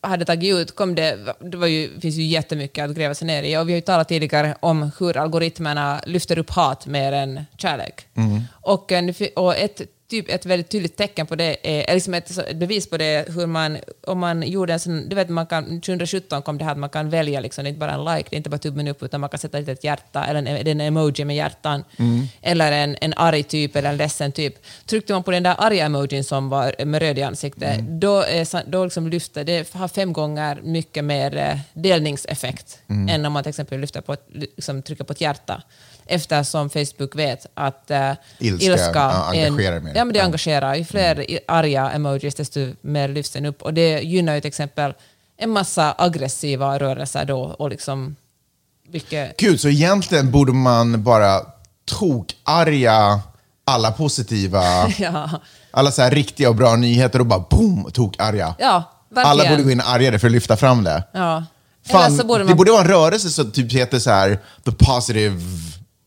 hade 0.00 0.24
tagit 0.24 0.54
ut, 0.54 0.74
kom 0.74 0.94
det, 0.94 1.34
det 1.40 1.56
var 1.56 1.66
ju, 1.66 2.00
finns 2.00 2.14
ju 2.16 2.22
jättemycket 2.22 2.84
att 2.90 2.96
gräva 2.96 3.14
sig 3.14 3.26
ner 3.26 3.42
i. 3.42 3.56
Och 3.56 3.68
vi 3.68 3.72
har 3.72 3.76
ju 3.76 3.80
talat 3.80 4.08
tidigare 4.08 4.56
om 4.60 4.90
hur 4.98 5.16
algoritmerna 5.16 6.00
lyfter 6.06 6.38
upp 6.38 6.50
hat 6.50 6.86
mer 6.86 7.12
än 7.12 7.44
kärlek. 7.56 8.06
Och, 8.52 8.92
en- 8.92 9.14
och 9.36 9.56
ett, 9.56 9.80
typ, 10.10 10.28
ett 10.30 10.46
väldigt 10.46 10.68
tydligt 10.70 10.96
tecken 10.96 11.26
på 11.26 11.34
det, 11.36 11.56
är, 11.62 11.82
eller 11.84 11.94
liksom 11.94 12.14
ett, 12.14 12.38
ett 12.38 12.56
bevis 12.56 12.90
på 12.90 12.96
det, 12.96 13.28
hur 13.28 13.46
man, 13.46 13.78
om 14.06 14.18
man 14.18 14.42
gjorde 14.42 14.72
en 14.72 14.80
sån, 14.80 15.08
du 15.08 15.16
vet, 15.16 15.28
man 15.28 15.46
kan, 15.46 15.64
2017 15.80 16.42
kom 16.42 16.58
det 16.58 16.64
här 16.64 16.72
att 16.72 16.78
man 16.78 16.90
kan 16.90 17.10
välja, 17.10 17.40
liksom, 17.40 17.64
det 17.64 17.68
är 17.68 17.70
inte 17.70 17.80
bara 17.80 17.92
en 17.92 18.04
like, 18.16 18.26
det 18.30 18.36
är 18.36 18.38
inte 18.38 18.50
bara 18.50 18.58
tummen 18.58 18.88
upp, 18.88 19.02
utan 19.02 19.20
man 19.20 19.30
kan 19.30 19.38
sätta 19.38 19.58
ett 19.58 19.66
litet 19.66 19.84
hjärta, 19.84 20.24
eller 20.24 20.38
en, 20.42 20.66
en 20.68 20.80
emoji 20.80 21.24
med 21.24 21.36
hjärtan, 21.36 21.84
eller 22.42 22.72
en, 22.72 22.96
en 23.00 23.14
arg 23.16 23.42
typ, 23.42 23.76
eller 23.76 23.90
en 23.90 23.96
ledsen 23.96 24.32
typ. 24.32 24.54
Tryckte 24.86 25.12
man 25.12 25.22
på 25.22 25.30
den 25.30 25.42
där 25.42 25.54
arga 25.58 25.84
emojin 25.86 26.24
som 26.24 26.48
var 26.48 26.84
med 26.84 27.02
röd 27.02 27.18
i 27.18 27.22
ansiktet, 27.22 27.78
då, 28.00 28.20
är, 28.22 28.44
sa- 28.44 28.62
då 28.66 28.84
liksom 28.84 29.08
lyfter 29.08 29.44
det, 29.44 29.72
har 29.74 29.88
fem 29.88 30.12
gånger 30.12 30.60
mycket 30.62 31.04
mer 31.04 31.36
eh, 31.36 31.58
delningseffekt 31.72 32.78
än 33.08 33.26
om 33.26 33.32
man 33.32 33.42
till 33.42 33.50
exempel 33.50 33.80
lyfter 33.80 34.00
på 34.00 34.12
ett, 34.12 34.26
liksom, 34.32 34.82
trycker 34.82 35.04
på 35.04 35.12
ett 35.12 35.20
hjärta. 35.20 35.62
Eftersom 36.06 36.70
Facebook 36.70 37.16
vet 37.16 37.46
att 37.54 37.90
uh, 37.90 38.12
Ilska, 38.38 38.90
ja, 38.94 39.34
är 39.34 39.46
engagerar 39.46 39.80
mer. 39.80 39.92
Ja, 39.96 40.04
men 40.04 40.14
det 40.14 40.20
engagerar. 40.20 40.74
Ju 40.74 40.84
fler 40.84 41.30
i- 41.30 41.38
arga 41.48 41.90
emojis, 41.90 42.34
desto 42.34 42.60
mer 42.80 43.08
lyfts 43.08 43.30
den 43.32 43.46
upp. 43.46 43.62
Och 43.62 43.74
det 43.74 44.00
gynnar 44.00 44.34
ju 44.34 44.40
till 44.40 44.48
exempel 44.48 44.94
en 45.36 45.50
massa 45.50 45.94
aggressiva 45.98 46.78
rörelser 46.78 47.24
då. 47.24 47.40
Och 47.42 47.70
liksom, 47.70 48.16
vilket, 48.88 49.36
Gud, 49.36 49.60
så 49.60 49.68
egentligen 49.68 50.30
borde 50.30 50.52
man 50.52 51.02
bara 51.02 51.40
tokarga 51.84 53.20
alla 53.64 53.92
positiva, 53.92 54.88
ja, 54.98 55.30
alla 55.70 55.90
så 55.90 56.02
riktiga 56.08 56.48
och 56.48 56.54
bra 56.54 56.76
nyheter 56.76 57.18
och 57.20 57.26
bara 57.26 57.44
boom, 57.50 57.90
tokarga. 57.92 58.54
ja, 58.58 58.82
verkligen. 59.08 59.30
Alla 59.30 59.50
borde 59.50 59.62
gå 59.62 59.70
in 59.70 59.80
argare 59.80 60.18
för 60.18 60.26
att 60.26 60.32
lyfta 60.32 60.56
fram 60.56 60.84
det. 60.84 61.02
Ja. 61.12 61.44
Fan, 61.86 62.16
borde 62.16 62.42
Det 62.44 62.48
man... 62.48 62.56
borde 62.56 62.70
vara 62.70 62.82
en 62.82 62.88
rörelse 62.88 63.30
som 63.30 63.50
typ 63.50 63.72
heter 63.72 63.98
så 63.98 64.10
här, 64.10 64.38
the 64.64 64.72
positive 64.72 65.40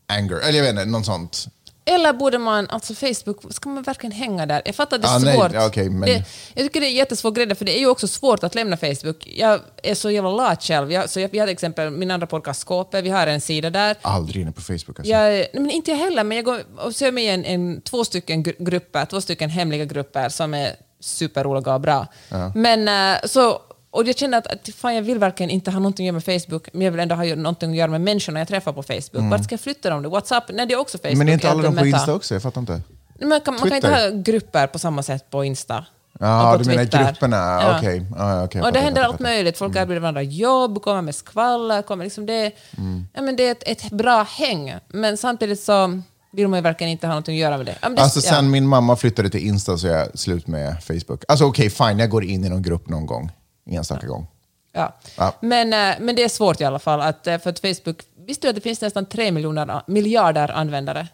anger, 0.08 0.36
eller 0.36 0.58
jag 0.58 0.62
vet 0.62 0.70
inte, 0.70 0.84
något 0.84 1.06
sånt. 1.06 1.46
Eller 1.84 2.12
borde 2.12 2.38
man, 2.38 2.66
alltså 2.70 2.94
Facebook, 2.94 3.40
ska 3.54 3.68
man 3.68 3.82
verkligen 3.82 4.12
hänga 4.12 4.46
där? 4.46 4.62
Jag 4.64 4.74
fattar 4.74 4.96
att 4.96 5.02
det 5.02 5.08
är 5.08 5.14
Ah, 5.16 5.18
nej, 5.18 5.34
svårt. 5.36 5.66
okej, 5.68 5.90
men- 5.90 6.00
det, 6.08 6.24
jag 6.54 6.64
tycker 6.66 6.80
det 6.80 6.86
är 6.86 6.90
jättesvår 6.90 7.30
grej, 7.30 7.54
för 7.54 7.64
det 7.64 7.76
är 7.78 7.80
ju 7.80 7.86
också 7.86 8.08
svårt 8.08 8.44
att 8.44 8.54
lämna 8.54 8.76
Facebook. 8.76 9.26
Jag 9.36 9.60
är 9.82 9.94
så 9.94 10.10
jävla 10.10 10.30
lat 10.30 10.62
själv. 10.62 10.92
Jag, 10.92 11.10
så 11.10 11.20
jag, 11.20 11.28
vi 11.28 11.38
har 11.38 11.46
till 11.46 11.52
exempel 11.52 11.90
min 11.90 12.10
andra 12.10 12.26
podcast 12.26 12.60
Skåpet, 12.60 13.04
vi 13.04 13.08
har 13.10 13.26
en 13.26 13.40
sida 13.40 13.70
där. 13.70 13.96
Aldrig 14.02 14.42
inne 14.42 14.52
på 14.52 14.60
Facebook 14.60 14.98
alltså. 14.98 15.12
Jag, 15.12 15.30
nej, 15.30 15.50
men 15.52 15.70
inte 15.70 15.90
jag 15.90 15.98
heller, 15.98 16.24
men 16.24 16.36
jag 16.36 16.44
går 16.44 16.60
och 16.76 16.94
ser 16.94 17.12
med 17.12 17.24
i 17.24 17.28
en, 17.28 17.44
en, 17.44 17.80
två 17.80 18.04
stycken 18.04 18.44
gru- 18.44 18.56
grupper, 18.64 19.04
två 19.04 19.20
stycken 19.20 19.50
hemliga 19.50 19.84
grupper 19.84 20.28
som 20.28 20.54
är 20.54 20.72
superroliga 21.00 21.74
och 21.74 21.80
bra. 21.80 22.06
Men 22.54 22.88
eh, 23.14 23.20
så, 23.24 23.60
och 23.90 24.04
jag 24.08 24.16
känner 24.16 24.38
att, 24.38 24.46
att 24.46 24.68
fan, 24.74 24.94
jag 24.94 25.02
vill 25.02 25.18
verkligen 25.18 25.50
inte 25.50 25.70
ha 25.70 25.78
någonting 25.78 26.04
att 26.04 26.06
göra 26.06 26.22
med 26.26 26.42
Facebook, 26.42 26.68
men 26.72 26.82
jag 26.82 26.90
vill 26.90 27.00
ändå 27.00 27.14
ha 27.14 27.24
någonting 27.24 27.70
att 27.70 27.76
göra 27.76 27.90
med 27.90 28.00
människorna 28.00 28.38
jag 28.40 28.48
träffar 28.48 28.72
på 28.72 28.82
Facebook. 28.82 29.30
Vart 29.30 29.44
ska 29.44 29.52
jag 29.52 29.60
flytta 29.60 29.90
dem? 29.90 30.02
då? 30.02 30.10
WhatsApp? 30.10 30.44
Nej, 30.52 30.66
det 30.66 30.74
är 30.74 30.78
också 30.78 30.98
Facebook. 30.98 31.12
Mm. 31.12 31.18
Men 31.18 31.28
är 31.28 31.32
inte 31.32 31.50
alla 31.50 31.62
de 31.62 31.76
på. 31.76 31.86
Insta 31.86 32.14
också? 32.14 32.34
Jag 32.34 32.42
fattar 32.42 32.60
inte. 32.60 32.80
Nej, 33.18 33.28
Man 33.28 33.40
kan, 33.40 33.54
man 33.54 33.68
kan 33.68 33.76
inte 33.76 33.88
ha 33.88 34.10
grupper 34.10 34.66
på 34.66 34.78
samma 34.78 35.02
sätt 35.02 35.30
på 35.30 35.44
Insta. 35.44 35.84
Ja, 36.20 36.52
på 36.56 36.62
du 36.62 36.68
menar 36.68 36.84
grupperna? 36.84 37.36
Ja. 37.36 37.76
Okej. 37.78 38.06
Ja, 38.16 38.44
okej, 38.44 38.58
jag 38.58 38.66
och 38.66 38.72
det 38.72 38.80
händer 38.80 39.02
allt 39.02 39.20
möjligt. 39.20 39.58
Folk 39.58 39.76
erbjuder 39.76 40.00
varandra 40.00 40.22
jobb, 40.22 40.82
kommer 40.82 41.02
med 41.02 41.14
skvaller. 41.14 41.82
Kommer 41.82 42.04
liksom 42.04 42.26
det, 42.26 42.52
Mm. 42.78 43.06
ja, 43.14 43.22
men 43.22 43.36
det 43.36 43.46
är 43.46 43.52
ett, 43.52 43.62
ett 43.66 43.90
bra 43.90 44.22
häng, 44.22 44.74
men 44.88 45.16
samtidigt 45.16 45.60
så 45.60 46.02
vill 46.32 46.48
man 46.48 46.58
ju 46.58 46.62
verkligen 46.62 46.90
inte 46.90 47.06
ha 47.06 47.12
någonting 47.12 47.34
att 47.36 47.40
göra 47.40 47.56
med 47.56 47.66
det. 47.66 47.76
Ja, 47.82 47.88
men 47.88 47.96
det 47.96 48.02
Alltså 48.02 48.20
ja. 48.24 48.30
sen 48.30 48.50
min 48.50 48.66
mamma 48.66 48.96
flyttade 48.96 49.30
till 49.30 49.46
Insta 49.46 49.78
så 49.78 49.86
är 49.86 49.92
jag 49.98 50.18
slut 50.18 50.46
med 50.46 50.82
Facebook. 50.84 51.24
Alltså 51.28 51.44
okej, 51.44 51.70
fine, 51.70 51.98
jag 51.98 52.10
går 52.10 52.24
in 52.24 52.44
i 52.44 52.48
någon 52.48 52.62
grupp 52.62 52.88
någon 52.88 53.06
gång. 53.06 53.30
Enstaka 53.68 54.06
gång. 54.06 54.26
Ja. 54.72 54.94
Ja. 55.16 55.34
Men, 55.40 55.72
eh, 55.72 55.96
men 56.00 56.16
det 56.16 56.22
är 56.22 56.28
svårt 56.28 56.60
i 56.60 56.64
alla 56.64 56.78
fall. 56.78 57.00
Att, 57.00 57.26
eh, 57.26 57.38
för 57.38 57.50
att 57.50 57.60
Facebook, 57.60 58.02
visste 58.16 58.46
du 58.46 58.48
att 58.48 58.54
det 58.54 58.60
finns 58.60 58.80
nästan 58.80 59.06
tre 59.06 59.32
miljoner, 59.32 59.82
miljarder 59.86 60.48
användare? 60.50 61.08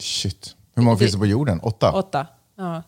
Shit. 0.00 0.54
Hur 0.74 0.82
många 0.82 0.94
Det- 0.94 0.98
finns 0.98 1.12
det 1.12 1.18
på 1.18 1.26
jorden? 1.26 1.60
Åtta? 1.60 1.92
Åtta. 1.92 2.26
Ja. 2.56 2.82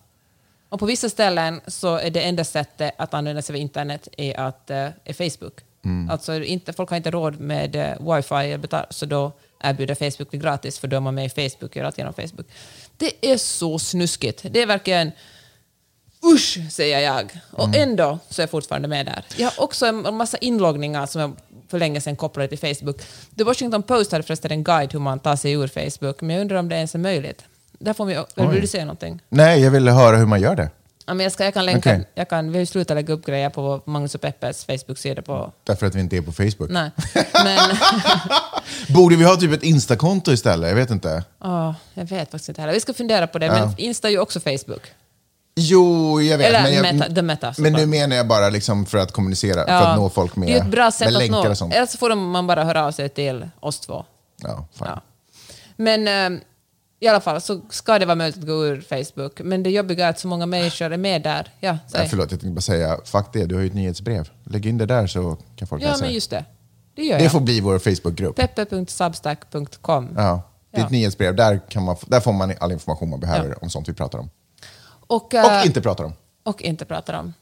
Och 0.69 0.79
på 0.81 0.87
vissa 0.87 1.09
ställen 1.09 1.61
så 1.67 1.97
är 1.97 2.11
det 2.11 2.23
enda 2.23 2.45
sättet 2.45 2.95
att 2.99 3.15
använda 3.15 3.43
sig 3.43 3.53
av 3.55 3.57
internet 3.57 4.09
är, 4.17 4.41
att, 4.41 4.71
eh, 4.71 4.89
är 5.05 5.13
Facebook. 5.31 5.61
Mm. 5.85 6.11
Alltså 6.11 6.43
inte, 6.43 6.73
folk 6.73 6.91
har 6.91 6.97
inte 6.97 7.11
råd 7.11 7.41
med 7.41 7.97
wifi, 8.01 8.59
så 8.91 9.07
då 9.07 9.33
erbjuder 9.61 9.95
Facebook 9.95 10.29
det 10.31 10.37
gratis, 10.39 10.79
för 10.79 10.89
då 10.89 10.97
är 10.97 11.01
man 11.01 11.15
med 11.15 11.25
i 11.27 11.29
Facebook 11.29 11.71
och 11.71 11.77
gör 11.77 11.85
allt 11.85 11.99
genom 11.99 12.15
Facebook. 12.15 12.47
Det 12.97 13.33
är 13.33 13.37
så 13.37 13.79
snuskigt. 13.79 14.43
Det 14.51 14.63
är 14.63 14.67
verkligen... 14.67 15.13
Usch, 16.25 16.59
säger 16.71 17.01
jag. 17.01 17.41
Och 17.53 17.65
Mm. 17.69 17.89
ändå 17.89 18.19
så 18.29 18.41
är 18.41 18.43
jag 18.43 18.51
fortfarande 18.51 18.89
med 18.89 19.07
där. 19.07 19.25
Jag 19.37 19.51
har 19.51 19.65
också 19.65 19.87
en 19.87 20.15
massa 20.17 20.37
inloggningar 20.37 21.07
som 21.07 21.21
jag 21.21 21.33
för 21.69 21.79
länge 21.79 22.01
sedan 22.01 22.17
kopplade 22.17 22.49
till 22.57 22.59
Facebook. 22.77 22.97
The 23.39 23.45
Washington 23.45 23.83
Post 23.83 24.13
hade 24.13 24.25
förresten 24.25 24.51
en 24.51 24.65
guide 24.65 24.93
hur 24.93 25.01
man 25.01 25.19
tar 25.19 25.37
sig 25.37 25.53
ur 25.53 25.69
Facebook, 25.69 26.21
men 26.21 26.37
jag 26.37 26.41
undrar 26.41 26.57
om 26.57 26.69
det 26.69 26.77
ens 26.77 26.95
är 26.95 26.99
möjligt. 26.99 27.45
Där 27.79 27.93
får 27.93 28.05
vi, 28.05 28.15
vill 28.51 28.61
du 28.61 28.67
säga 28.67 28.85
någonting? 28.85 29.21
Nej, 29.29 29.61
jag 29.61 29.71
ville 29.71 29.91
höra 29.91 30.17
hur 30.17 30.27
man 30.27 30.41
gör 30.41 30.57
det. 30.57 30.71
Ja, 31.07 31.15
men 31.15 31.25
jag, 31.25 31.33
ska, 31.33 31.45
jag 31.45 31.55
kan 31.55 31.67
länka, 31.67 31.91
Okej. 31.91 32.09
jag 32.15 32.29
kan, 32.29 32.47
vi 32.53 32.59
har 32.59 32.61
ju 32.61 32.67
slutat 32.67 32.95
lägga 32.95 33.15
upp 33.15 33.27
grejer 33.27 33.51
på 33.51 33.81
Magnus 33.85 34.15
och 34.15 34.21
Peppes 34.21 34.65
Facebook-sida 34.65 35.23
på... 35.23 35.53
Därför 35.65 35.87
att 35.87 35.95
vi 35.95 36.01
inte 36.01 36.17
är 36.17 36.23
på 36.23 36.33
Facebook. 36.33 36.71
Nej, 36.71 36.91
men... 37.45 37.77
Borde 38.95 39.17
vi 39.17 39.25
ha 39.25 39.37
typ 39.37 39.53
ett 39.53 39.63
Insta-konto 39.63 40.33
istället? 40.33 40.69
Jag 40.69 40.77
vet 40.77 40.91
inte. 40.91 41.25
åh, 41.41 41.73
jag 41.95 42.05
vet 42.05 42.31
faktiskt 42.31 42.49
inte 42.49 42.61
heller. 42.61 42.75
Vi 42.75 42.81
ska 42.81 42.95
fundera 42.95 43.27
på 43.27 43.39
det, 43.39 43.49
men 43.49 43.75
Insta 43.77 44.09
är 44.09 44.13
ju 44.13 44.19
också 44.19 44.41
Facebook. 44.41 44.83
Jo, 45.55 46.21
jag 46.21 46.39
vet. 46.39 46.47
Eller 46.49 46.63
men, 46.63 46.75
jag, 46.75 46.95
meta, 46.95 47.15
the 47.15 47.23
meta. 47.23 47.55
men 47.59 47.73
nu 47.73 47.87
menar 47.87 48.17
jag 48.17 48.27
bara 48.27 48.49
liksom 48.49 48.87
för 48.87 48.99
att 48.99 49.13
kommunicera, 49.13 49.65
för 49.67 49.73
Ja. 49.73 49.87
att 49.89 49.97
nå 49.99 50.09
folk 50.11 50.37
med, 50.37 50.49
Det 50.49 50.53
är 50.53 50.61
ett 50.61 50.71
bra 50.71 50.91
sätt 50.91 51.01
med 51.07 51.17
att 51.17 51.23
länkar 51.23 51.45
nå. 51.45 51.51
och 51.51 51.59
sånt. 51.59 51.75
Eller 51.75 51.87
så 51.87 51.99
får 51.99 52.09
de, 52.09 52.31
man 52.31 52.47
bara 52.47 52.65
höra 52.65 52.87
av 52.87 52.93
sig 52.93 53.09
till 53.09 53.49
oss 53.61 53.81
två. 53.81 54.05
Ja. 54.43 54.67
Ja. 54.79 55.01
Men 55.77 56.09
eh, 56.35 56.41
i 57.01 57.09
alla 57.09 57.21
fall 57.21 57.41
så 57.41 57.61
ska 57.71 57.99
det 57.99 58.07
vara 58.07 58.15
möjligt 58.15 58.39
att 58.39 58.47
gå 58.47 58.67
ur 58.67 58.81
Facebook. 58.81 59.41
Men 59.45 59.63
det 59.63 59.71
jobbiga 59.71 60.07
är 60.07 60.11
att 60.11 60.19
så 60.19 60.29
många 60.29 60.47
människor 60.47 60.93
är 60.93 60.97
med 60.97 61.23
där. 61.23 61.49
Ja, 61.61 61.79
säg. 61.89 62.01
Nej, 62.01 62.09
förlåt, 62.09 62.31
jag 62.31 62.41
tänkte 62.41 62.55
bara 62.55 62.61
säga, 62.61 62.99
fuck 63.05 63.27
det, 63.33 63.45
du 63.47 63.55
har 63.55 63.63
ju 63.63 63.67
ett 63.69 63.75
nyhetsbrev. 63.75 64.29
Lägg 64.45 64.67
in 64.67 64.79
det 64.79 64.87
där 64.87 65.07
så 65.07 65.37
kan 65.57 65.69
folk 65.69 65.83
ja 65.83 65.87
läsa 65.87 65.99
men 66.01 66.09
det. 66.09 66.15
just 66.15 66.31
det. 66.31 66.45
Det 66.97 67.03
gör 67.05 67.17
Det 67.19 67.23
jag. 67.23 67.33
får 67.33 67.41
bli 67.41 67.61
vår 67.61 67.79
Facebookgrupp. 67.79 68.37
Peppe.substack.com. 68.37 70.09
Ja, 70.17 70.43
det 70.73 70.77
är 70.79 70.83
Ja. 70.83 70.89
nyhetsbrev, 70.91 71.37
där, 71.37 71.61
kan 71.69 71.83
man, 71.85 71.97
där 72.07 72.21
får 72.21 72.33
man 72.33 72.53
all 72.61 72.73
information 72.73 73.11
man 73.11 73.21
behöver 73.21 73.63
om 73.65 73.71
sånt 73.71 73.89
vi 73.89 73.93
pratar 73.93 74.19
om. 74.19 74.31
Och, 75.11 75.35
eh, 75.35 75.61
Och 75.61 75.67
inte 75.67 75.81
pratar 75.81 76.05
om. 76.05 76.13
och 76.43 76.63
inte 76.63 76.85
pratar 76.85 77.15
om. 77.21 77.35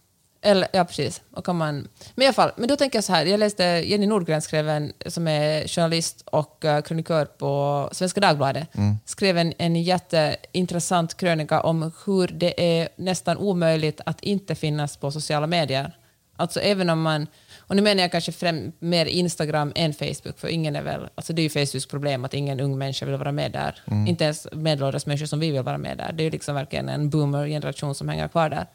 Eller, 0.43 0.69
ja, 0.73 0.85
precis. 0.85 1.23
Och 1.33 1.45
kan 1.47 1.57
man, 1.57 1.89
men 2.15 2.23
i 2.23 2.27
alla 2.27 2.33
fall, 2.33 2.51
men 2.57 2.69
då 2.69 2.77
tänker 2.77 2.97
jag 2.97 3.05
så 3.05 3.13
här, 3.13 3.27
jag 3.27 3.41
läste 3.41 3.65
Jenny 3.65 4.07
Nordgren 4.07 4.43
skrev 4.43 4.69
en, 4.69 4.93
som 5.07 5.29
är 5.29 5.69
journalist 5.69 6.23
och 6.27 6.65
uh, 6.65 6.81
krönikör 6.81 7.25
på 7.25 7.89
Svenska 7.93 8.21
Dagbladet, 8.21 8.69
skrev 9.05 9.39
en, 9.39 9.53
en 9.59 9.83
jätteintressant 9.83 11.17
krönika 11.17 11.61
om 11.61 11.93
hur 12.07 12.29
det 12.29 12.81
är 12.81 12.89
nästan 12.97 13.37
omöjligt 13.39 14.01
att 14.07 14.21
inte 14.21 14.55
finnas 14.55 14.97
på 14.97 15.11
sociala 15.11 15.47
medier. 15.47 15.97
Alltså 16.37 16.61
även 16.61 16.91
om 16.91 17.03
man, 17.03 17.27
och 17.69 17.77
nu 17.77 17.83
menar 17.83 18.03
jag 18.03 18.13
kanske 18.13 18.33
främ, 18.33 18.73
mer 18.79 19.07
Instagram 19.07 19.73
än 19.75 19.95
Facebook, 19.95 20.39
för 20.39 20.49
ingen 20.49 20.77
är 20.77 20.83
väl, 20.83 21.09
alltså 21.15 21.33
det 21.33 21.43
är 21.43 21.45
ju 21.45 21.67
Facebooks 21.67 21.87
problem 21.87 22.25
att 22.25 22.35
ingen 22.35 22.61
ung 22.61 22.79
människa 22.79 23.07
vill 23.07 23.17
vara 23.17 23.33
med 23.33 23.53
där. 23.53 23.81
Inte 24.09 24.25
ens 24.25 24.47
medelålders 24.53 25.07
människor 25.07 25.27
som 25.27 25.41
vi 25.41 25.51
vill 25.51 25.63
vara 25.63 25.79
med 25.79 25.99
där. 25.99 26.13
Det 26.13 26.23
är 26.23 26.25
ju 26.25 26.31
liksom 26.31 26.55
verkligen 26.55 26.89
en 26.89 27.11
boomer-generation 27.11 27.95
som 27.95 28.09
hänger 28.09 28.29
kvar 28.29 28.49
där. 28.49 28.67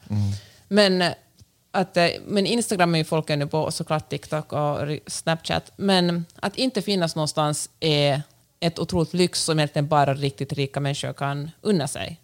Men, 0.68 1.02
eh, 1.02 1.12
att, 1.70 1.96
eh, 1.96 2.08
men 2.26 2.46
Instagram 2.46 2.94
är 2.94 2.98
ju 2.98 3.04
folk 3.04 3.30
ännu 3.30 3.46
på, 3.46 3.60
och 3.60 3.74
såklart 3.74 4.08
TikTok 4.10 4.52
och 4.52 4.78
Snapchat. 5.06 5.72
Men 5.76 6.24
att 6.36 6.56
inte 6.56 6.82
finnas 6.82 7.16
någonstans 7.16 7.70
är 7.80 8.22
ett 8.60 8.78
otroligt 8.78 9.14
lyx 9.14 9.42
som 9.44 9.58
egentligen 9.58 9.88
bara 9.88 10.14
riktigt 10.14 10.52
rika 10.52 10.80
människor 10.80 11.12
kan 11.12 11.50
unna 11.60 11.88
sig. 11.88 12.20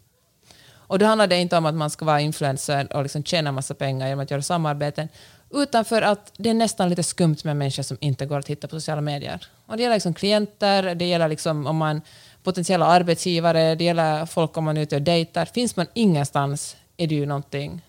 Och 0.91 0.99
då 0.99 1.07
handlar 1.07 1.27
det 1.27 1.39
inte 1.39 1.57
om 1.57 1.67
att 1.67 1.75
man 1.75 1.91
ska 1.91 2.05
vara 2.05 2.21
influencer 2.21 2.97
och 2.97 3.03
liksom 3.03 3.25
tjäna 3.25 3.53
massa 3.53 3.75
pengar 3.75 4.07
genom 4.09 4.23
att 4.23 4.31
göra 4.31 4.43
samarbeten, 4.43 5.09
utan 5.53 5.85
för 5.85 6.03
att 6.03 6.33
det 6.37 6.51
är 6.51 6.55
nästan 6.55 6.89
lite 6.89 7.03
skumt 7.03 7.37
med 7.45 7.57
människor 7.57 7.83
som 7.83 7.97
inte 8.01 8.27
går 8.27 8.39
att 8.39 8.49
hitta 8.49 8.69
på 8.69 8.77
sociala 8.77 9.01
medier. 9.01 9.47
Och 9.67 9.77
det 9.77 9.83
gäller 9.83 9.97
liksom 9.97 10.15
klienter, 10.15 10.95
det 10.95 11.05
gäller 11.05 11.29
liksom 11.29 11.67
om 11.67 11.77
man 11.77 12.01
potentiella 12.43 12.87
arbetsgivare, 12.87 13.75
det 13.75 13.85
gäller 13.85 14.27
folk 14.27 14.57
om 14.57 14.65
man 14.65 14.77
är 14.77 14.81
ute 14.83 14.97
och 14.97 15.03
dejtar. 15.03 15.45
Finns 15.45 15.77
man 15.77 15.87
ingenstans 15.95 16.77
är 16.97 17.07
det 17.07 17.15
ju 17.15 17.27
någonting 17.27 17.83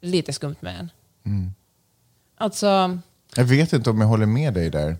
lite 0.00 0.32
skumt 0.32 0.56
med 0.60 0.74
en. 0.80 0.90
Alltså, 2.36 2.98
Jag 3.36 3.44
vet 3.44 3.72
inte 3.72 3.90
om 3.90 4.00
jag 4.00 4.08
håller 4.08 4.26
med 4.26 4.54
dig 4.54 4.70
där. 4.70 4.96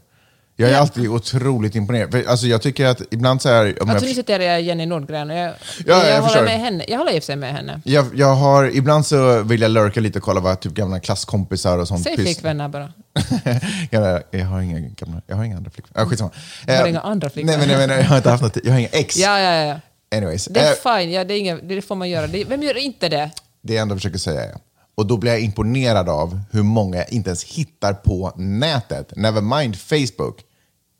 Jag 0.58 0.68
är 0.68 0.72
Ja. 0.74 0.78
alltid 0.80 1.08
otroligt 1.08 1.74
imponerad. 1.74 2.10
För, 2.10 2.24
alltså, 2.28 2.46
jag 2.46 2.62
tycker 2.62 2.86
att 2.86 3.02
ibland 3.10 3.42
så 3.42 3.48
här... 3.48 3.82
Om 3.82 3.90
alltså 3.90 4.04
nu 4.04 4.10
jag, 4.10 4.16
citerar 4.16 4.42
jag 4.44 4.62
Jenny 4.62 4.86
Nordgren 4.86 5.28
jag, 5.28 5.54
jag 5.86 6.08
jag, 6.08 6.22
håller 6.22 6.42
med 6.44 6.60
henne. 6.60 6.84
Jag 6.88 6.98
håller 6.98 7.12
i 7.12 7.18
och 7.18 7.22
för 7.22 7.26
sig 7.26 7.36
med 7.36 7.52
henne. 7.54 7.80
jag, 7.84 8.06
jag 8.14 8.34
har, 8.34 8.76
ibland 8.76 9.06
så 9.06 9.42
vill 9.42 9.60
jag 9.60 9.70
lurka 9.70 10.00
lite 10.00 10.18
och 10.18 10.24
kolla 10.24 10.40
vad 10.40 10.60
typ 10.60 10.72
gamla 10.72 11.00
klasskompisar 11.00 11.78
och 11.78 11.88
sånt 11.88 12.02
Säg 12.02 12.16
flickvänner 12.16 12.68
bara. 12.68 12.92
jag, 13.90 14.22
jag 14.30 14.44
har 14.46 14.60
inga 14.60 14.78
gamla, 14.80 15.22
jag 15.26 15.36
har 15.36 15.44
inga 15.44 15.56
andra 15.56 15.70
flickvänner. 15.70 16.06
Ah, 16.06 16.10
skitsamma. 16.10 16.30
Du 16.66 16.72
har 16.72 16.82
Eh, 16.84 16.90
inga 16.90 17.00
andra 17.00 17.26
Nej, 17.26 17.32
flickvänner? 17.32 17.58
men, 17.66 17.78
nej, 17.78 17.86
men, 17.88 17.98
jag 17.98 18.04
har 18.04 18.16
inte 18.16 18.30
haft 18.30 18.42
något, 18.42 18.56
jag 18.64 18.72
har 18.72 18.78
inga 18.78 18.88
ex. 18.88 19.16
Ja, 19.16 19.40
ja, 19.40 19.64
ja. 19.64 19.80
Anyways, 20.16 20.44
Det 20.44 20.60
är 20.60 20.70
eh, 20.92 20.98
fine, 21.00 21.12
ja, 21.12 21.24
det, 21.24 21.34
är 21.34 21.38
inget, 21.38 21.68
det 21.68 21.82
får 21.82 21.94
man 21.94 22.08
göra. 22.10 22.26
Det, 22.26 22.44
vem 22.44 22.62
gör 22.62 22.76
inte 22.76 23.08
det? 23.08 23.30
det 23.62 23.74
jag 23.74 23.82
ändå 23.82 23.94
försöker 23.94 24.18
säga 24.18 24.44
är, 24.44 24.54
och 24.96 25.06
då 25.06 25.16
blir 25.16 25.32
jag 25.32 25.40
imponerad 25.40 26.08
av 26.08 26.40
hur 26.50 26.62
många 26.62 27.04
inte 27.04 27.30
ens 27.30 27.44
hittar 27.44 27.94
på 27.94 28.32
nätet, 28.36 29.16
nevermind 29.16 29.76
Facebook, 29.78 30.44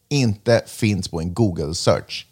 inte 0.09 0.63
finns 0.67 1.09
på 1.09 1.21
en 1.21 1.35
Google 1.35 1.75
search. 1.75 2.27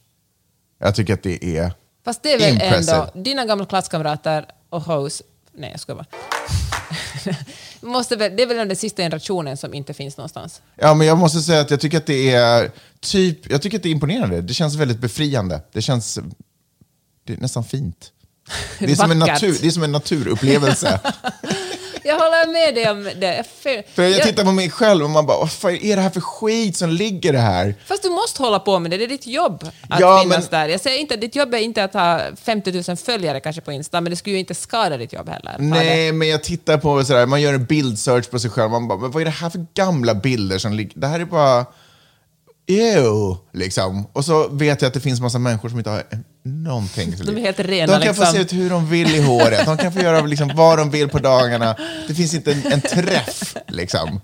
Jag 0.79 0.95
tycker 0.95 1.15
att 1.15 1.23
det 1.23 1.45
är 1.59 1.73
Fast 2.05 2.23
det 2.23 2.33
är 2.33 2.39
väl 2.39 2.53
impressive. 2.53 2.97
ändå 2.97 3.11
dina 3.15 3.45
gamla 3.45 3.67
klasskamrater 3.67 4.47
och 4.69 4.83
host... 4.83 5.23
Nej, 5.53 5.71
jag 5.71 5.81
ska 5.81 5.95
bara. 5.95 6.07
Måste 7.81 8.17
väl, 8.17 8.37
det 8.37 8.43
är 8.43 8.47
väl 8.47 8.69
den 8.69 8.77
sista 8.77 9.03
generationen 9.03 9.57
som 9.57 9.75
inte 9.75 9.95
finns 9.95 10.17
någonstans. 10.17 10.63
Ja, 10.77 10.95
men 10.95 11.07
jag 11.07 11.19
måste 11.19 11.41
säga 11.41 11.61
att 11.61 11.71
jag 11.71 11.81
tycker 11.81 11.99
att 11.99 12.07
det 12.07 12.33
är 12.33 12.71
typ, 13.01 13.51
jag 13.51 13.63
tycker 13.63 13.77
att 13.77 13.83
det 13.83 13.89
är 13.89 13.93
imponerande. 13.93 14.43
Det 14.43 14.55
känns 14.55 14.75
väldigt 14.75 14.99
befriande. 14.99 15.61
Det 15.73 15.83
känns 15.83 16.19
det 17.25 17.33
är 17.33 17.37
nästan 17.37 17.65
fint. 17.65 18.11
Det 18.79 18.93
är, 18.93 18.97
som 18.97 19.11
en 19.11 19.19
natur, 19.19 19.57
det 19.61 19.67
är 19.67 19.71
som 19.71 19.83
en 19.83 19.93
naturupplevelse. 19.93 21.01
Jag 22.05 22.15
håller 22.15 22.53
med 22.53 22.75
dig 22.75 22.91
om 22.91 23.05
det. 23.21 23.45
För, 23.63 23.95
För 23.95 24.03
jag 24.03 24.23
tittar 24.23 24.45
på 24.45 24.53
mig 24.53 24.71
själv 24.71 25.05
och 25.05 25.11
man 25.11 25.27
bara, 25.27 25.39
vad 25.39 25.53
fan 25.53 25.77
är 25.83 25.97
det 25.97 26.03
här 26.03 26.11
för 26.11 26.21
skit 26.21 26.77
som 26.77 26.91
ligger 26.91 27.33
det 27.33 27.39
här? 27.39 27.75
Fast 27.87 28.03
du 28.03 28.11
måste 28.11 28.43
hålla 28.43 28.59
på 28.59 28.79
med 28.79 28.91
det, 28.91 28.97
det 28.97 29.05
är 29.05 29.09
ditt 29.09 29.27
jobb 29.27 29.69
att 29.89 30.01
Ja, 30.01 30.21
finnas 30.23 30.51
men- 30.51 30.61
där. 30.61 30.69
Jag 30.69 30.81
säger 30.81 30.99
inte 30.99 31.15
att 31.15 31.21
ditt 31.21 31.37
jobb 31.37 31.55
är 31.55 31.59
inte 31.59 31.85
att 31.85 31.93
ha 31.95 32.21
50 32.45 32.83
000 32.89 32.97
följare 32.97 33.41
kanske 33.41 33.63
på 33.63 33.73
Insta, 33.73 34.01
men 34.01 34.11
det 34.11 34.17
skulle 34.17 34.33
ju 34.35 34.41
inte 34.41 34.55
skada 34.55 34.97
ditt 34.97 35.13
jobb 35.13 35.29
heller. 35.29 35.57
Nej, 35.59 36.13
men 36.13 36.29
jag 36.29 36.43
tittar 36.45 36.79
på 36.79 37.05
sådär, 37.05 37.27
man 37.27 37.43
gör 37.43 37.55
en 37.55 37.65
bildsearch 37.65 38.31
på 38.31 38.39
sig 38.39 38.51
själv, 38.51 38.71
man 38.71 38.89
bara, 38.89 38.99
men 38.99 39.11
vad 39.11 39.21
är 39.21 39.25
det 39.25 39.31
här 39.31 39.51
för 39.51 39.67
gamla 39.75 40.15
bilder 40.15 40.59
som 40.59 40.73
ligger? 40.73 41.01
Det 41.01 41.07
här 41.07 41.21
är 41.21 41.25
bara, 41.25 41.65
ew, 42.67 43.37
liksom. 43.53 44.07
Och 44.13 44.25
så 44.25 44.49
vet 44.49 44.83
jag 44.83 44.89
att 44.89 44.95
det 44.95 45.01
finns 45.01 45.21
massa 45.21 45.39
människor 45.39 45.69
som 45.69 45.79
inte 45.79 45.91
har 45.91 46.03
någonting. 46.43 47.15
De 47.25 47.37
är 47.37 47.41
helt 47.41 47.61
rena, 47.61 47.99
De 47.99 48.05
kan 48.05 48.15
få 48.15 48.21
liksom. 48.21 48.37
se 48.37 48.43
ut 48.43 48.53
hur 48.53 48.71
de 48.71 48.91
vill 48.91 49.15
i 49.15 49.23
håret, 49.23 49.67
de 49.67 49.77
kan 49.77 49.93
få 49.93 50.01
göra 50.01 50.21
liksom 50.21 50.51
vad 50.55 50.79
de 50.79 50.91
vill 50.91 51.09
på 51.09 51.19
dagarna. 51.19 51.77
Det 52.09 52.15
finns 52.15 52.35
inte 52.35 52.53
en, 52.53 52.73
en 52.73 52.81
träff, 52.81 53.57
liksom. 53.69 54.21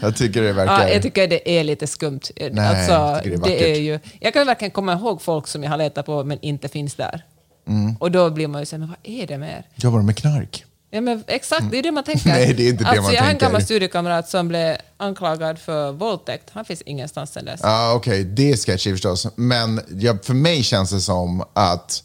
Jag 0.00 0.16
tycker 0.16 0.42
det 0.42 0.52
verkar... 0.52 0.80
Ja, 0.80 0.88
jag 0.88 1.02
tycker 1.02 1.28
det 1.28 1.58
är 1.58 1.64
lite 1.64 1.86
skumt. 1.86 2.20
Nej, 2.50 2.66
alltså, 2.66 3.20
det 3.24 3.34
är 3.34 3.36
vackert. 3.36 3.60
är 3.62 3.80
ju, 3.80 3.98
jag 4.20 4.32
kan 4.32 4.46
verkligen 4.46 4.70
komma 4.70 4.92
ihåg 4.92 5.22
folk 5.22 5.46
som 5.46 5.62
jag 5.62 5.70
har 5.70 5.78
letat 5.78 6.06
på 6.06 6.24
men 6.24 6.38
inte 6.42 6.68
finns 6.68 6.94
där. 6.94 7.24
Mm. 7.68 7.96
Och 8.00 8.10
då 8.10 8.30
blir 8.30 8.48
man 8.48 8.62
ju 8.62 8.66
såhär, 8.66 8.78
men 8.78 8.88
vad 8.88 8.98
är 9.02 9.26
det 9.26 9.38
med 9.38 9.50
er? 9.50 9.66
Jobbar 9.74 9.98
de 9.98 10.06
med 10.06 10.16
knark? 10.16 10.64
Ja, 10.96 11.00
men 11.00 11.24
exakt, 11.26 11.70
det 11.70 11.78
är 11.78 11.82
det 11.82 11.92
man 11.92 12.04
tänker. 12.04 12.28
Nej, 12.28 12.54
det 12.54 12.62
är 12.62 12.68
inte 12.68 12.84
det 12.84 12.88
alltså, 12.88 13.02
man 13.02 13.14
jag 13.14 13.22
har 13.22 13.30
en 13.30 13.38
gammal 13.38 13.62
studiekamrat 13.62 14.28
som 14.28 14.48
blev 14.48 14.76
anklagad 14.96 15.58
för 15.58 15.92
våldtäkt. 15.92 16.50
Han 16.52 16.64
finns 16.64 16.82
ingenstans 16.82 17.32
sen 17.32 17.44
dess. 17.44 17.60
Ah, 17.64 17.92
Okej, 17.94 18.20
okay. 18.20 18.24
det 18.24 18.52
är 18.52 18.56
sketchy 18.56 18.92
förstås. 18.92 19.26
Men 19.34 19.80
ja, 19.88 20.18
för 20.22 20.34
mig 20.34 20.62
känns 20.62 20.90
det 20.90 21.00
som 21.00 21.44
att 21.52 22.02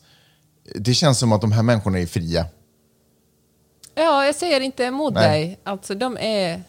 det 0.76 0.94
känns 0.94 1.20
som 1.20 1.32
att 1.32 1.42
de 1.42 1.52
här 1.52 1.64
människorna 1.64 2.00
är 2.00 2.06
fria. 2.06 2.46
Ja, 3.96 4.26
jag 4.26 4.36
säger 4.36 4.62
inte 4.62 4.84
emot 4.84 5.14
Nej. 5.14 5.30
dig. 5.30 5.60
Alltså, 5.64 5.96
de 5.96 6.18
är... 6.18 6.64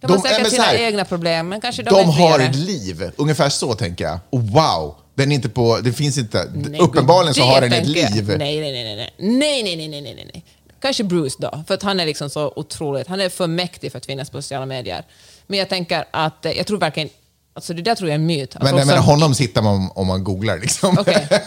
De, 0.00 0.06
de 0.06 0.12
har 0.12 0.28
säkert 0.28 0.50
sina 0.50 0.74
egna 0.74 1.04
problem, 1.04 1.48
men 1.48 1.60
kanske 1.60 1.82
de, 1.82 1.90
de 1.90 2.00
är 2.00 2.12
har 2.12 2.40
ett 2.40 2.56
liv. 2.56 3.10
Ungefär 3.16 3.48
så 3.48 3.74
tänker 3.74 4.04
jag. 4.04 4.18
Wow! 4.30 4.94
Den 5.14 5.32
är 5.32 5.34
inte 5.34 5.48
på... 5.48 5.78
Det 5.78 5.92
finns 5.92 6.18
inte... 6.18 6.50
Nej, 6.54 6.80
uppenbarligen 6.80 7.34
så 7.34 7.42
har 7.42 7.60
den 7.60 7.72
ett 7.72 7.86
liv. 7.86 8.34
Nej, 8.38 8.60
nej, 8.60 8.60
nej, 8.60 8.96
nej. 8.96 9.14
Nej, 9.18 9.62
nej, 9.62 9.88
nej, 9.88 10.00
nej, 10.00 10.30
nej. 10.32 10.44
Kanske 10.80 11.04
Bruce 11.04 11.36
då, 11.38 11.64
för 11.66 11.74
att 11.74 11.82
han 11.82 12.00
är 12.00 12.06
liksom 12.06 12.30
så 12.30 12.52
otroligt, 12.56 13.06
han 13.06 13.20
är 13.20 13.28
för 13.28 13.46
mäktig 13.46 13.92
för 13.92 13.98
att 13.98 14.06
finnas 14.06 14.30
på 14.30 14.42
sociala 14.42 14.66
medier. 14.66 15.04
Men 15.46 15.58
jag 15.58 15.68
tänker 15.68 16.04
att, 16.10 16.46
eh, 16.46 16.52
jag 16.52 16.66
tror 16.66 16.78
verkligen, 16.78 17.08
alltså 17.54 17.74
det 17.74 17.82
där 17.82 17.94
tror 17.94 18.08
jag 18.10 18.14
är 18.14 18.18
en 18.18 18.26
myt. 18.26 18.56
Att 18.56 18.62
Men, 18.62 18.70
folk 18.72 18.86
men 18.86 18.96
som- 18.96 19.04
honom 19.04 19.34
hittar 19.38 19.62
man 19.62 19.90
om 19.94 20.06
man 20.06 20.24
googlar 20.24 20.58
liksom. 20.58 20.96
Okej. 20.98 21.28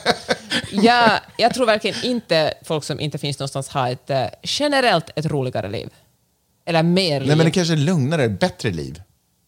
Ja, 0.74 1.20
jag 1.38 1.54
tror 1.54 1.66
verkligen 1.66 1.96
inte 2.04 2.54
folk 2.64 2.84
som 2.84 3.00
inte 3.00 3.18
finns 3.18 3.40
någonstans 3.40 3.70
har 3.70 3.90
ett 3.92 4.10
eh, 4.10 4.26
generellt 4.44 5.10
ett 5.16 5.26
roligare 5.26 5.70
liv. 5.70 5.90
Eller 6.66 6.84
mer 6.84 7.20
liv. 7.20 7.28
Nej 7.28 7.38
men 7.38 7.46
det 7.46 7.52
kanske 7.52 7.74
är 7.74 7.78
lugnare, 7.78 8.30
bättre 8.30 8.70
liv. 8.72 9.02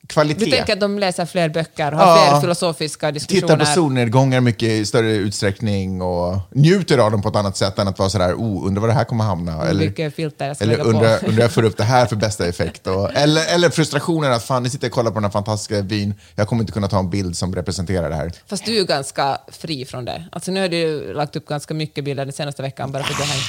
Kvalitet. 0.08 0.46
Du 0.46 0.52
tänker 0.52 0.74
att 0.74 0.80
de 0.80 1.00
läser 1.00 1.26
fler 1.26 1.50
böcker, 1.50 1.92
har 1.92 2.06
Ja. 2.08 2.28
fler 2.32 2.42
filosofiska 2.42 3.12
diskussioner. 3.12 3.42
Tittar 3.42 3.58
på 3.58 3.66
solnedgångar 3.66 4.42
mycket 4.42 4.70
i 4.70 4.86
större 4.86 5.12
utsträckning 5.12 6.02
och 6.02 6.38
njuter 6.52 6.98
av 6.98 7.12
dem 7.12 7.22
på 7.22 7.30
ett 7.30 7.36
annat 7.36 7.58
sätt 7.58 7.80
än 7.80 7.88
att 7.88 8.00
vara 8.00 8.10
sådär, 8.10 8.34
oh, 8.34 8.68
undrar 8.68 8.82
var 8.82 8.88
det 8.88 8.94
här 8.94 9.04
kommer 9.04 9.24
hamna. 9.24 9.68
Eller, 9.68 9.80
Vilket 9.80 10.16
filter 10.16 10.48
jag 10.48 10.56
ska 10.56 10.64
eller 10.66 10.74
lägga 10.74 10.84
på. 10.84 10.90
undrar, 10.90 11.20
undrar 11.28 11.42
jag 11.44 11.52
får 11.52 11.64
upp 11.64 11.78
det 11.78 11.84
här 11.84 12.06
för 12.06 12.16
bästa 12.16 12.48
effekt. 12.48 12.88
Och, 12.88 13.14
eller, 13.16 13.54
eller 13.56 13.70
frustrationen 13.70 14.34
att 14.34 14.44
fan, 14.44 14.64
nu 14.64 14.70
sitter 14.70 14.88
och 14.88 14.94
kollar 14.94 15.12
på 15.12 15.16
den 15.16 15.24
här 15.24 15.32
fantastiska 15.32 15.82
byn, 15.82 16.14
jag 16.36 16.48
kommer 16.48 16.64
inte 16.64 16.74
kunna 16.74 16.88
ta 16.88 17.00
en 17.00 17.10
bild 17.10 17.38
som 17.38 17.56
representerar 17.56 18.10
det 18.10 18.16
här. 18.16 18.32
Fast 18.48 18.66
du 18.66 18.80
är 18.80 18.84
ganska 18.86 19.38
fri 19.48 19.86
från 19.86 20.06
det. 20.06 20.24
Alltså 20.32 20.52
nu 20.52 20.62
har 20.62 20.68
du 20.68 21.14
lagt 21.14 21.36
upp 21.36 21.46
ganska 21.46 21.74
mycket 21.74 22.04
bilder 22.04 22.26
den 22.26 22.34
senaste 22.34 22.62
veckan 22.62 22.92
bara 22.92 23.04
för 23.04 23.14
att 23.14 23.18
du 23.20 23.24
har 23.24 23.40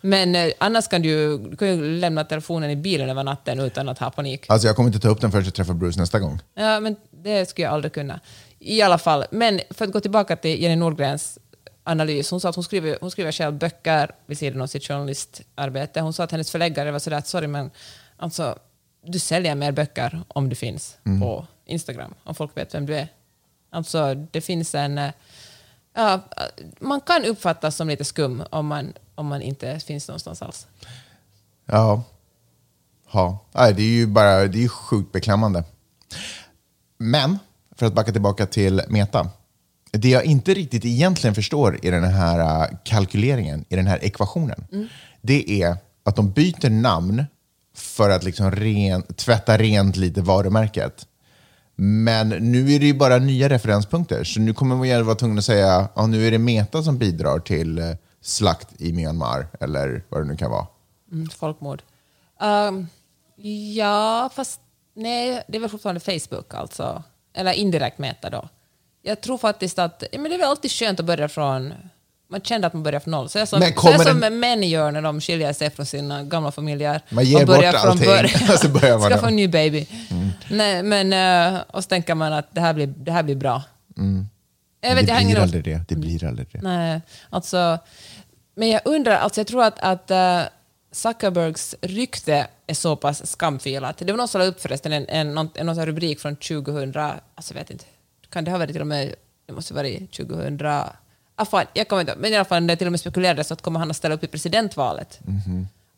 Men 0.00 0.34
eh, 0.34 0.52
annars 0.58 0.88
kan 0.88 1.02
du, 1.02 1.38
du 1.38 1.56
kan 1.56 1.68
ju 1.68 1.98
lämna 1.98 2.24
telefonen 2.24 2.70
i 2.70 2.76
bilen 2.76 3.10
över 3.10 3.24
natten 3.24 3.60
utan 3.60 3.88
att 3.88 3.98
ha 3.98 4.10
panik. 4.10 4.44
Alltså 4.48 4.66
jag 4.66 4.76
kommer 4.76 4.86
inte 4.88 5.00
ta 5.00 5.08
upp 5.08 5.20
den 5.20 5.30
förrän 5.30 5.44
jag 5.44 5.54
träffar 5.54 5.74
Bruce 5.74 6.00
nästa 6.00 6.18
gång. 6.18 6.40
Ja, 6.54 6.80
men 6.80 6.96
det 7.10 7.48
skulle 7.48 7.64
jag 7.64 7.74
aldrig 7.74 7.92
kunna. 7.92 8.20
I 8.58 8.82
alla 8.82 8.98
fall, 8.98 9.24
men 9.30 9.60
för 9.70 9.84
att 9.84 9.92
gå 9.92 10.00
tillbaka 10.00 10.36
till 10.36 10.62
Jenny 10.62 10.76
Nordgrens 10.76 11.38
analys. 11.84 12.30
Hon 12.30 12.40
sa 12.40 12.48
att 12.48 12.54
hon 12.54 12.64
skriver, 12.64 12.98
hon 13.00 13.10
skriver 13.10 13.32
själv 13.32 13.54
böcker 13.54 14.10
vid 14.26 14.38
sidan 14.38 14.60
av 14.62 14.66
sitt 14.66 14.84
journalistarbete. 14.84 16.00
Hon 16.00 16.12
sa 16.12 16.24
att 16.24 16.30
hennes 16.32 16.50
förläggare 16.50 16.90
var 16.90 16.98
sådär 16.98 17.16
att 17.16 17.26
sorry 17.26 17.46
men 17.46 17.70
alltså, 18.16 18.58
du 19.06 19.18
säljer 19.18 19.54
mer 19.54 19.72
böcker 19.72 20.20
om 20.28 20.48
du 20.48 20.56
finns 20.56 20.96
på 21.20 21.46
Instagram, 21.66 22.14
om 22.24 22.34
folk 22.34 22.56
vet 22.56 22.74
vem 22.74 22.86
du 22.86 22.96
är. 22.96 23.08
Alltså 23.70 24.14
det 24.14 24.40
finns 24.40 24.74
en... 24.74 24.98
eh, 24.98 25.10
Ja, 25.94 26.20
man 26.78 27.00
kan 27.00 27.24
uppfattas 27.24 27.76
som 27.76 27.88
lite 27.88 28.04
skum 28.04 28.42
om 28.50 28.66
man, 28.66 28.92
om 29.20 29.26
man 29.26 29.42
inte 29.42 29.80
finns 29.80 30.08
någonstans 30.08 30.42
alls. 30.42 30.66
Ja. 31.66 32.02
ja. 33.12 33.38
Nej, 33.52 33.74
det 33.74 33.82
är 33.82 33.86
ju 33.86 34.06
bara, 34.06 34.46
det 34.46 34.58
är 34.58 34.62
ju 34.62 34.68
sjukt 34.68 35.12
beklämmande. 35.12 35.64
Men, 36.98 37.38
för 37.76 37.86
att 37.86 37.94
backa 37.94 38.12
tillbaka 38.12 38.46
till 38.46 38.82
Meta. 38.88 39.30
Det 39.92 40.08
jag 40.08 40.24
inte 40.24 40.54
riktigt 40.54 40.84
egentligen 40.84 41.34
förstår 41.34 41.78
i 41.82 41.90
den 41.90 42.04
här 42.04 42.62
äh, 42.62 42.68
kalkyleringen, 42.84 43.64
i 43.68 43.76
den 43.76 43.86
här 43.86 44.04
ekvationen, 44.04 44.64
det 45.20 45.62
är 45.62 45.76
att 46.04 46.16
de 46.16 46.30
byter 46.30 46.70
namn 46.70 47.24
för 47.74 48.10
att 48.10 48.24
liksom 48.24 48.50
ren, 48.50 49.02
tvätta 49.02 49.58
rent 49.58 49.96
lite 49.96 50.22
varumärket. 50.22 51.06
Men 51.76 52.28
nu 52.28 52.72
är 52.72 52.80
det 52.80 52.86
ju 52.86 52.94
bara 52.94 53.18
nya 53.18 53.48
referenspunkter, 53.48 54.24
så 54.24 54.40
nu 54.40 54.54
kommer 54.54 54.76
man 54.76 55.06
vara 55.06 55.14
tvungen 55.14 55.38
att 55.38 55.44
säga 55.44 55.88
ja, 55.94 56.06
nu 56.06 56.26
är 56.26 56.30
det 56.30 56.38
Meta 56.38 56.82
som 56.82 56.98
bidrar 56.98 57.38
till 57.38 57.78
eh, 57.78 57.90
slakt 58.22 58.68
i 58.80 58.92
Myanmar, 58.92 59.46
eller 59.60 60.02
vad 60.08 60.20
det 60.20 60.24
nu 60.28 60.36
kan 60.36 60.50
vara. 60.50 60.66
Mm, 61.12 61.28
folkmord. 61.30 61.82
Ehm, 62.40 62.86
ja, 63.76 64.30
fast 64.34 64.60
nej, 64.94 65.44
det 65.48 65.56
är 65.56 65.60
väl 65.60 65.70
fortfarande 65.70 66.00
Facebook 66.00 66.54
alltså. 66.54 67.02
Eller 67.34 67.52
indirekt 67.52 67.98
Meta 67.98 68.30
då. 68.30 68.48
Jag 69.02 69.20
tror 69.20 69.38
faktiskt 69.38 69.78
att, 69.78 70.04
men 70.12 70.22
det 70.24 70.34
är 70.34 70.38
väl 70.38 70.48
alltid 70.48 70.70
skönt 70.70 71.00
att 71.00 71.06
börja 71.06 71.28
från, 71.28 71.74
man 72.30 72.40
kände 72.40 72.66
att 72.66 72.72
man 72.72 72.82
börjar 72.82 73.00
från 73.00 73.10
noll. 73.10 73.28
Så 73.28 73.38
är 73.38 73.46
som, 73.46 73.60
så 73.60 73.88
är 73.88 73.98
som 73.98 74.20
den- 74.20 74.40
män 74.40 74.62
gör 74.62 74.90
när 74.90 75.02
de 75.02 75.20
skiljer 75.20 75.52
sig 75.52 75.70
från 75.70 75.86
sina 75.86 76.22
gamla 76.24 76.52
familjer. 76.52 77.00
Man 77.10 77.24
ger 77.24 77.40
och 77.40 77.46
börjar 77.46 77.72
bort 77.72 77.80
från 77.80 77.90
allting, 77.90 78.06
början. 78.06 78.58
så 78.58 78.68
börjar 78.68 78.98
man 78.98 79.10
Skaffa 79.10 79.28
en 79.28 79.36
ny 79.36 79.48
baby. 79.48 79.86
Nej, 80.50 80.82
men, 80.82 81.12
eh, 81.54 81.60
och 81.70 81.84
så 81.84 81.88
tänker 81.88 82.14
man 82.14 82.32
att 82.32 82.54
det 82.54 82.60
här 82.60 82.74
blir, 82.74 82.86
det 82.86 83.12
här 83.12 83.22
blir 83.22 83.36
bra. 83.36 83.62
Jag 84.80 84.94
vet, 84.94 85.06
det 85.06 85.12
jag 85.12 85.26
blir 85.26 85.38
aldrig 85.38 85.64
det. 85.64 85.80
Det 85.88 85.96
blir 85.96 86.24
aldrig 86.24 86.48
det. 86.52 86.62
Nej, 86.62 87.00
alltså... 87.30 87.78
Men 88.54 88.68
jag 88.68 88.80
undrar, 88.84 89.16
alltså 89.16 89.40
jag 89.40 89.46
tror 89.46 89.64
att, 89.64 89.78
att 89.78 90.10
eh, 90.10 90.42
Zuckerbergs 90.92 91.74
rykte 91.80 92.46
är 92.66 92.74
så 92.74 92.96
pass 92.96 93.26
skamfilat. 93.26 93.98
Det 93.98 94.12
var 94.12 94.16
någon 94.16 94.28
som 94.28 94.40
la 94.40 94.46
upp 94.46 94.60
förresten 94.60 94.92
en, 94.92 95.06
en, 95.08 95.34
någon, 95.34 95.50
en, 95.54 95.66
någon 95.66 95.86
rubrik 95.86 96.20
från 96.20 96.36
2000, 96.36 96.96
alltså 96.96 97.54
jag 97.54 97.60
vet 97.60 97.70
inte, 97.70 97.84
kan 98.30 98.44
det 98.44 98.50
ha 98.50 98.58
varit 98.58 98.72
till 98.72 98.80
och 98.80 98.86
med, 98.86 99.14
det 99.46 99.52
måste 99.52 99.74
varit 99.74 100.12
2000, 100.12 100.60
ah, 101.34 101.44
fan, 101.44 101.66
jag 101.74 101.88
kommer 101.88 102.00
inte 102.00 102.16
men 102.16 102.32
i 102.32 102.36
alla 102.36 102.44
fall 102.44 102.66
det 102.66 102.76
till 102.76 102.86
och 102.86 102.92
med 102.92 103.00
spekulerades 103.00 103.52
att 103.52 103.62
kommer 103.62 103.80
han 103.80 103.90
att 103.90 103.96
ställa 103.96 104.14
upp 104.14 104.24
i 104.24 104.26
presidentvalet. 104.26 105.20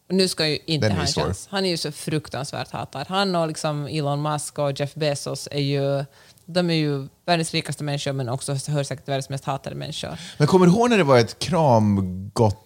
Och 0.09 0.15
nu 0.15 0.29
ska 0.29 0.47
ju 0.47 0.59
inte 0.67 0.89
Den 0.89 0.97
han 0.97 1.07
chans. 1.07 1.49
Han 1.51 1.65
är 1.65 1.71
ju 1.71 1.77
så 1.77 1.93
fruktansvärt 1.93 2.71
hatad. 2.71 3.07
Han 3.09 3.37
och 3.37 3.49
liksom 3.49 3.87
Elon 3.87 4.23
Musk 4.23 4.59
och 4.59 4.81
Jeff 4.81 4.95
Bezos 4.95 5.49
är 5.51 5.61
ju, 5.61 6.05
de 6.53 6.71
är 6.71 6.75
ju 6.75 7.09
världens 7.27 7.53
rikaste 7.55 7.85
människor 7.85 8.13
men 8.13 8.29
också 8.29 8.53
hör 8.69 8.83
säkert 8.83 9.09
världens 9.09 9.29
mest 9.29 9.45
hatade 9.45 9.77
människor. 9.77 10.17
Men 10.39 10.47
kommer 10.47 10.67
du 10.67 10.73
ihåg 10.73 10.91
när 10.91 10.99
det 10.99 11.05
var 11.05 11.19
ett 11.19 11.39
kramgott 11.39 12.59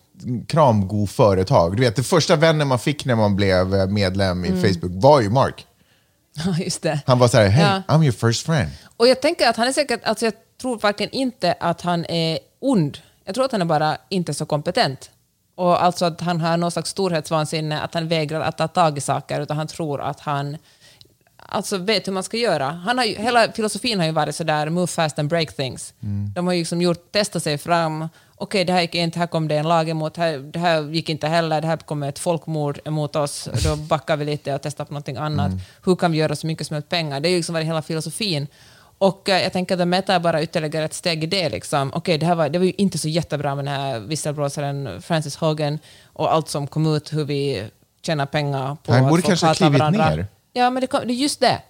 kramgo 0.49 1.07
företag? 1.07 1.77
Du 1.77 1.83
vet, 1.83 1.97
det 1.97 2.03
första 2.03 2.37
vännen 2.37 2.69
man 2.69 2.79
fick 2.79 3.05
när 3.05 3.15
man 3.15 3.37
blev 3.37 3.75
eh, 3.75 3.87
medlem 3.87 4.45
Mm. 4.45 4.59
i 4.59 4.63
Facebook 4.63 4.93
var 4.95 5.21
ju 5.21 5.31
Mark. 5.31 5.67
Ja, 6.47 6.57
just 6.59 6.83
det. 6.83 7.01
Han 7.07 7.19
var 7.19 7.29
så 7.29 7.37
här, 7.37 7.49
hey, 7.49 7.65
Ja. 7.65 7.83
I'm 7.95 8.03
your 8.03 8.13
first 8.13 8.47
friend. 8.47 8.71
Och 8.97 9.09
jag 9.09 9.23
tänker 9.23 9.49
att 9.49 9.57
han 9.57 9.69
är 9.69 9.73
säkert, 9.73 10.05
alltså 10.05 10.25
jag 10.25 10.35
tror 10.61 10.79
verkligen 10.79 11.13
inte 11.13 11.55
att 11.61 11.81
han 11.81 12.05
är 12.05 12.39
ond. 12.61 12.99
Jag 13.25 13.35
tror 13.35 13.45
att 13.45 13.53
han 13.53 13.61
är 13.61 13.65
bara 13.65 13.97
inte 14.09 14.35
så 14.35 14.47
kompetent. 14.47 15.11
Och 15.55 15.83
alltså 15.85 16.05
att 16.05 16.21
han 16.21 16.41
har 16.41 16.57
någon 16.57 16.71
slags 16.71 16.91
storhetsvansinne, 16.91 17.81
att 17.81 17.95
han 17.95 18.09
vägrar 18.09 18.41
att 18.41 18.59
ta 18.59 18.69
tag 18.69 18.99
i 18.99 19.01
saker, 19.01 19.41
utan 19.41 19.57
han 19.57 19.67
tror 19.67 20.01
att 20.01 20.21
han... 20.21 20.57
alltså 21.49 21.79
vet 21.79 22.07
hur 22.09 22.13
man 22.13 22.23
ska 22.23 22.37
göra. 22.37 22.65
Han 22.71 22.99
har 22.99 23.05
ju, 23.05 23.15
hela 23.15 23.53
filosofin 23.53 23.99
har 23.99 24.07
ju 24.07 24.13
varit 24.13 24.35
sådär, 24.37 24.71
move 24.71 24.87
fast 24.87 25.19
and 25.19 25.29
break 25.29 25.57
things. 25.57 25.95
De 26.35 26.47
har 26.47 26.55
ju 26.55 26.61
liksom 26.61 26.83
gjort, 26.83 27.13
testat 27.13 27.43
sig 27.43 27.59
fram. 27.59 28.09
Okej, 28.39 28.65
det 28.65 28.73
här 28.73 28.81
gick 28.81 28.95
inte, 28.95 29.19
här 29.19 29.27
kom 29.27 29.49
det 29.49 29.57
en 29.57 29.69
lag 29.69 29.89
emot, 29.89 30.17
här, 30.17 30.39
det 30.39 30.59
här 30.59 30.83
gick 30.83 31.09
inte 31.09 31.29
heller, 31.29 31.61
det 31.61 31.67
här 31.67 31.77
kommer 31.77 32.09
ett 32.09 32.19
folkmord 32.19 32.79
emot 32.85 33.17
oss, 33.17 33.49
då 33.65 33.77
backar 33.77 34.17
vi 34.17 34.25
lite 34.25 34.55
och 34.55 34.63
testar 34.63 34.85
på 34.85 34.93
någonting 34.93 35.17
annat. 35.17 35.53
Hur 35.85 35.97
kan 35.97 36.13
vi 36.13 36.19
göra 36.19 36.37
så 36.37 36.47
mycket 36.47 36.67
som 36.67 36.75
möjligt 36.75 36.89
pengar? 36.89 37.21
Det 37.21 37.29
är 37.29 37.31
ju 37.31 37.37
liksom 37.37 37.53
varit 37.53 37.67
hela 37.67 37.83
filosofin. 37.83 38.47
Och 38.99 39.29
eh, 39.29 39.43
jag 39.43 39.53
tänker 39.53 39.75
att 39.75 39.81
The 39.81 39.85
Meta 39.85 40.15
är 40.15 40.21
bara 40.21 40.43
ytterligare 40.43 40.85
ett 40.85 40.95
steg 40.95 41.25
i 41.25 41.27
det. 41.27 41.49
Liksom. 41.49 41.93
Okej, 41.95 42.19
det, 42.19 42.27
här 42.27 42.35
var, 42.35 42.49
det 42.49 42.59
var 42.59 42.67
ju 42.67 42.73
inte 42.77 42.99
så 42.99 43.09
jättebra 43.09 43.55
med 43.55 43.65
den 43.65 43.75
här 43.75 43.99
visselblåsaren 44.01 45.03
Francis 45.03 45.37
Hogan 45.37 45.79
och 46.05 46.33
allt 46.33 46.49
som 46.49 46.67
kom 46.67 46.97
ut, 46.97 47.13
hur 47.13 47.25
vi 47.25 47.65
tjänar 48.03 48.27
pengar 48.27 48.77
på 48.83 48.93
Han 48.93 49.05
att 49.05 49.09
borde 49.11 49.23
folk 49.23 49.27
kanske 49.27 49.47
ha 49.47 49.51
hatar 49.51 49.67
klivit 49.67 49.79
varandra. 49.81 50.11
ner. 50.11 50.27
Ja, 50.57 50.71
men 50.71 50.81
det, 50.81 50.87
kom, 50.87 51.01
just 51.11 51.41
det. 51.41 51.63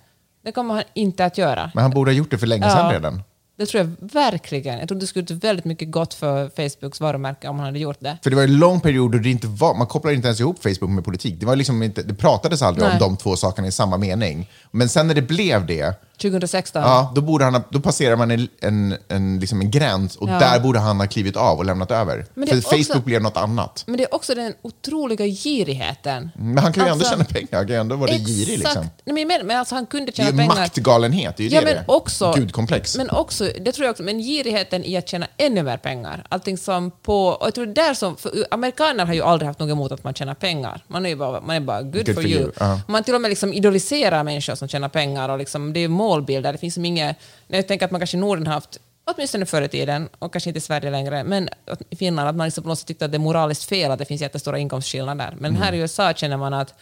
Det 0.43 0.53
kommer 0.53 0.75
han 0.75 0.83
inte 0.95 1.25
att 1.25 1.39
göra. 1.39 1.71
Men 1.75 1.83
han 1.83 1.91
borde 1.91 2.11
ha 2.11 2.17
gjort 2.17 2.31
det 2.31 2.39
för 2.39 2.47
länge 2.47 2.71
sedan 2.71 2.87
Ja. 2.87 2.93
redan. 2.93 3.23
Det 3.59 3.67
tror 3.67 3.81
jag 3.85 4.09
verkligen. 4.13 4.79
Jag 4.79 4.89
tror 4.89 4.99
det 4.99 5.07
skulle 5.07 5.23
gjort 5.29 5.45
väldigt 5.45 5.65
mycket 5.65 5.91
gott 5.91 6.15
för 6.15 6.49
Facebooks 6.57 7.01
varumärke 7.01 7.49
om 7.49 7.57
han 7.57 7.67
hade 7.67 7.79
gjort 7.79 7.97
det. 8.01 8.19
För 8.23 8.31
det 8.31 8.37
var 8.37 8.43
en 8.43 8.57
lång 8.59 8.81
period 8.81 9.13
då 9.13 9.19
det 9.19 9.31
inte 9.31 9.47
var, 9.47 9.75
man 9.75 9.87
kopplade 9.87 10.17
inte 10.17 10.29
ens 10.29 10.41
ihop 10.41 10.63
Facebook 10.63 10.91
med 10.91 11.05
politik. 11.05 11.35
Det, 11.41 11.47
var 11.47 11.57
liksom 11.57 11.83
inte, 11.83 12.03
det 12.03 12.15
pratades 12.15 12.63
aldrig 12.63 12.85
om 12.85 12.91
Nej. 12.91 13.01
de 13.01 13.17
två 13.17 13.37
sakerna 13.37 13.69
i 13.69 13.73
samma 13.73 13.97
mening. 13.97 14.51
Men 14.71 14.89
sen 14.89 15.07
när 15.07 15.15
det 15.15 15.23
blev 15.23 15.67
det, 15.67 15.95
2016. 16.23 16.83
ja, 16.83 17.13
då, 17.15 17.21
borde 17.21 17.45
han 17.45 17.55
ha, 17.55 17.63
då 17.71 17.81
passerar 17.81 18.17
man 18.17 18.31
en, 18.31 18.49
en, 18.61 18.97
en, 19.09 19.41
liksom 19.41 19.61
en 19.61 19.71
gräns 19.71 20.17
och 20.17 20.29
Ja. 20.29 20.39
där 20.39 20.61
borde 20.61 20.79
han 20.79 21.01
ha 21.01 21.07
klivit 21.07 21.37
av 21.37 21.59
och 21.59 21.65
lämnat 21.65 21.91
över. 21.91 22.27
För 22.35 22.43
också- 22.59 22.61
Facebook 22.77 23.05
blev 23.05 23.23
något 23.23 23.37
annat. 23.37 23.85
Men 23.87 23.97
det 23.97 24.03
är 24.03 24.15
också 24.15 24.35
den 24.35 24.53
otroliga 24.63 25.27
girigheten. 25.27 26.31
Men 26.37 26.59
han 26.59 26.73
kan 26.73 26.85
ju 26.85 26.91
Alltså, 26.91 27.13
ändå 27.13 27.25
tjäna 27.25 27.41
pengar, 27.41 27.49
han 27.59 27.67
kan 27.67 27.75
ju 27.75 27.81
ändå 27.81 27.97
vara 27.97 28.11
girig. 28.13 28.59
Liksom. 28.59 28.87
Nej, 29.05 29.25
men, 29.27 29.47
men 29.47 29.57
alltså, 29.59 29.75
han 29.75 29.87
kunde 29.87 30.07
Det 30.07 30.13
är 30.13 30.17
tjäna 30.27 30.31
ju 30.31 30.37
pengar. 30.49 30.55
maktgalenhet, 30.63 31.37
det 31.37 31.43
är 31.43 31.49
ju 31.49 31.55
Ja, 31.55 31.61
det 31.61 31.67
men 31.67 31.75
det 31.75 31.85
också, 31.87 32.33
Gudkomplex. 32.37 32.97
Men 32.97 33.11
också, 33.11 33.46
det 33.61 33.73
tror 33.73 33.85
jag 33.85 33.91
också, 33.91 34.03
men 34.03 34.19
girigheten 34.19 34.85
i 34.85 34.97
att 34.97 35.09
tjäna 35.09 35.27
ännu 35.37 35.63
mer 35.63 35.77
pengar. 35.77 36.27
Allting 36.29 36.59
som 36.59 36.91
på, 36.91 37.27
och 37.29 37.47
jag 37.47 37.55
tror 37.55 37.67
där 37.67 37.95
som, 37.95 38.17
amerikaner 38.51 39.07
har 39.07 39.15
ju 39.15 39.23
aldrig 39.23 39.47
haft 39.47 39.61
något 39.61 39.71
emot 39.71 39.93
att 39.93 40.05
man 40.05 40.15
tjänar 40.15 40.35
pengar. 40.35 40.81
Man 40.89 41.07
är 41.07 41.11
ju 41.11 41.17
bara, 41.17 41.41
man 41.41 41.57
är 41.57 41.61
bara 41.61 41.83
good, 41.83 42.15
for, 42.15 42.27
you. 42.27 42.51
Ja. 42.61 42.81
Man 42.89 43.05
till 43.05 43.15
och 43.15 43.21
med 43.21 43.29
liksom 43.29 43.53
idoliserar 43.53 44.25
människor 44.25 44.55
som 44.55 44.69
tjänar 44.69 44.89
pengar 44.89 45.29
och 45.29 45.39
liksom, 45.39 45.73
det 45.73 45.81
är 45.81 45.89
målbilder. 45.89 46.53
Det 46.53 46.59
finns 46.59 46.75
som 46.75 46.85
inget, 46.85 47.17
jag 47.47 47.69
tänker 47.69 47.87
att 47.87 47.93
man 47.93 48.01
kanske 48.01 48.17
i 48.17 48.21
Norden 48.21 48.47
haft 48.47 48.81
åtminstone 49.07 49.47
förr 49.47 49.63
i 49.63 49.69
tiden, 49.69 50.09
och 50.19 50.33
kanske 50.33 50.51
inte 50.51 50.59
i 50.59 50.61
Sverige 50.61 50.91
längre, 50.91 51.25
men 51.25 51.49
i 51.91 51.97
Finland, 51.97 52.29
att 52.29 52.37
man 52.37 52.45
liksom 52.45 52.63
på 52.63 52.69
något 52.69 52.79
sätt 52.79 52.89
tyckte 52.89 53.05
att 53.05 53.11
det 53.11 53.17
är 53.17 53.19
moraliskt 53.19 53.65
fel 53.65 53.91
att 53.91 53.99
det 53.99 54.05
finns 54.05 54.21
jättestora 54.21 54.59
inkomstskillnader. 54.59 55.35
Men 55.39 55.57
här 55.57 55.73
i 55.73 55.79
USA 55.79 56.13
känner 56.13 56.37
man 56.37 56.55
att 56.55 56.75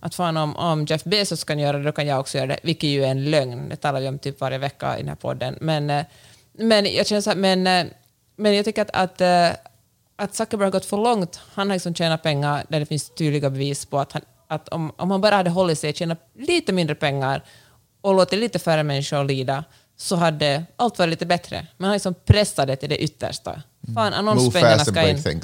att 0.00 0.14
fan 0.14 0.36
om, 0.36 0.56
om 0.56 0.84
Jeff 0.84 1.04
Bezos 1.04 1.44
kan 1.44 1.58
göra 1.58 1.78
det, 1.78 1.84
då 1.84 1.92
kan 1.92 2.06
jag 2.06 2.20
också 2.20 2.38
göra 2.38 2.46
det, 2.46 2.58
vilket 2.62 2.90
ju 2.90 3.04
är 3.04 3.08
en 3.08 3.24
lögn. 3.30 3.68
Det 3.68 3.76
talar 3.76 4.00
vi 4.00 4.08
om 4.08 4.18
typ 4.18 4.40
varje 4.40 4.58
vecka 4.58 4.96
i 4.98 5.00
den 5.00 5.08
här 5.08 5.16
podden. 5.16 5.58
Men, 5.60 5.90
eh, 5.90 6.04
men 6.52 6.94
jag 6.94 7.06
känner 7.06 7.22
så 7.22 7.30
här, 7.30 7.36
men, 7.36 7.66
eh, 7.66 7.92
men 8.36 8.54
jag 8.56 8.64
tycker 8.64 8.82
att, 8.82 8.90
att, 8.90 9.20
eh, 9.20 9.50
att 10.16 10.34
Zuckerberg 10.34 10.66
har 10.66 10.72
gått 10.72 10.84
för 10.84 10.96
långt. 10.96 11.40
Han 11.54 11.70
har 11.70 11.76
liksom 11.76 11.94
tjänat 11.94 12.22
pengar 12.22 12.64
där 12.68 12.80
det 12.80 12.86
finns 12.86 13.10
tydliga 13.14 13.50
bevis 13.50 13.86
på 13.86 13.98
att, 13.98 14.12
han, 14.12 14.22
att 14.48 14.68
om, 14.68 14.92
om 14.96 15.10
han 15.10 15.20
bara 15.20 15.36
hade 15.36 15.50
hållit 15.50 15.78
sig, 15.78 15.94
tjänat 15.94 16.18
lite 16.38 16.72
mindre 16.72 16.94
pengar 16.94 17.44
och 18.00 18.14
låtit 18.14 18.38
lite 18.38 18.58
färre 18.58 18.82
människor 18.82 19.24
lida, 19.24 19.64
så 19.96 20.16
hade 20.16 20.64
allt 20.76 20.98
varit 20.98 21.10
lite 21.10 21.26
bättre. 21.26 21.66
Men 21.76 21.84
han 21.84 21.92
liksom 21.92 22.14
pressat 22.14 22.66
det 22.66 22.76
till 22.76 22.88
det 22.88 22.98
yttersta. 23.02 23.62
Fan, 23.94 24.12
Move 24.12 24.16
annonspengarna 24.16 24.84
ska 24.84 25.08
in. 25.08 25.42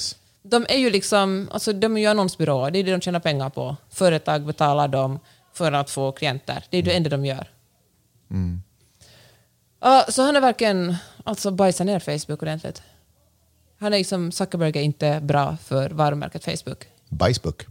De 0.49 0.67
är 0.69 0.77
ju 0.77 0.91
liksom, 0.91 1.49
alltså 1.53 1.73
de 1.73 1.97
är 1.97 2.01
ju 2.01 2.07
annonsbyråer, 2.07 2.71
det 2.71 2.79
är 2.79 2.85
det 2.85 2.91
de 2.91 3.01
tjänar 3.01 3.21
pengar 3.21 3.51
på. 3.51 3.77
Företag 3.91 4.47
betalar 4.47 4.89
dem 4.89 5.19
för 5.53 5.73
att 5.73 5.91
få 5.91 6.13
klienter. 6.13 6.65
Det 6.71 6.79
är 6.79 6.83
det 6.83 6.97
enda 6.97 7.11
de 7.11 7.27
gör. 7.27 7.51
Ja, 9.81 10.05
så 10.09 10.23
han 10.23 10.35
har 10.35 10.43
verkligen 10.43 10.97
alltså 11.25 11.51
bajsat 11.51 11.87
ner 11.87 11.99
Facebook 11.99 12.43
ordentligt. 12.43 12.83
Han 13.79 13.93
är 13.93 13.99
liksom, 13.99 14.33
Zuckerberg 14.33 14.79
är 14.79 14.83
inte 14.83 15.21
bra 15.21 15.57
för 15.57 15.91
varumärket 15.91 16.45
Facebook. 16.45 16.85
Bajsbook. 17.09 17.67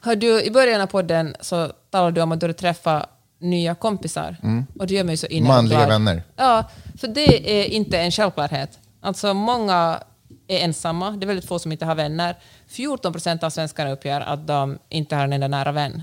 Hör 0.00 0.16
du, 0.16 0.42
I 0.42 0.50
början 0.50 0.80
av 0.80 0.86
podden 0.86 1.36
så 1.40 1.72
talade 1.90 2.12
du 2.12 2.20
om 2.20 2.32
att 2.32 2.40
du 2.40 2.44
hade 2.44 2.58
träffat 2.58 3.17
nya 3.38 3.74
kompisar. 3.74 4.36
Och 4.78 4.86
det 4.86 4.94
gör 4.94 5.04
mig 5.04 5.16
så 5.16 5.26
innerligt 5.26 5.50
Mm. 5.50 5.56
Manliga 5.56 5.86
vänner. 5.88 6.22
Ja, 6.36 6.70
för 7.00 7.08
det 7.08 7.60
är 7.60 7.64
inte 7.64 7.98
en 7.98 8.10
självklarhet. 8.10 8.78
Alltså 9.00 9.34
många 9.34 10.00
är 10.48 10.58
ensamma, 10.58 11.10
det 11.10 11.24
är 11.24 11.26
väldigt 11.26 11.44
få 11.48 11.58
som 11.58 11.72
inte 11.72 11.84
har 11.86 11.94
vänner. 11.94 12.36
14 12.68 13.12
procent 13.12 13.42
av 13.42 13.50
svenskarna 13.50 13.90
uppger 13.90 14.20
att 14.20 14.46
de 14.46 14.78
inte 14.88 15.16
har 15.16 15.24
en 15.24 15.32
enda 15.32 15.48
nära 15.48 15.72
vän. 15.72 16.02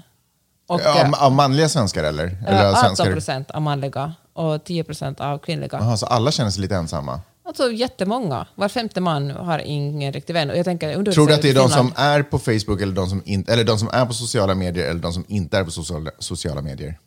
Och, 0.67 0.81
Ja, 0.83 1.11
Av, 1.19 1.31
manliga 1.31 1.69
svenskar 1.69 2.03
eller? 2.03 2.37
eller 2.47 2.65
av 2.65 2.75
18 2.75 2.81
svenskar? 2.85 3.11
procent 3.13 3.51
av 3.51 3.61
manliga 3.61 4.13
och 4.33 4.63
10 4.63 4.83
procent 4.83 5.19
av 5.21 5.37
kvinnliga. 5.37 5.69
Jaha, 5.81 5.97
så 5.97 6.05
alla 6.05 6.31
känner 6.31 6.49
sig 6.51 6.61
lite 6.61 6.75
ensamma? 6.75 7.21
Alltså 7.47 7.71
jättemånga. 7.71 8.47
Var 8.55 8.69
femte 8.69 9.01
man 9.01 9.31
har 9.31 9.59
ingen 9.59 10.13
riktig 10.13 10.33
vän. 10.33 10.49
Och 10.49 10.57
jag 10.57 10.65
tänker, 10.65 11.03
Tror 11.13 11.27
du 11.27 11.33
att 11.33 11.41
det 11.41 11.49
är 11.49 11.53
de 11.55 11.69
som 11.69 11.93
är 11.95 12.23
på 12.23 12.39
Facebook 12.39 12.81
eller 12.81 12.93
de 12.93 13.09
som, 13.09 13.21
in, 13.25 13.45
eller 13.47 13.63
de 13.63 13.77
som 13.79 13.89
är 13.93 14.05
på 14.05 14.13
sociala 14.13 14.55
medier 14.55 14.89
eller 14.89 15.01
de 15.01 15.13
som 15.13 15.25
inte 15.27 15.57
är 15.57 15.63
på 15.63 15.71
sociala, 15.71 16.11
sociala 16.19 16.61
medier? 16.61 16.97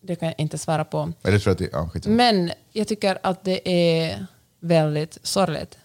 Det 0.00 0.16
kan 0.16 0.28
jag 0.28 0.34
inte 0.38 0.58
svara 0.58 0.84
på. 0.84 1.12
Eller 1.22 1.38
tror 1.38 1.52
att 1.52 1.58
det, 1.58 1.68
ja, 1.72 1.88
skitsamma. 1.88 2.16
Men 2.16 2.52
jag 2.72 2.88
tycker 2.88 3.18
att 3.22 3.44
det 3.44 3.68
är 3.68 4.26
väldigt 4.60 5.18
sorgligt. 5.22 5.78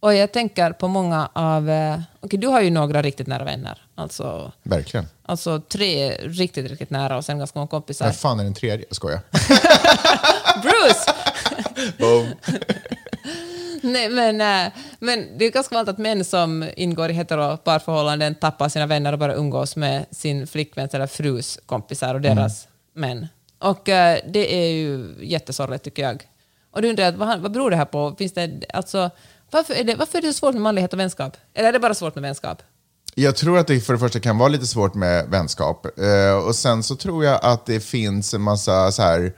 Och 0.00 0.14
jag 0.14 0.32
tänker 0.32 0.72
på 0.72 0.88
många 0.88 1.28
av... 1.32 1.70
eh, 1.70 2.00
Okej, 2.20 2.38
du 2.38 2.46
har 2.46 2.60
ju 2.60 2.70
några 2.70 3.02
riktigt 3.02 3.26
nära 3.26 3.44
vänner. 3.44 3.82
Alltså, 3.94 4.52
Verkligen. 4.62 5.06
alltså 5.22 5.60
tre 5.60 6.10
riktigt, 6.10 6.70
riktigt 6.70 6.90
nära 6.90 7.16
och 7.16 7.24
sen 7.24 7.38
ganska 7.38 7.58
många 7.58 7.68
kompisar. 7.68 8.04
Vem 8.06 8.14
fan 8.14 8.40
är 8.40 8.44
den 8.44 8.54
tredje? 8.54 8.84
Jag 8.88 8.96
skojar. 8.96 9.20
Bruce! 10.62 11.12
Boom. 11.98 12.26
Nej, 13.82 14.08
men, 14.08 14.40
eh, 14.40 14.72
men 14.98 15.38
det 15.38 15.44
är 15.44 15.50
ganska 15.50 15.74
vanligt 15.74 15.88
att 15.88 15.98
män 15.98 16.24
som 16.24 16.68
ingår 16.76 17.10
i 17.10 17.12
heteroparförhållanden 17.12 18.34
tappar 18.34 18.68
sina 18.68 18.86
vänner 18.86 19.12
och 19.12 19.18
bara 19.18 19.34
umgås 19.34 19.76
med 19.76 20.06
sin 20.10 20.46
flickväns 20.46 20.94
eller 20.94 21.06
frus 21.06 21.58
kompisar 21.66 22.14
och 22.14 22.20
deras 22.20 22.68
män. 22.94 23.28
Och 23.58 23.88
eh, 23.88 24.20
det 24.28 24.54
är 24.54 24.70
ju 24.70 25.14
jättesorgligt 25.20 25.84
tycker 25.84 26.02
jag. 26.02 26.28
Och 26.70 26.82
du 26.82 26.88
undrar, 26.88 27.12
vad, 27.12 27.40
vad 27.40 27.52
beror 27.52 27.70
det 27.70 27.76
här 27.76 27.84
på? 27.84 28.14
Finns 28.18 28.32
det, 28.32 28.64
alltså, 28.74 29.10
varför, 29.50 29.74
är 29.74 29.84
det, 29.84 29.94
varför 29.94 30.18
är 30.18 30.22
det 30.22 30.32
så 30.32 30.38
svårt 30.38 30.52
med 30.52 30.62
manlighet 30.62 30.92
och 30.92 30.98
vänskap? 30.98 31.36
Eller 31.54 31.68
är 31.68 31.72
det 31.72 31.80
bara 31.80 31.94
svårt 31.94 32.14
med 32.14 32.22
vänskap? 32.22 32.62
Jag 33.14 33.36
tror 33.36 33.58
att 33.58 33.66
det 33.66 33.80
för 33.80 33.92
det 33.92 33.98
första 33.98 34.20
kan 34.20 34.38
vara 34.38 34.48
lite 34.48 34.66
svårt 34.66 34.94
med 34.94 35.26
vänskap. 35.28 35.98
Eh, 35.98 36.46
och 36.46 36.54
sen 36.54 36.82
så 36.82 36.96
tror 36.96 37.24
jag 37.24 37.40
att 37.42 37.66
det 37.66 37.80
finns 37.80 38.34
en 38.34 38.42
massa 38.42 38.92
så 38.92 39.02
här... 39.02 39.32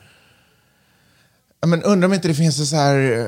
Men 1.66 1.82
undrar 1.82 2.08
om 2.08 2.14
inte 2.14 2.28
det 2.28 2.34
finns 2.34 2.58
en 2.58 2.66
så 2.66 2.76
här... 2.76 3.18
Eh, 3.18 3.26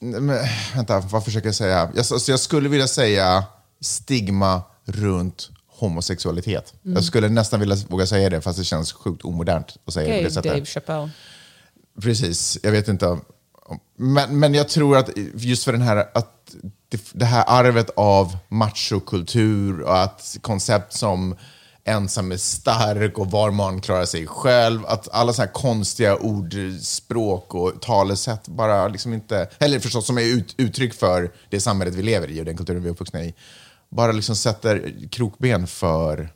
men, 0.00 0.38
vänta, 0.74 1.00
vad 1.00 1.24
försöker 1.24 1.48
jag 1.48 1.54
säga? 1.54 1.90
Jag, 1.94 1.98
alltså, 1.98 2.30
jag 2.30 2.40
skulle 2.40 2.68
vilja 2.68 2.88
säga 2.88 3.44
stigma 3.80 4.62
runt 4.84 5.50
homosexualitet. 5.78 6.74
Mm. 6.84 6.94
Jag 6.94 7.04
skulle 7.04 7.28
nästan 7.28 7.60
vilja 7.60 7.76
våga 7.88 8.06
säga 8.06 8.30
det, 8.30 8.40
fast 8.40 8.58
det 8.58 8.64
känns 8.64 8.92
sjukt 8.92 9.24
omodernt 9.24 9.76
att 9.84 9.94
säga 9.94 10.08
det 10.08 10.12
Okej, 10.12 10.22
på 10.22 10.28
det 10.28 10.34
sättet. 10.34 10.52
Dave 10.52 10.64
Chappelle. 10.64 11.10
Precis, 12.02 12.58
jag 12.62 12.72
vet 12.72 12.88
inte. 12.88 13.18
Men, 13.96 14.38
men 14.38 14.54
jag 14.54 14.68
tror 14.68 14.96
att 14.96 15.10
just 15.34 15.64
för 15.64 15.72
den 15.72 15.82
här, 15.82 15.96
att 16.14 16.54
det, 16.88 17.00
det 17.12 17.24
här 17.24 17.44
arvet 17.46 17.90
av 17.96 18.38
machokultur 18.48 19.80
och 19.80 20.02
att 20.02 20.36
koncept 20.40 20.92
som 20.92 21.36
ensam 21.88 22.32
är 22.32 22.36
stark 22.36 23.18
och 23.18 23.30
var 23.30 23.50
man 23.50 23.80
klarar 23.80 24.04
sig 24.04 24.26
själv, 24.26 24.86
att 24.86 25.08
alla 25.12 25.32
så 25.32 25.42
här 25.42 25.52
konstiga 25.52 26.16
ordspråk 26.16 27.54
och 27.54 27.82
talesätt 27.82 28.48
bara 28.48 28.88
liksom 28.88 29.14
inte, 29.14 29.48
eller 29.58 29.78
förstås 29.78 30.06
som 30.06 30.18
är 30.18 30.22
ut, 30.22 30.54
uttryck 30.58 30.94
för 30.94 31.32
det 31.50 31.60
samhället 31.60 31.94
vi 31.94 32.02
lever 32.02 32.30
i 32.30 32.40
och 32.40 32.44
den 32.44 32.56
kulturen 32.56 32.82
vi 32.82 32.88
är 32.88 32.92
uppvuxna 32.92 33.24
i, 33.24 33.34
bara 33.90 34.12
liksom 34.12 34.36
sätter 34.36 34.92
krokben 35.10 35.66
för 35.66 36.28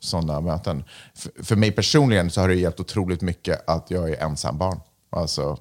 sådana 0.00 0.40
möten. 0.40 0.84
För, 1.14 1.44
för 1.44 1.56
mig 1.56 1.72
personligen 1.72 2.30
så 2.30 2.40
har 2.40 2.48
det 2.48 2.54
hjälpt 2.54 2.80
otroligt 2.80 3.20
mycket 3.20 3.68
att 3.68 3.90
jag 3.90 4.10
är 4.10 4.22
ensam 4.22 4.58
barn. 4.58 4.80
Alltså, 5.10 5.42
jag, 5.42 5.58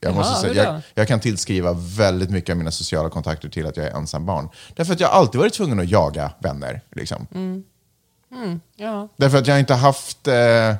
Jaha, 0.00 0.14
måste 0.14 0.40
säga, 0.40 0.64
jag, 0.64 0.80
jag 0.94 1.08
kan 1.08 1.20
tillskriva 1.20 1.72
väldigt 1.72 2.30
mycket 2.30 2.50
av 2.50 2.56
mina 2.56 2.70
sociala 2.70 3.10
kontakter 3.10 3.48
till 3.48 3.66
att 3.66 3.76
jag 3.76 3.86
är 3.86 3.96
ensam 3.96 4.26
barn. 4.26 4.48
Därför 4.76 4.92
att 4.92 5.00
jag 5.00 5.10
alltid 5.10 5.38
varit 5.38 5.54
tvungen 5.54 5.80
att 5.80 5.88
jaga 5.88 6.32
vänner. 6.38 6.80
Liksom. 6.92 7.26
Ja. 8.76 9.08
Därför 9.16 9.38
att 9.38 9.46
jag 9.46 9.58
inte 9.58 9.74
haft... 9.74 10.28
Eh, 10.28 10.74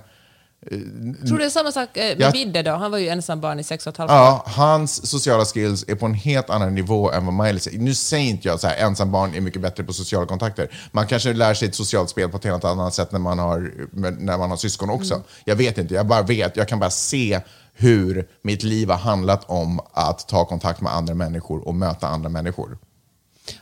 Tror 0.69 1.33
du 1.33 1.39
det 1.39 1.45
är 1.45 1.51
samma 1.51 1.73
sak 1.73 1.97
eh, 1.97 2.05
med 2.05 2.21
Jag- 2.21 2.33
Vidde 2.33 2.63
då? 2.63 2.71
Han 2.71 2.91
var 2.91 2.99
ju 2.99 3.09
ensam 3.09 3.41
barn 3.41 3.61
i 3.61 3.65
sex 3.65 3.87
och 3.87 3.91
ett 3.93 3.97
halvt 3.97 4.11
år. 4.11 4.17
Ja, 4.17 4.43
hans 4.47 5.07
sociala 5.11 5.45
skills 5.45 5.85
är 5.89 5.95
på 5.95 6.07
en 6.07 6.15
helt 6.15 6.51
annan 6.51 6.75
nivå 6.75 7.11
än 7.13 7.27
vad 7.27 7.35
Miley 7.35 7.61
är. 7.75 7.79
Nu 7.79 7.95
säger 7.95 8.31
inte 8.31 8.49
jag 8.49 8.61
så 8.61 8.67
här, 8.67 8.77
ensam 8.77 9.13
barn 9.13 9.35
är 9.35 9.41
mycket 9.41 9.63
bättre 9.63 9.85
på 9.85 9.93
sociala 9.93 10.27
kontakter. 10.27 10.89
Man 10.93 11.07
kanske 11.07 11.33
lär 11.33 11.55
sig 11.55 11.69
ett 11.69 11.75
socialt 11.75 12.11
spel 12.11 12.29
på 12.29 12.37
ett 12.37 12.45
helt 12.45 12.65
annat 12.65 12.95
sätt 12.95 13.13
när 13.13 13.19
man 13.19 13.39
har, 13.39 13.73
när 14.21 14.39
man 14.39 14.51
har 14.51 14.57
syskon 14.57 14.91
också. 14.91 15.23
Jag 15.45 15.57
vet 15.57 15.79
inte, 15.79 15.95
jag 15.95 16.07
bara 16.07 16.23
vet, 16.23 16.57
jag 16.57 16.69
kan 16.69 16.79
bara 16.79 16.91
se 16.91 17.41
hur 17.75 18.29
mitt 18.43 18.63
liv 18.63 18.91
har 18.91 18.97
handlat 18.97 19.45
om 19.47 19.81
att 19.93 20.29
ta 20.29 20.45
kontakt 20.45 20.81
med 20.81 20.95
andra 20.95 21.15
människor 21.15 21.69
och 21.69 21.75
möta 21.75 22.09
andra 22.09 22.29
människor. 22.29 22.79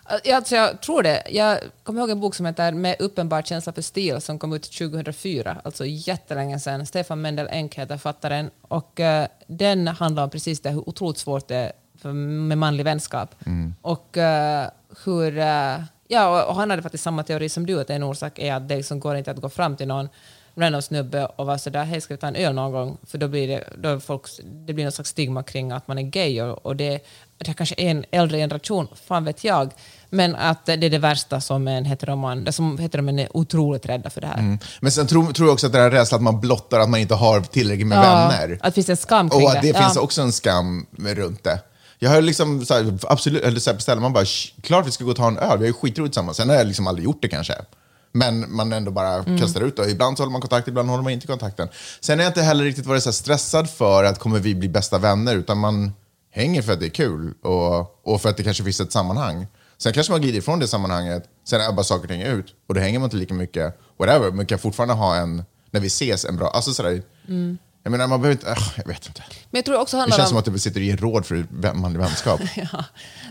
Alltså, 0.03 0.55
jag 0.55 0.81
tror 0.81 1.03
det. 1.03 1.23
Jag 1.31 1.59
kommer 1.83 2.01
ihåg 2.01 2.11
en 2.11 2.21
bok 2.21 2.35
som 2.35 2.47
heter 2.47 2.73
Med 2.73 2.97
uppenbar 2.99 3.43
känsla 3.43 3.73
för 3.73 3.83
stil 3.83 4.21
som 4.21 4.39
kom 4.39 4.53
ut 4.53 4.63
2004, 4.63 5.61
alltså 5.65 5.85
jättelänge 5.87 6.61
sedan. 6.61 6.87
Stefan 6.87 7.21
Mendel 7.21 7.49
Enck 7.51 7.75
heter 7.75 7.97
författaren. 7.97 8.51
Och, 8.63 9.01
eh, 9.01 9.27
den 9.47 9.89
handlar 9.89 10.25
om 10.25 10.31
precis 10.31 10.61
det, 10.61 10.71
hur 10.71 10.89
otroligt 10.89 11.19
svårt 11.19 11.49
det 11.49 11.57
är 11.57 11.73
för, 11.99 12.13
med 12.13 12.59
manlig 12.59 12.85
vänskap. 12.85 13.35
Och 13.83 14.17
eh, 14.17 14.69
hur... 15.05 15.39
eh, 15.39 15.81
ja, 16.09 16.43
och, 16.43 16.49
och 16.51 16.57
han 16.57 16.71
hade 16.71 16.83
faktiskt 16.83 17.05
samma 17.05 17.23
teori 17.23 17.49
som 17.49 17.67
du, 17.67 17.81
att 17.81 17.91
en 17.91 18.03
orsak 18.03 18.39
är 18.39 18.55
att 18.55 18.69
det 18.69 18.77
liksom 18.77 19.01
går 19.01 19.17
inte 19.17 19.31
att 19.31 19.41
gå 19.41 19.49
fram 19.49 19.77
till 19.77 19.89
någon 19.89 20.09
random 20.55 20.83
snubbe 20.83 21.27
och 21.27 21.47
vara 21.47 21.59
sådär, 21.59 21.85
hej 21.85 22.01
ska 22.01 22.15
vi 22.15 22.19
ta 22.19 22.27
en 22.27 22.37
öl 22.37 22.55
någon 22.55 22.73
gång? 22.73 22.99
För 23.07 23.19
då 23.19 23.29
blir 23.29 23.49
det, 23.49 23.65
då 23.79 24.01
folk, 24.01 24.23
det 24.45 24.73
blir 24.73 24.85
någon 24.85 24.93
slags 24.93 25.11
stigma 25.11 25.43
kring 25.43 25.73
att 25.73 25.89
man 25.89 25.99
är 25.99 26.03
gay 26.03 26.43
och, 26.43 26.67
och 26.67 26.77
det, 26.77 27.01
det 27.39 27.55
kanske 27.55 27.75
är 27.79 27.91
en 27.91 28.05
äldre 28.11 28.39
generation, 28.39 28.89
fan 29.09 29.25
vet 29.25 29.45
jag. 29.45 29.71
Men 30.11 30.35
att 30.37 30.67
det 30.67 30.73
är 30.73 30.91
det 30.91 30.99
värsta 30.99 31.41
som 31.41 31.69
en 31.69 31.85
heteroman, 31.85 32.45
det 32.45 32.53
som 32.53 32.79
heteroman 32.79 33.19
är 33.19 33.37
otroligt 33.37 33.87
rädda 33.87 34.11
för 34.11 34.21
det 34.21 34.27
här. 34.27 34.59
Men 34.81 34.93
sen 34.93 35.07
tror, 35.07 35.33
tror 35.33 35.49
jag 35.49 35.53
också 35.53 35.67
att 35.67 35.73
det 35.73 35.79
är 35.79 35.91
rädsla 35.91 36.17
att 36.17 36.23
man 36.23 36.41
blottar 36.41 36.81
att 36.81 36.89
man 36.91 37.01
inte 37.01 37.15
har 37.15 37.41
tillräckligt 37.41 37.87
med 37.87 37.99
Ja, 37.99 38.03
vänner. 38.29 38.59
Att 38.61 38.63
det 38.63 38.73
finns 38.73 38.89
en 38.89 38.97
skam 38.97 39.31
kring 39.31 39.45
Och 39.45 39.51
att 39.51 39.63
det 39.63 39.69
Ja. 39.69 39.81
finns 39.83 39.97
också 39.97 40.23
en 40.23 40.33
skam 40.33 40.87
runt 40.99 41.45
det. 41.45 41.59
Jag 41.99 42.11
har 42.11 42.23
liksom, 42.23 42.67
så 42.67 42.75
här, 42.75 42.99
absolut, 43.09 43.43
eller 43.45 43.61
så 43.61 43.71
här, 43.71 43.75
beställer 43.77 44.03
man 44.03 44.13
bara, 44.13 44.25
"Sh, 44.25 44.53
klart 44.63 44.87
vi 44.87 44.91
ska 44.91 45.05
gå 45.05 45.11
och 45.11 45.17
ta 45.17 45.29
en 45.29 45.39
öl, 45.39 45.59
vi 45.59 45.65
har 45.65 45.67
ju 45.67 45.73
skitroligt 45.73 46.13
tillsammans. 46.13 46.37
Sen 46.37 46.49
har 46.49 46.57
jag 46.57 46.67
liksom 46.67 46.87
aldrig 46.87 47.05
gjort 47.05 47.23
det 47.23 47.29
kanske. 47.29 47.55
Men 48.13 48.55
man 48.57 48.73
ändå 48.73 48.91
bara 48.91 49.15
Mm. 49.15 49.39
kastar 49.39 49.61
ut 49.61 49.77
det. 49.77 49.91
Ibland 49.91 50.17
så 50.17 50.23
håller 50.23 50.33
man 50.33 50.41
kontakt, 50.41 50.69
ibland 50.69 50.89
håller 50.91 51.03
man 51.03 51.13
inte 51.13 51.27
kontakten. 51.27 51.69
Sen 52.01 52.19
har 52.19 52.25
jag 52.25 52.31
inte 52.31 52.43
heller 52.43 52.65
riktigt 52.65 52.87
varit 52.87 53.03
så 53.03 53.09
här 53.09 53.13
stressad 53.13 53.71
för 53.71 54.05
att 54.05 54.19
kommer 54.19 54.39
vi 54.39 54.55
bli 54.55 54.69
bästa 54.69 54.99
vänner, 54.99 55.35
utan 55.37 55.59
man 55.59 55.93
hänger 56.37 56.63
för 56.63 56.73
att 56.73 56.81
det 56.81 56.87
är 56.87 56.91
kul 56.91 57.35
och, 57.43 58.07
och 58.09 58.23
för 58.23 58.29
att 58.29 58.37
det 58.37 58.43
kanske 58.43 58.65
finns 58.65 58.81
ett 58.81 58.93
sammanhang. 58.93 59.47
Sen 59.79 59.93
kanske 59.93 60.13
man 60.13 60.21
glider 60.21 60.39
ifrån 60.39 60.59
det 60.59 60.69
sammanhanget, 60.69 61.25
sen 61.45 61.61
är 61.61 61.73
bara 61.73 61.85
saker 61.85 62.03
och 62.03 62.09
ting 62.09 62.23
ut 62.23 62.55
och 62.67 62.75
då 62.75 62.81
hänger 62.81 62.99
man 62.99 63.07
inte 63.07 63.17
lika 63.17 63.35
mycket, 63.35 63.79
whatever, 63.99 64.31
men 64.31 64.47
kan 64.47 64.59
fortfarande 64.59 64.95
ha 64.95 65.17
en, 65.17 65.45
när 65.71 65.81
vi 65.81 65.87
ses, 65.87 66.25
en 66.25 66.37
bra, 66.37 66.49
alltså 66.49 66.75
sådär. 66.75 67.03
Jag 67.83 67.91
menar, 67.91 68.07
man 68.07 68.23
behöver 68.23 68.41
inte, 68.41 68.51
äh, 68.51 68.57
jag 68.77 68.87
vet 68.87 69.07
inte. 69.07 69.23
Men 69.51 69.59
jag 69.59 69.65
tror 69.65 69.81
också 69.81 69.97
Det 69.97 70.01
handlar 70.01 70.17
känns 70.17 70.27
om... 70.27 70.31
som 70.31 70.39
att 70.39 70.55
du 70.55 70.59
sitter 70.59 70.81
och 70.81 70.85
ger 70.85 70.97
råd 70.97 71.27
för 71.27 71.47
manlig 71.75 72.01
vänskap. 72.01 72.41
Ja. 72.57 72.85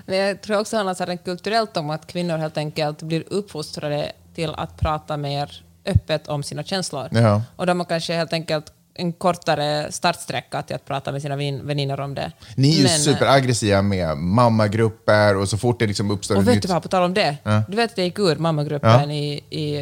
Men 0.06 0.18
jag 0.18 0.42
tror 0.42 0.60
också 0.60 0.76
handlar 0.76 0.94
så 0.94 1.06
här 1.06 1.18
kulturellt 1.18 1.78
om 1.78 1.90
att 1.90 2.08
kvinnor 2.08 2.38
helt 2.38 2.58
enkelt 2.58 3.02
blir 3.02 3.24
uppfostrade 3.28 4.12
till 4.36 4.50
att 4.50 4.78
prata 4.80 5.18
mer 5.18 5.64
öppet 5.86 6.28
om 6.28 6.44
sina 6.44 6.64
känslor. 6.64 7.10
Ja. 7.12 7.42
Och 7.56 7.66
de 7.66 7.80
har 7.80 7.86
kanske 7.86 8.14
helt 8.14 8.34
enkelt 8.34 8.74
en 8.98 9.14
kortare 9.14 9.92
startsträcka 9.92 10.62
till 10.62 10.76
att 10.76 10.86
prata 10.86 11.12
med 11.12 11.22
sina 11.22 11.36
väninnor 11.64 12.00
om 12.00 12.14
det. 12.16 12.32
Ni 12.56 12.70
är 12.70 12.78
ju 12.78 12.84
Men, 12.84 12.92
eh, 12.92 12.98
superaggressiva 12.98 13.82
med 13.82 14.18
mammagrupper 14.18 15.38
och 15.38 15.50
så 15.50 15.58
fort 15.58 15.80
det 15.80 15.88
liksom 15.88 16.12
uppstår 16.12 16.36
Och 16.36 16.48
vet 16.48 16.56
nytt... 16.56 16.62
du 16.62 16.68
vad, 16.68 16.84
på 16.84 16.90
tal 16.90 17.04
om 17.04 17.14
det. 17.14 17.38
Ja. 17.44 17.62
Du 17.70 17.76
vet 17.78 17.92
att 17.92 17.98
jag 17.98 18.06
gick 18.06 18.20
ur 18.20 18.36
mammagruppen 18.36 19.12
i, 19.12 19.44
i 19.50 19.82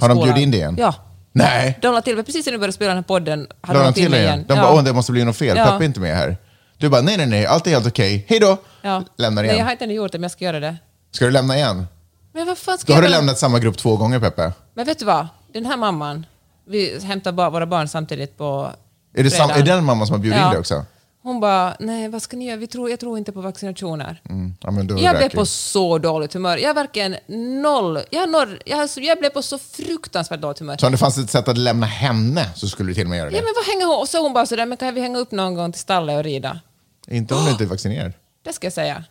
Har 0.00 0.08
de 0.08 0.14
skolan. 0.16 0.24
bjudit 0.24 0.42
in 0.42 0.50
det 0.50 0.56
igen? 0.56 0.76
Ja. 0.78 0.94
Nej, 1.32 1.78
De 1.82 1.94
la 1.94 2.00
till, 2.02 2.24
precis 2.24 2.46
när 2.46 2.52
du 2.52 2.58
började 2.58 2.72
spela 2.72 2.88
den 2.88 2.96
här 2.96 3.02
podden, 3.02 3.46
hade 3.60 3.78
de 3.78 3.84
de 3.84 3.92
till 3.92 4.02
det 4.04 4.10
mig 4.10 4.20
igen? 4.20 4.44
De 4.48 4.54
bara, 4.54 4.72
åh, 4.74 4.82
det 4.84 4.92
måste 4.92 5.12
bli 5.12 5.24
något 5.24 5.36
fel, 5.36 5.56
Ja. 5.56 5.64
Peppe 5.64 5.84
är 5.84 5.86
inte 5.86 6.00
med 6.00 6.16
här. 6.16 6.36
Du 6.76 6.88
bara, 6.88 7.00
nej, 7.02 7.16
nej, 7.16 7.26
nej, 7.26 7.46
allt 7.46 7.66
är 7.66 7.70
helt 7.70 7.86
okej, 7.86 8.24
hej 8.28 8.40
då! 8.40 8.56
Ja. 8.82 9.02
Lämnar 9.16 9.42
Nej, 9.42 9.48
jag 9.48 9.54
igen. 9.54 9.66
har 9.66 9.72
inte 9.72 9.84
ännu 9.84 9.94
gjort 9.94 10.12
det, 10.12 10.18
men 10.18 10.22
jag 10.22 10.30
ska 10.30 10.44
göra 10.44 10.60
det. 10.60 10.76
Ska 11.12 11.24
du 11.24 11.30
lämna 11.30 11.56
igen? 11.56 11.86
Men 12.32 12.46
vad 12.46 12.58
fan 12.58 12.78
ska 12.78 12.86
Då 12.86 12.92
har 12.92 13.02
jag 13.02 13.10
du 13.10 13.12
väl- 13.12 13.18
lämnat 13.20 13.38
samma 13.38 13.58
grupp 13.58 13.76
två 13.78 13.96
gånger, 13.96 14.20
Peppe. 14.20 14.52
Men 14.74 14.86
vet 14.86 14.98
du 14.98 15.04
vad? 15.04 15.26
Den 15.52 15.66
här 15.66 15.76
mamman, 15.76 16.26
vi 16.68 16.98
hämtar 17.04 17.32
ba- 17.32 17.50
våra 17.50 17.66
barn 17.66 17.88
samtidigt 17.88 18.36
på 18.38 18.70
Är 19.14 19.24
det, 19.24 19.30
sam- 19.30 19.50
är 19.50 19.54
det 19.56 19.62
den 19.62 19.84
mamman 19.84 20.06
som 20.06 20.14
har 20.14 20.20
bjudit 20.20 20.36
in 20.36 20.42
Ja. 20.44 20.50
dig 20.50 20.58
också? 20.58 20.84
Hon 21.22 21.40
bara, 21.40 21.76
nej 21.80 22.08
vad 22.08 22.22
ska 22.22 22.36
ni 22.36 22.46
göra? 22.46 22.56
Vi 22.56 22.66
tror, 22.66 22.90
jag 22.90 23.00
tror 23.00 23.18
inte 23.18 23.32
på 23.32 23.40
vaccinationer. 23.40 24.20
Mm. 24.28 24.54
Ja, 24.60 24.98
Jag 25.00 25.16
blev 25.16 25.28
på 25.28 25.46
så 25.46 25.98
dåligt 25.98 26.34
humör. 26.34 26.56
Jag 26.56 26.70
är 26.70 26.74
verkligen 26.74 27.16
noll. 27.62 27.98
Jag, 28.10 28.30
noll 28.30 28.58
jag, 28.66 28.88
jag 28.96 29.18
blev 29.18 29.30
på 29.30 29.42
så 29.42 29.58
fruktansvärt 29.58 30.40
dåligt 30.40 30.58
humör. 30.58 30.76
Så 30.80 30.86
om 30.86 30.92
det 30.92 30.98
fanns 30.98 31.18
ett 31.18 31.30
sätt 31.30 31.48
att 31.48 31.58
lämna 31.58 31.86
henne 31.86 32.50
så 32.54 32.68
skulle 32.68 32.90
du 32.90 32.94
till 32.94 33.04
och 33.04 33.10
med 33.10 33.18
göra 33.18 33.30
det? 33.30 33.36
Ja 33.36 33.42
men 33.42 33.52
vad 33.56 33.64
hänger 33.74 33.86
hon? 33.86 34.00
Och 34.02 34.08
så 34.08 34.22
hon 34.22 34.32
bara 34.32 34.46
sådär, 34.46 34.66
men 34.66 34.76
kan 34.78 34.94
vi 34.94 35.00
hänga 35.00 35.18
upp 35.18 35.30
någon 35.30 35.54
gång 35.54 35.72
till 35.72 35.80
stallet 35.80 36.16
och 36.18 36.24
rida? 36.24 36.60
Inte 37.08 37.34
om 37.34 37.44
du 37.44 37.50
inte 37.50 37.64
är 37.64 37.68
vaccinerad. 37.68 38.12
Det 38.44 38.52
ska 38.52 38.66
jag 38.66 38.72
säga. 38.72 39.04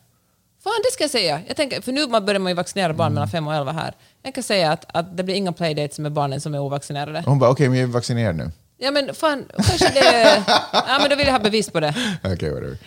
Fan, 0.68 0.82
det 0.84 0.92
ska 0.94 1.04
jag 1.04 1.12
säga. 1.12 1.42
Jag 1.48 1.56
tänker, 1.58 1.82
för 1.82 1.92
nu 1.92 2.08
börjar 2.08 2.40
man 2.40 2.50
ju 2.50 2.56
vaccinera 2.56 2.94
barn 2.94 3.14
mellan 3.14 3.30
5 3.30 3.48
och 3.48 3.54
11 3.56 3.72
här. 3.72 3.94
Jag 4.24 4.36
kan 4.36 4.44
säga 4.44 4.72
att, 4.72 4.86
att 4.94 5.18
det 5.18 5.24
blir 5.24 5.36
inga 5.36 5.52
playdates 5.52 6.00
med 6.00 6.12
barnen 6.12 6.42
som 6.42 6.54
är 6.56 6.60
ovaccinerade. 6.60 7.24
Hon 7.26 7.40
bara, 7.40 7.50
okej, 7.50 7.70
men 7.70 7.78
jag 7.80 7.90
är 7.90 7.94
vaccinerad 7.94 8.36
nu. 8.36 8.52
Ja 8.78 8.92
men 8.92 9.14
fan, 9.16 9.46
kanske 9.56 9.90
det... 9.94 10.44
Ja 10.74 10.98
men 11.02 11.10
då 11.10 11.16
vill 11.16 11.26
jag 11.26 11.34
ha 11.34 11.40
bevis 11.40 11.70
på 11.70 11.80
det. 11.80 11.94
Okej, 12.24 12.50
whatever. 12.50 12.78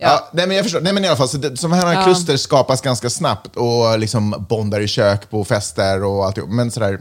Ja. 0.00 0.08
Ja. 0.08 0.28
nej, 0.32 0.46
men 0.46 0.56
jag 0.56 0.64
förstår. 0.64 0.80
Nej, 0.80 0.92
men 0.92 1.04
i 1.04 1.08
alla 1.08 1.16
fall, 1.16 1.28
så 1.28 1.36
det, 1.36 1.56
sådana 1.56 1.76
här 1.76 1.94
Ja. 1.94 2.04
kluster 2.04 2.36
skapas 2.36 2.80
ganska 2.80 3.10
snabbt 3.10 3.56
och 3.56 3.98
liksom 3.98 4.46
bondar 4.48 4.80
i 4.80 4.88
kök 4.88 5.30
på 5.30 5.44
fester 5.44 6.04
och 6.04 6.24
allt. 6.24 6.36
Men 6.48 6.70
sådär, 6.70 7.00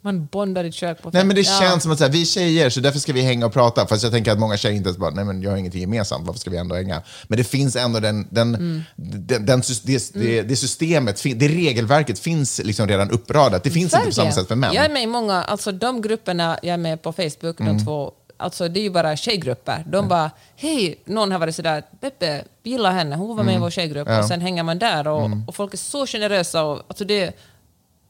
Man 0.00 0.26
bondar 0.26 0.64
i 0.64 0.72
kök 0.72 1.02
på 1.02 1.10
nej 1.12 1.24
men 1.24 1.36
det 1.36 1.42
Ja. 1.42 1.58
känns 1.60 1.82
som 1.82 1.92
att 1.92 1.98
såhär, 1.98 2.10
vi 2.12 2.20
är 2.20 2.24
tjejer 2.26 2.70
så 2.70 2.80
därför 2.80 2.98
ska 2.98 3.12
vi 3.12 3.20
hänga 3.22 3.46
och 3.46 3.52
prata. 3.52 3.86
Fast 3.86 4.02
jag 4.02 4.12
tänker 4.12 4.32
att 4.32 4.38
många 4.38 4.56
tjejer 4.56 4.76
inte 4.76 4.88
ens 4.88 4.98
bara, 4.98 5.10
nej 5.10 5.24
men 5.24 5.42
jag 5.42 5.50
har 5.50 5.56
ingenting 5.56 5.80
gemensamt, 5.80 6.26
varför 6.26 6.40
ska 6.40 6.50
vi 6.50 6.56
ändå 6.56 6.74
hänga? 6.74 7.02
Men 7.28 7.36
det 7.38 7.44
finns 7.44 7.76
ändå 7.76 8.00
den, 8.00 8.26
den, 8.30 8.54
Mm. 8.54 8.82
den, 8.96 9.46
den 9.46 9.62
det, 9.84 10.12
det, 10.14 10.42
det 10.42 10.56
systemet, 10.56 11.22
det 11.36 11.48
regelverket 11.48 12.18
finns 12.18 12.60
liksom 12.64 12.88
redan 12.88 13.10
uppradat. 13.10 13.64
Det 13.64 13.70
finns 13.70 13.94
inte 13.94 14.06
på 14.06 14.12
samma 14.12 14.24
Verkligen. 14.24 14.32
sätt 14.44 14.48
för 14.48 14.56
män. 14.56 14.74
Jag 14.74 14.84
är 14.84 14.88
med 14.90 15.02
i 15.02 15.06
många, 15.06 15.42
alltså 15.42 15.72
de 15.72 16.02
grupperna 16.02 16.58
jag 16.62 16.74
är 16.74 16.78
med 16.78 17.02
på 17.02 17.12
Facebook, 17.12 17.60
Mm. 17.60 17.76
de 17.78 17.84
två, 17.84 18.12
alltså 18.36 18.68
det 18.68 18.80
är 18.80 18.82
ju 18.82 18.90
bara 18.90 19.16
tjejgrupper. 19.16 19.84
De 19.92 20.08
bara, 20.08 20.30
hej, 20.56 21.00
någon 21.04 21.32
har 21.32 21.38
varit 21.38 21.54
sådär, 21.54 21.82
Peppe, 22.00 22.44
vi 22.62 22.70
gillar 22.70 22.92
henne, 22.92 23.16
hon 23.16 23.36
var 23.36 23.44
med 23.44 23.54
i 23.54 23.58
vår 23.58 23.70
tjejgrupp. 23.70 24.08
Mm. 24.08 24.12
Ja. 24.12 24.14
Mm. 24.14 24.24
Och 24.24 24.28
sen 24.28 24.40
hänger 24.40 24.62
man 24.62 24.78
där 24.78 25.08
och, 25.08 25.30
och 25.46 25.54
folk 25.54 25.72
är 25.74 25.78
så 25.78 26.06
generösa 26.06 26.62
och 26.64 26.82
alltså 26.88 27.04
det 27.04 27.32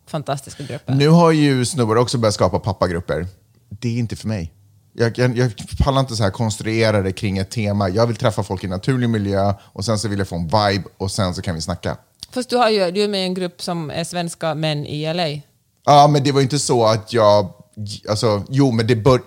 fantastiska 0.09 0.63
grupper. 0.63 0.95
Nu 0.95 1.09
har 1.09 1.33
ju 1.33 1.65
snubbar 1.65 1.97
också 1.97 2.19
börjat 2.19 2.35
skapa 2.35 2.59
pappagrupper. 2.59 3.27
Det 3.69 3.89
är 3.89 3.99
inte 3.99 4.17
för 4.17 4.29
mig. 4.29 4.53
Jag, 4.93 5.19
jag, 5.19 5.39
jag 5.39 5.53
pallar 5.79 6.01
inte 6.01 6.17
så 6.17 6.23
här 6.23 6.31
konstruera 6.31 7.03
det 7.03 7.13
kring 7.13 7.39
ett 7.39 7.51
tema. 7.51 7.89
Jag 7.89 8.07
vill 8.07 8.17
träffa 8.17 8.43
folk 8.43 8.65
i 8.65 8.67
naturlig 8.67 9.09
miljö 9.09 9.55
och 9.63 9.85
sen 9.85 9.99
så 9.99 10.09
vill 10.09 10.19
jag 10.19 10.29
få 10.29 10.37
en 10.37 10.45
vibe 10.45 10.85
och 10.97 11.11
sen 11.11 11.35
så 11.35 11.43
kan 11.43 11.55
vi 11.55 11.61
snacka. 11.61 11.97
Fast 12.31 12.51
du, 12.51 12.57
har 12.57 12.71
ju, 12.71 12.91
du 12.91 13.03
är 13.03 13.09
med 13.09 13.21
i 13.21 13.25
en 13.25 13.35
grupp 13.35 13.63
som 13.63 13.91
är 13.91 14.05
svenska 14.05 14.55
män 14.55 14.87
i 14.87 15.15
LA. 15.15 15.43
Ja, 15.87 16.09
men 16.09 16.25
det 16.25 16.33
var 16.33 16.41
ju 16.41 16.45
inte 16.45 16.59
så 16.59 16.85
att 16.87 17.13
jag... 17.13 17.53
Alltså, 18.09 18.45
jo, 18.49 18.73
men 18.73 18.87
det 18.87 18.97
bör... 18.97 19.21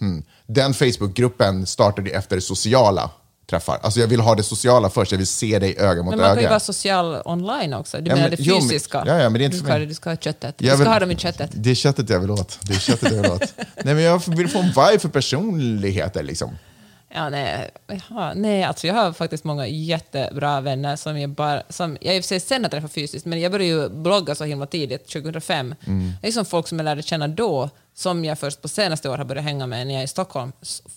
Hmm. 0.00 0.22
Den 0.46 0.74
Facebookgruppen 0.74 1.66
startade 1.66 2.10
efter 2.10 2.40
sociala 2.40 3.10
träffar. 3.50 3.78
Alltså 3.82 4.00
jag 4.00 4.06
vill 4.06 4.20
ha 4.20 4.34
det 4.34 4.42
sociala 4.42 4.90
först, 4.90 5.10
jag 5.12 5.18
vill 5.18 5.26
se 5.26 5.58
dig 5.58 5.76
öga 5.78 6.02
mot 6.02 6.10
Men 6.10 6.18
man 6.20 6.28
kan 6.28 6.36
ju 6.36 6.40
öga. 6.40 6.48
vara 6.50 6.60
social 6.60 7.22
online 7.24 7.74
också. 7.74 7.96
Du 8.00 8.10
Ja, 8.10 8.14
menar 8.16 8.28
men- 8.28 8.36
det 8.38 8.42
jo, 8.42 8.54
men- 8.54 8.68
fysiska? 8.68 9.02
ja, 9.06 9.18
ja, 9.18 9.28
men 9.30 9.32
det 9.38 9.42
är 9.42 9.46
inte 9.46 9.58
du, 9.58 9.64
ska, 9.64 9.78
du 9.78 9.94
ska 9.94 10.10
ha 10.10 10.16
köttet. 10.16 10.54
Jag 10.58 10.64
Du 10.64 10.68
ska 10.68 10.76
vill- 10.76 10.86
ha 10.92 11.00
dem 11.00 11.10
i 11.10 11.16
köttet. 11.16 11.50
Det 11.54 11.70
är 11.70 11.74
köttet 11.74 12.10
jag 12.10 12.20
vill 12.20 12.30
åt. 12.30 12.58
Det 12.62 12.74
är 12.74 12.78
köttet 12.78 13.12
jag 13.12 13.22
vill 13.22 13.30
åt. 13.32 13.54
Nej, 13.84 13.94
men 13.94 14.02
jag 14.02 14.22
vill 14.26 14.48
få 14.48 14.58
en 14.58 14.66
vibe 14.68 14.98
för 14.98 15.08
personligheter 15.08 16.22
liksom. 16.22 16.58
Ja, 17.14 17.28
nej, 17.28 17.70
ja, 18.10 18.32
nej, 18.34 18.64
alltså 18.64 18.86
jag 18.86 18.94
har 18.94 19.12
faktiskt 19.12 19.44
många 19.44 19.66
jättebra 19.66 20.60
vänner 20.60 20.96
som 20.96 21.20
jag 21.20 21.30
bara... 21.30 21.62
Som, 21.68 21.96
jag 22.00 22.16
i 22.16 22.20
och 22.20 22.24
för 22.24 22.28
sig 22.28 22.40
sen 22.40 22.64
att 22.64 22.70
träffa 22.70 22.88
fysiskt, 22.88 23.26
men 23.26 23.40
jag 23.40 23.52
började 23.52 23.82
ju 23.82 23.88
blogga 23.88 24.34
så 24.34 24.44
himla 24.44 24.66
tidigt, 24.66 25.08
2005. 25.08 25.74
Mm. 25.86 26.12
Det 26.22 26.28
är 26.28 26.32
som 26.32 26.44
folk 26.44 26.68
som 26.68 26.78
jag 26.78 26.84
lärde 26.84 27.02
känna 27.02 27.28
då, 27.28 27.70
som 27.96 28.24
jag 28.24 28.38
först 28.38 28.62
på 28.62 28.68
senaste 28.68 29.08
år 29.08 29.18
har 29.18 29.24
börjat 29.24 29.44
hänga 29.44 29.66
med 29.66 29.86
när 29.86 29.94
jag 29.94 30.00
är 30.00 30.04
i 30.04 30.08
Stockholm. 30.08 30.52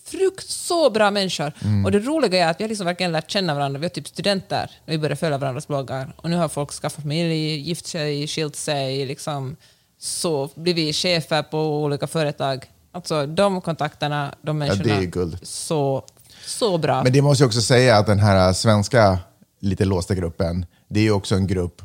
Frukt 0.05 0.49
så 0.49 0.89
bra 0.89 1.11
människor! 1.11 1.53
Mm. 1.61 1.85
Och 1.85 1.91
det 1.91 1.99
roliga 1.99 2.45
är 2.45 2.51
att 2.51 2.59
vi 2.59 2.63
har 2.63 2.69
liksom 2.69 2.85
verkligen 2.85 3.11
lärt 3.11 3.31
känna 3.31 3.53
varandra. 3.53 3.79
Vi 3.79 3.85
var 3.85 3.89
typ 3.89 4.07
studenter 4.07 4.71
när 4.85 4.91
vi 4.91 4.97
började 4.97 5.15
följa 5.15 5.37
varandras 5.37 5.67
bloggar. 5.67 6.13
Och 6.17 6.29
nu 6.29 6.35
har 6.35 6.49
folk 6.49 6.71
skaffat 6.71 7.01
familj, 7.01 7.35
gift 7.35 7.85
sig, 7.87 8.27
skilt 8.27 8.55
sig, 8.55 9.05
liksom 9.05 9.55
så 9.99 10.49
blivit 10.55 10.95
chefer 10.95 11.43
på 11.43 11.83
olika 11.83 12.07
företag. 12.07 12.65
Alltså 12.91 13.25
de 13.25 13.61
kontakterna, 13.61 14.35
de 14.41 14.57
människorna. 14.57 14.83
det 14.83 15.03
är 15.03 15.05
guld. 15.05 15.39
Så, 15.43 16.03
så 16.45 16.77
bra. 16.77 17.03
Men 17.03 17.13
det 17.13 17.21
måste 17.21 17.43
jag 17.43 17.47
också 17.47 17.61
säga 17.61 17.97
att 17.97 18.05
den 18.05 18.19
här 18.19 18.53
svenska 18.53 19.19
lite 19.59 19.85
låsta 19.85 20.15
gruppen, 20.15 20.65
det 20.87 20.99
är 20.99 21.03
ju 21.03 21.11
också 21.11 21.35
en 21.35 21.47
grupp 21.47 21.81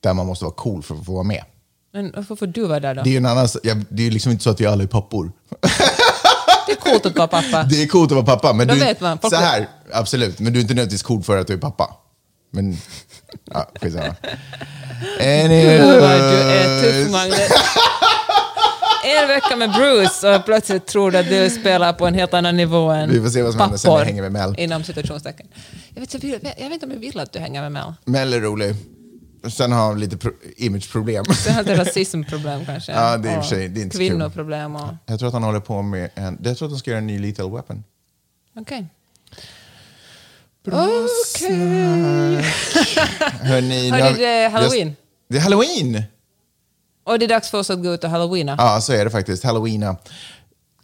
där 0.00 0.14
man 0.14 0.26
måste 0.26 0.44
vara 0.44 0.54
cool 0.54 0.82
för 0.82 0.94
att 0.94 1.06
få 1.06 1.12
vara 1.12 1.22
med. 1.22 1.44
Men 1.94 2.12
varför 2.16 2.36
får 2.36 2.46
du 2.46 2.66
vara 2.66 2.80
där 2.80 2.94
då? 2.94 3.02
Det 3.02 3.08
är 3.08 3.12
ju 3.12 3.16
en 3.16 3.26
annan, 3.26 3.48
jag- 3.62 3.84
det 3.88 4.06
är 4.06 4.10
liksom 4.10 4.32
inte 4.32 4.44
så 4.44 4.50
att 4.50 4.60
vi 4.60 4.66
alla 4.66 4.82
är 4.82 4.86
pappor. 4.86 5.32
Det 6.66 6.72
är 6.72 6.76
coolt 6.76 7.06
att 7.06 7.16
vara 7.16 7.28
pappa. 7.28 7.62
Det 7.62 7.82
är 7.82 7.86
coolt 7.86 8.12
att 8.12 8.16
vara 8.16 8.26
pappa, 8.26 8.52
men 8.52 8.68
Då 8.68 8.74
du, 8.74 8.80
vet 8.80 9.00
man. 9.00 9.18
Folk- 9.18 9.34
så 9.34 9.40
här, 9.40 9.68
absolut, 9.92 10.40
men 10.40 10.52
du 10.52 10.58
är 10.58 10.60
inte 10.62 10.74
nödvändigtvis 10.74 11.02
cool 11.02 11.22
för 11.22 11.36
att 11.38 11.46
du 11.46 11.52
är 11.52 11.58
pappa. 11.58 11.90
Men, 12.52 12.76
ja, 13.52 13.70
skitsamma. 13.80 14.04
Gud 15.18 16.00
vad 16.00 16.10
du 16.10 16.26
är 16.40 16.82
tuff, 16.82 16.94
Anyways. 16.94 17.12
Magnus. 17.12 17.50
En 19.06 19.28
vecka 19.28 19.56
med 19.56 19.72
Bruce 19.72 20.34
och 20.36 20.44
plötsligt 20.44 20.86
tror 20.86 21.10
du 21.10 21.18
att 21.18 21.28
du 21.28 21.50
spelar 21.50 21.92
på 21.92 22.06
en 22.06 22.14
helt 22.14 22.34
annan 22.34 22.56
nivå 22.56 22.90
än 22.90 23.10
Vi 23.10 23.20
får 23.20 23.28
se 23.28 23.42
vad 23.42 23.52
som 23.52 23.60
händer 23.60 23.78
sen 23.78 23.90
när 23.92 23.98
jag 23.98 24.04
hänger 24.06 24.22
med 24.22 24.32
Mel. 24.32 24.54
Inom 24.58 24.84
situationstecken. 24.84 25.46
Jag 25.94 26.00
vet, 26.00 26.14
jag, 26.14 26.20
vill, 26.20 26.38
jag 26.42 26.64
vet 26.64 26.72
inte 26.72 26.86
om 26.86 26.92
jag 26.92 26.98
vill 26.98 27.20
att 27.20 27.32
du 27.32 27.38
hänger 27.38 27.62
med 27.62 27.72
Mel. 27.72 27.92
Mel 28.04 28.32
är 28.32 28.40
rolig. 28.40 28.74
Sen 29.50 29.72
har 29.72 29.86
han 29.86 30.00
lite 30.00 30.16
pro- 30.16 30.32
imageproblem. 30.56 31.24
Du 31.44 31.50
har 31.50 31.60
ett 31.60 31.78
rasismproblem 31.86 32.64
kanske. 32.66 32.92
Ja, 32.92 33.16
det 33.16 33.28
är 33.28 33.36
i 33.36 33.40
och 33.40 33.42
för 33.44 33.48
sig- 33.56 33.68
det 33.68 33.80
är 33.80 33.82
inte. 33.82 33.96
Kvinnoproblem 33.96 34.76
och... 34.76 34.94
Jag 35.06 35.18
tror 35.18 35.28
att 35.28 35.32
han 35.34 35.42
håller 35.42 35.60
på 35.60 35.82
med 35.82 36.10
en, 36.14 36.38
jag 36.42 36.56
tror 36.58 36.68
att 36.68 36.72
de 36.72 36.78
ska 36.78 36.90
göra 36.90 36.98
en 36.98 37.06
ny 37.06 37.18
Lethal 37.18 37.50
Weapon. 37.52 37.84
Okej. 38.56 38.86
Bra 40.64 40.88
Okej. 41.36 42.44
Hörni, 43.42 43.90
det 43.90 44.24
är 44.26 44.48
Halloween. 44.50 44.96
Det 45.28 45.36
är 45.36 45.40
halloween! 45.40 46.02
Och 47.04 47.18
det 47.18 47.24
är 47.24 47.28
dags 47.28 47.50
för 47.50 47.58
oss 47.58 47.70
att 47.70 47.82
gå 47.82 47.94
ut 47.94 48.04
och 48.04 48.10
halloweena. 48.10 48.54
Ja, 48.58 48.80
så 48.80 48.92
är 48.92 49.04
det 49.04 49.10
faktiskt. 49.10 49.44
Halloweena. 49.44 49.96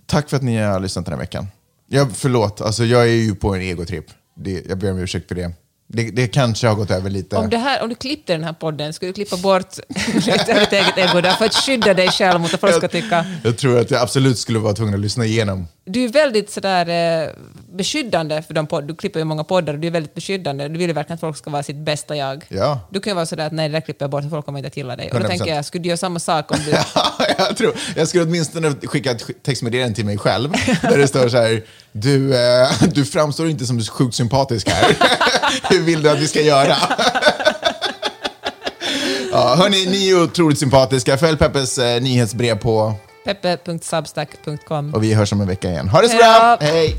Tack 0.07 0.29
för 0.31 0.37
att 0.37 0.43
ni 0.43 0.57
har 0.57 0.81
lyssnat 0.81 1.05
den 1.05 1.13
här 1.13 1.19
veckan. 1.21 1.47
Jag, 1.87 2.13
förlåt, 2.17 2.61
alltså 2.61 2.85
jag 2.85 3.03
är 3.03 3.07
ju 3.15 3.35
på 3.35 3.55
en 3.55 3.61
egotripp. 3.61 4.07
Det, 4.37 4.65
jag 4.69 4.79
ber 4.79 4.91
om 4.93 4.99
ursäkt 4.99 5.29
för 5.29 5.35
det. 5.35 5.53
Det. 5.93 6.11
Det 6.11 6.27
kanske 6.27 6.67
har 6.67 6.75
gått 6.75 6.91
över 6.91 7.11
lite. 7.11 7.37
Om, 7.37 7.51
det 7.51 7.59
här, 7.59 7.83
om 7.83 7.89
du 7.89 7.95
klippte 7.95 8.33
den 8.33 8.45
här 8.45 8.53
podden, 8.53 8.93
skulle 8.93 9.09
du 9.09 9.13
klippa 9.13 9.37
bort 9.37 9.77
lite 10.15 10.53
av 10.55 10.59
ditt 10.61 10.73
eget 10.73 10.99
ego 10.99 11.21
där 11.21 11.33
för 11.33 11.45
att 11.45 11.55
skydda 11.55 11.95
dig 11.95 12.09
själv 12.09 12.41
mot 12.41 12.55
att 12.55 12.61
folk 12.61 12.75
ska 12.75 12.89
tycka... 12.89 13.27
Jag 13.45 13.59
tror 13.59 13.79
att 13.79 13.91
jag 13.91 14.03
absolut 14.03 14.39
skulle 14.39 14.59
vara 14.59 14.75
tvungen 14.75 14.95
att 14.95 15.01
lyssna 15.01 15.25
igenom. 15.25 15.67
Du 15.85 16.05
är 16.05 16.09
väldigt 16.09 16.51
sådär 16.51 16.89
eh, 17.23 17.31
beskyddande 17.73 18.43
för 18.43 18.55
de 18.55 18.67
podd, 18.67 18.85
Du 18.85 18.97
klipper 18.97 19.21
ju 19.21 19.25
många 19.25 19.45
poddar 19.45 19.73
och 19.73 19.79
du 19.79 19.87
är 19.87 19.91
väldigt 19.91 20.15
beskyddande. 20.15 20.69
Du 20.69 20.79
vill 20.79 20.89
ju 20.89 20.93
verkligen 20.93 21.15
att 21.15 21.21
folk 21.21 21.37
ska 21.37 21.51
vara 21.51 21.63
sitt 21.63 21.77
bästa 21.77 22.17
jag. 22.17 22.45
Ja. 22.49 22.81
Du 22.91 23.01
kan 23.01 23.11
ju 23.11 23.15
vara 23.15 23.27
sådär 23.27 23.47
att 23.47 23.53
nej, 23.53 23.69
det 23.69 23.73
där 23.73 23.81
klipper 23.81 24.05
jag 24.05 24.11
bort, 24.11 24.25
folk 24.31 24.47
kommer 24.47 24.59
inte 24.59 24.67
att 24.67 24.77
gilla 24.77 24.97
dig. 24.97 25.11
Och 25.13 25.21
då 25.21 25.27
100%. 25.27 25.29
tänker 25.29 25.55
jag, 25.55 25.65
skulle 25.65 25.83
du 25.83 25.89
göra 25.89 25.97
samma 25.97 26.19
sak 26.19 26.51
om 26.51 26.59
du... 26.65 26.71
Ja, 26.95 27.27
jag 27.39 27.57
tror. 27.57 27.75
Jag 27.97 28.09
skulle 28.09 28.25
åtminstone 28.25 28.75
skicka 28.83 29.11
ett 29.11 29.43
textmeddelande 29.43 29.95
till 29.95 30.05
mig 30.05 30.19
själv 30.19 30.53
där 30.83 30.99
det 30.99 31.09
står 31.09 31.29
så 31.29 31.37
här, 31.37 31.63
du, 31.93 32.35
eh, 32.35 32.69
du 32.95 33.05
framstår 33.05 33.49
inte 33.49 33.67
som 33.67 33.81
sjukt 33.81 34.15
sympatisk 34.15 34.69
här. 34.69 34.97
Hur 35.71 35.83
vill 35.83 36.03
du 36.03 36.11
att 36.11 36.19
vi 36.19 36.29
ska 36.29 36.41
göra? 36.41 36.77
ja, 39.33 39.55
hörni, 39.59 39.87
ni 39.87 40.11
är 40.11 40.23
otroligt 40.23 40.59
sympatiska. 40.59 41.19
Följ 41.19 41.37
Peppes 41.39 41.79
eh, 41.79 42.03
nyhetsbrev 42.03 42.59
på 42.59 42.95
Peppe.substack.com 43.25 44.95
och 44.95 45.03
vi 45.03 45.15
hörs 45.15 45.33
om 45.33 45.41
en 45.41 45.47
vecka 45.49 45.69
igen. 45.71 45.89
Ha 45.89 46.01
det 46.01 46.09
så 46.09 46.17
bra! 46.17 46.59
Hej! 46.61 46.97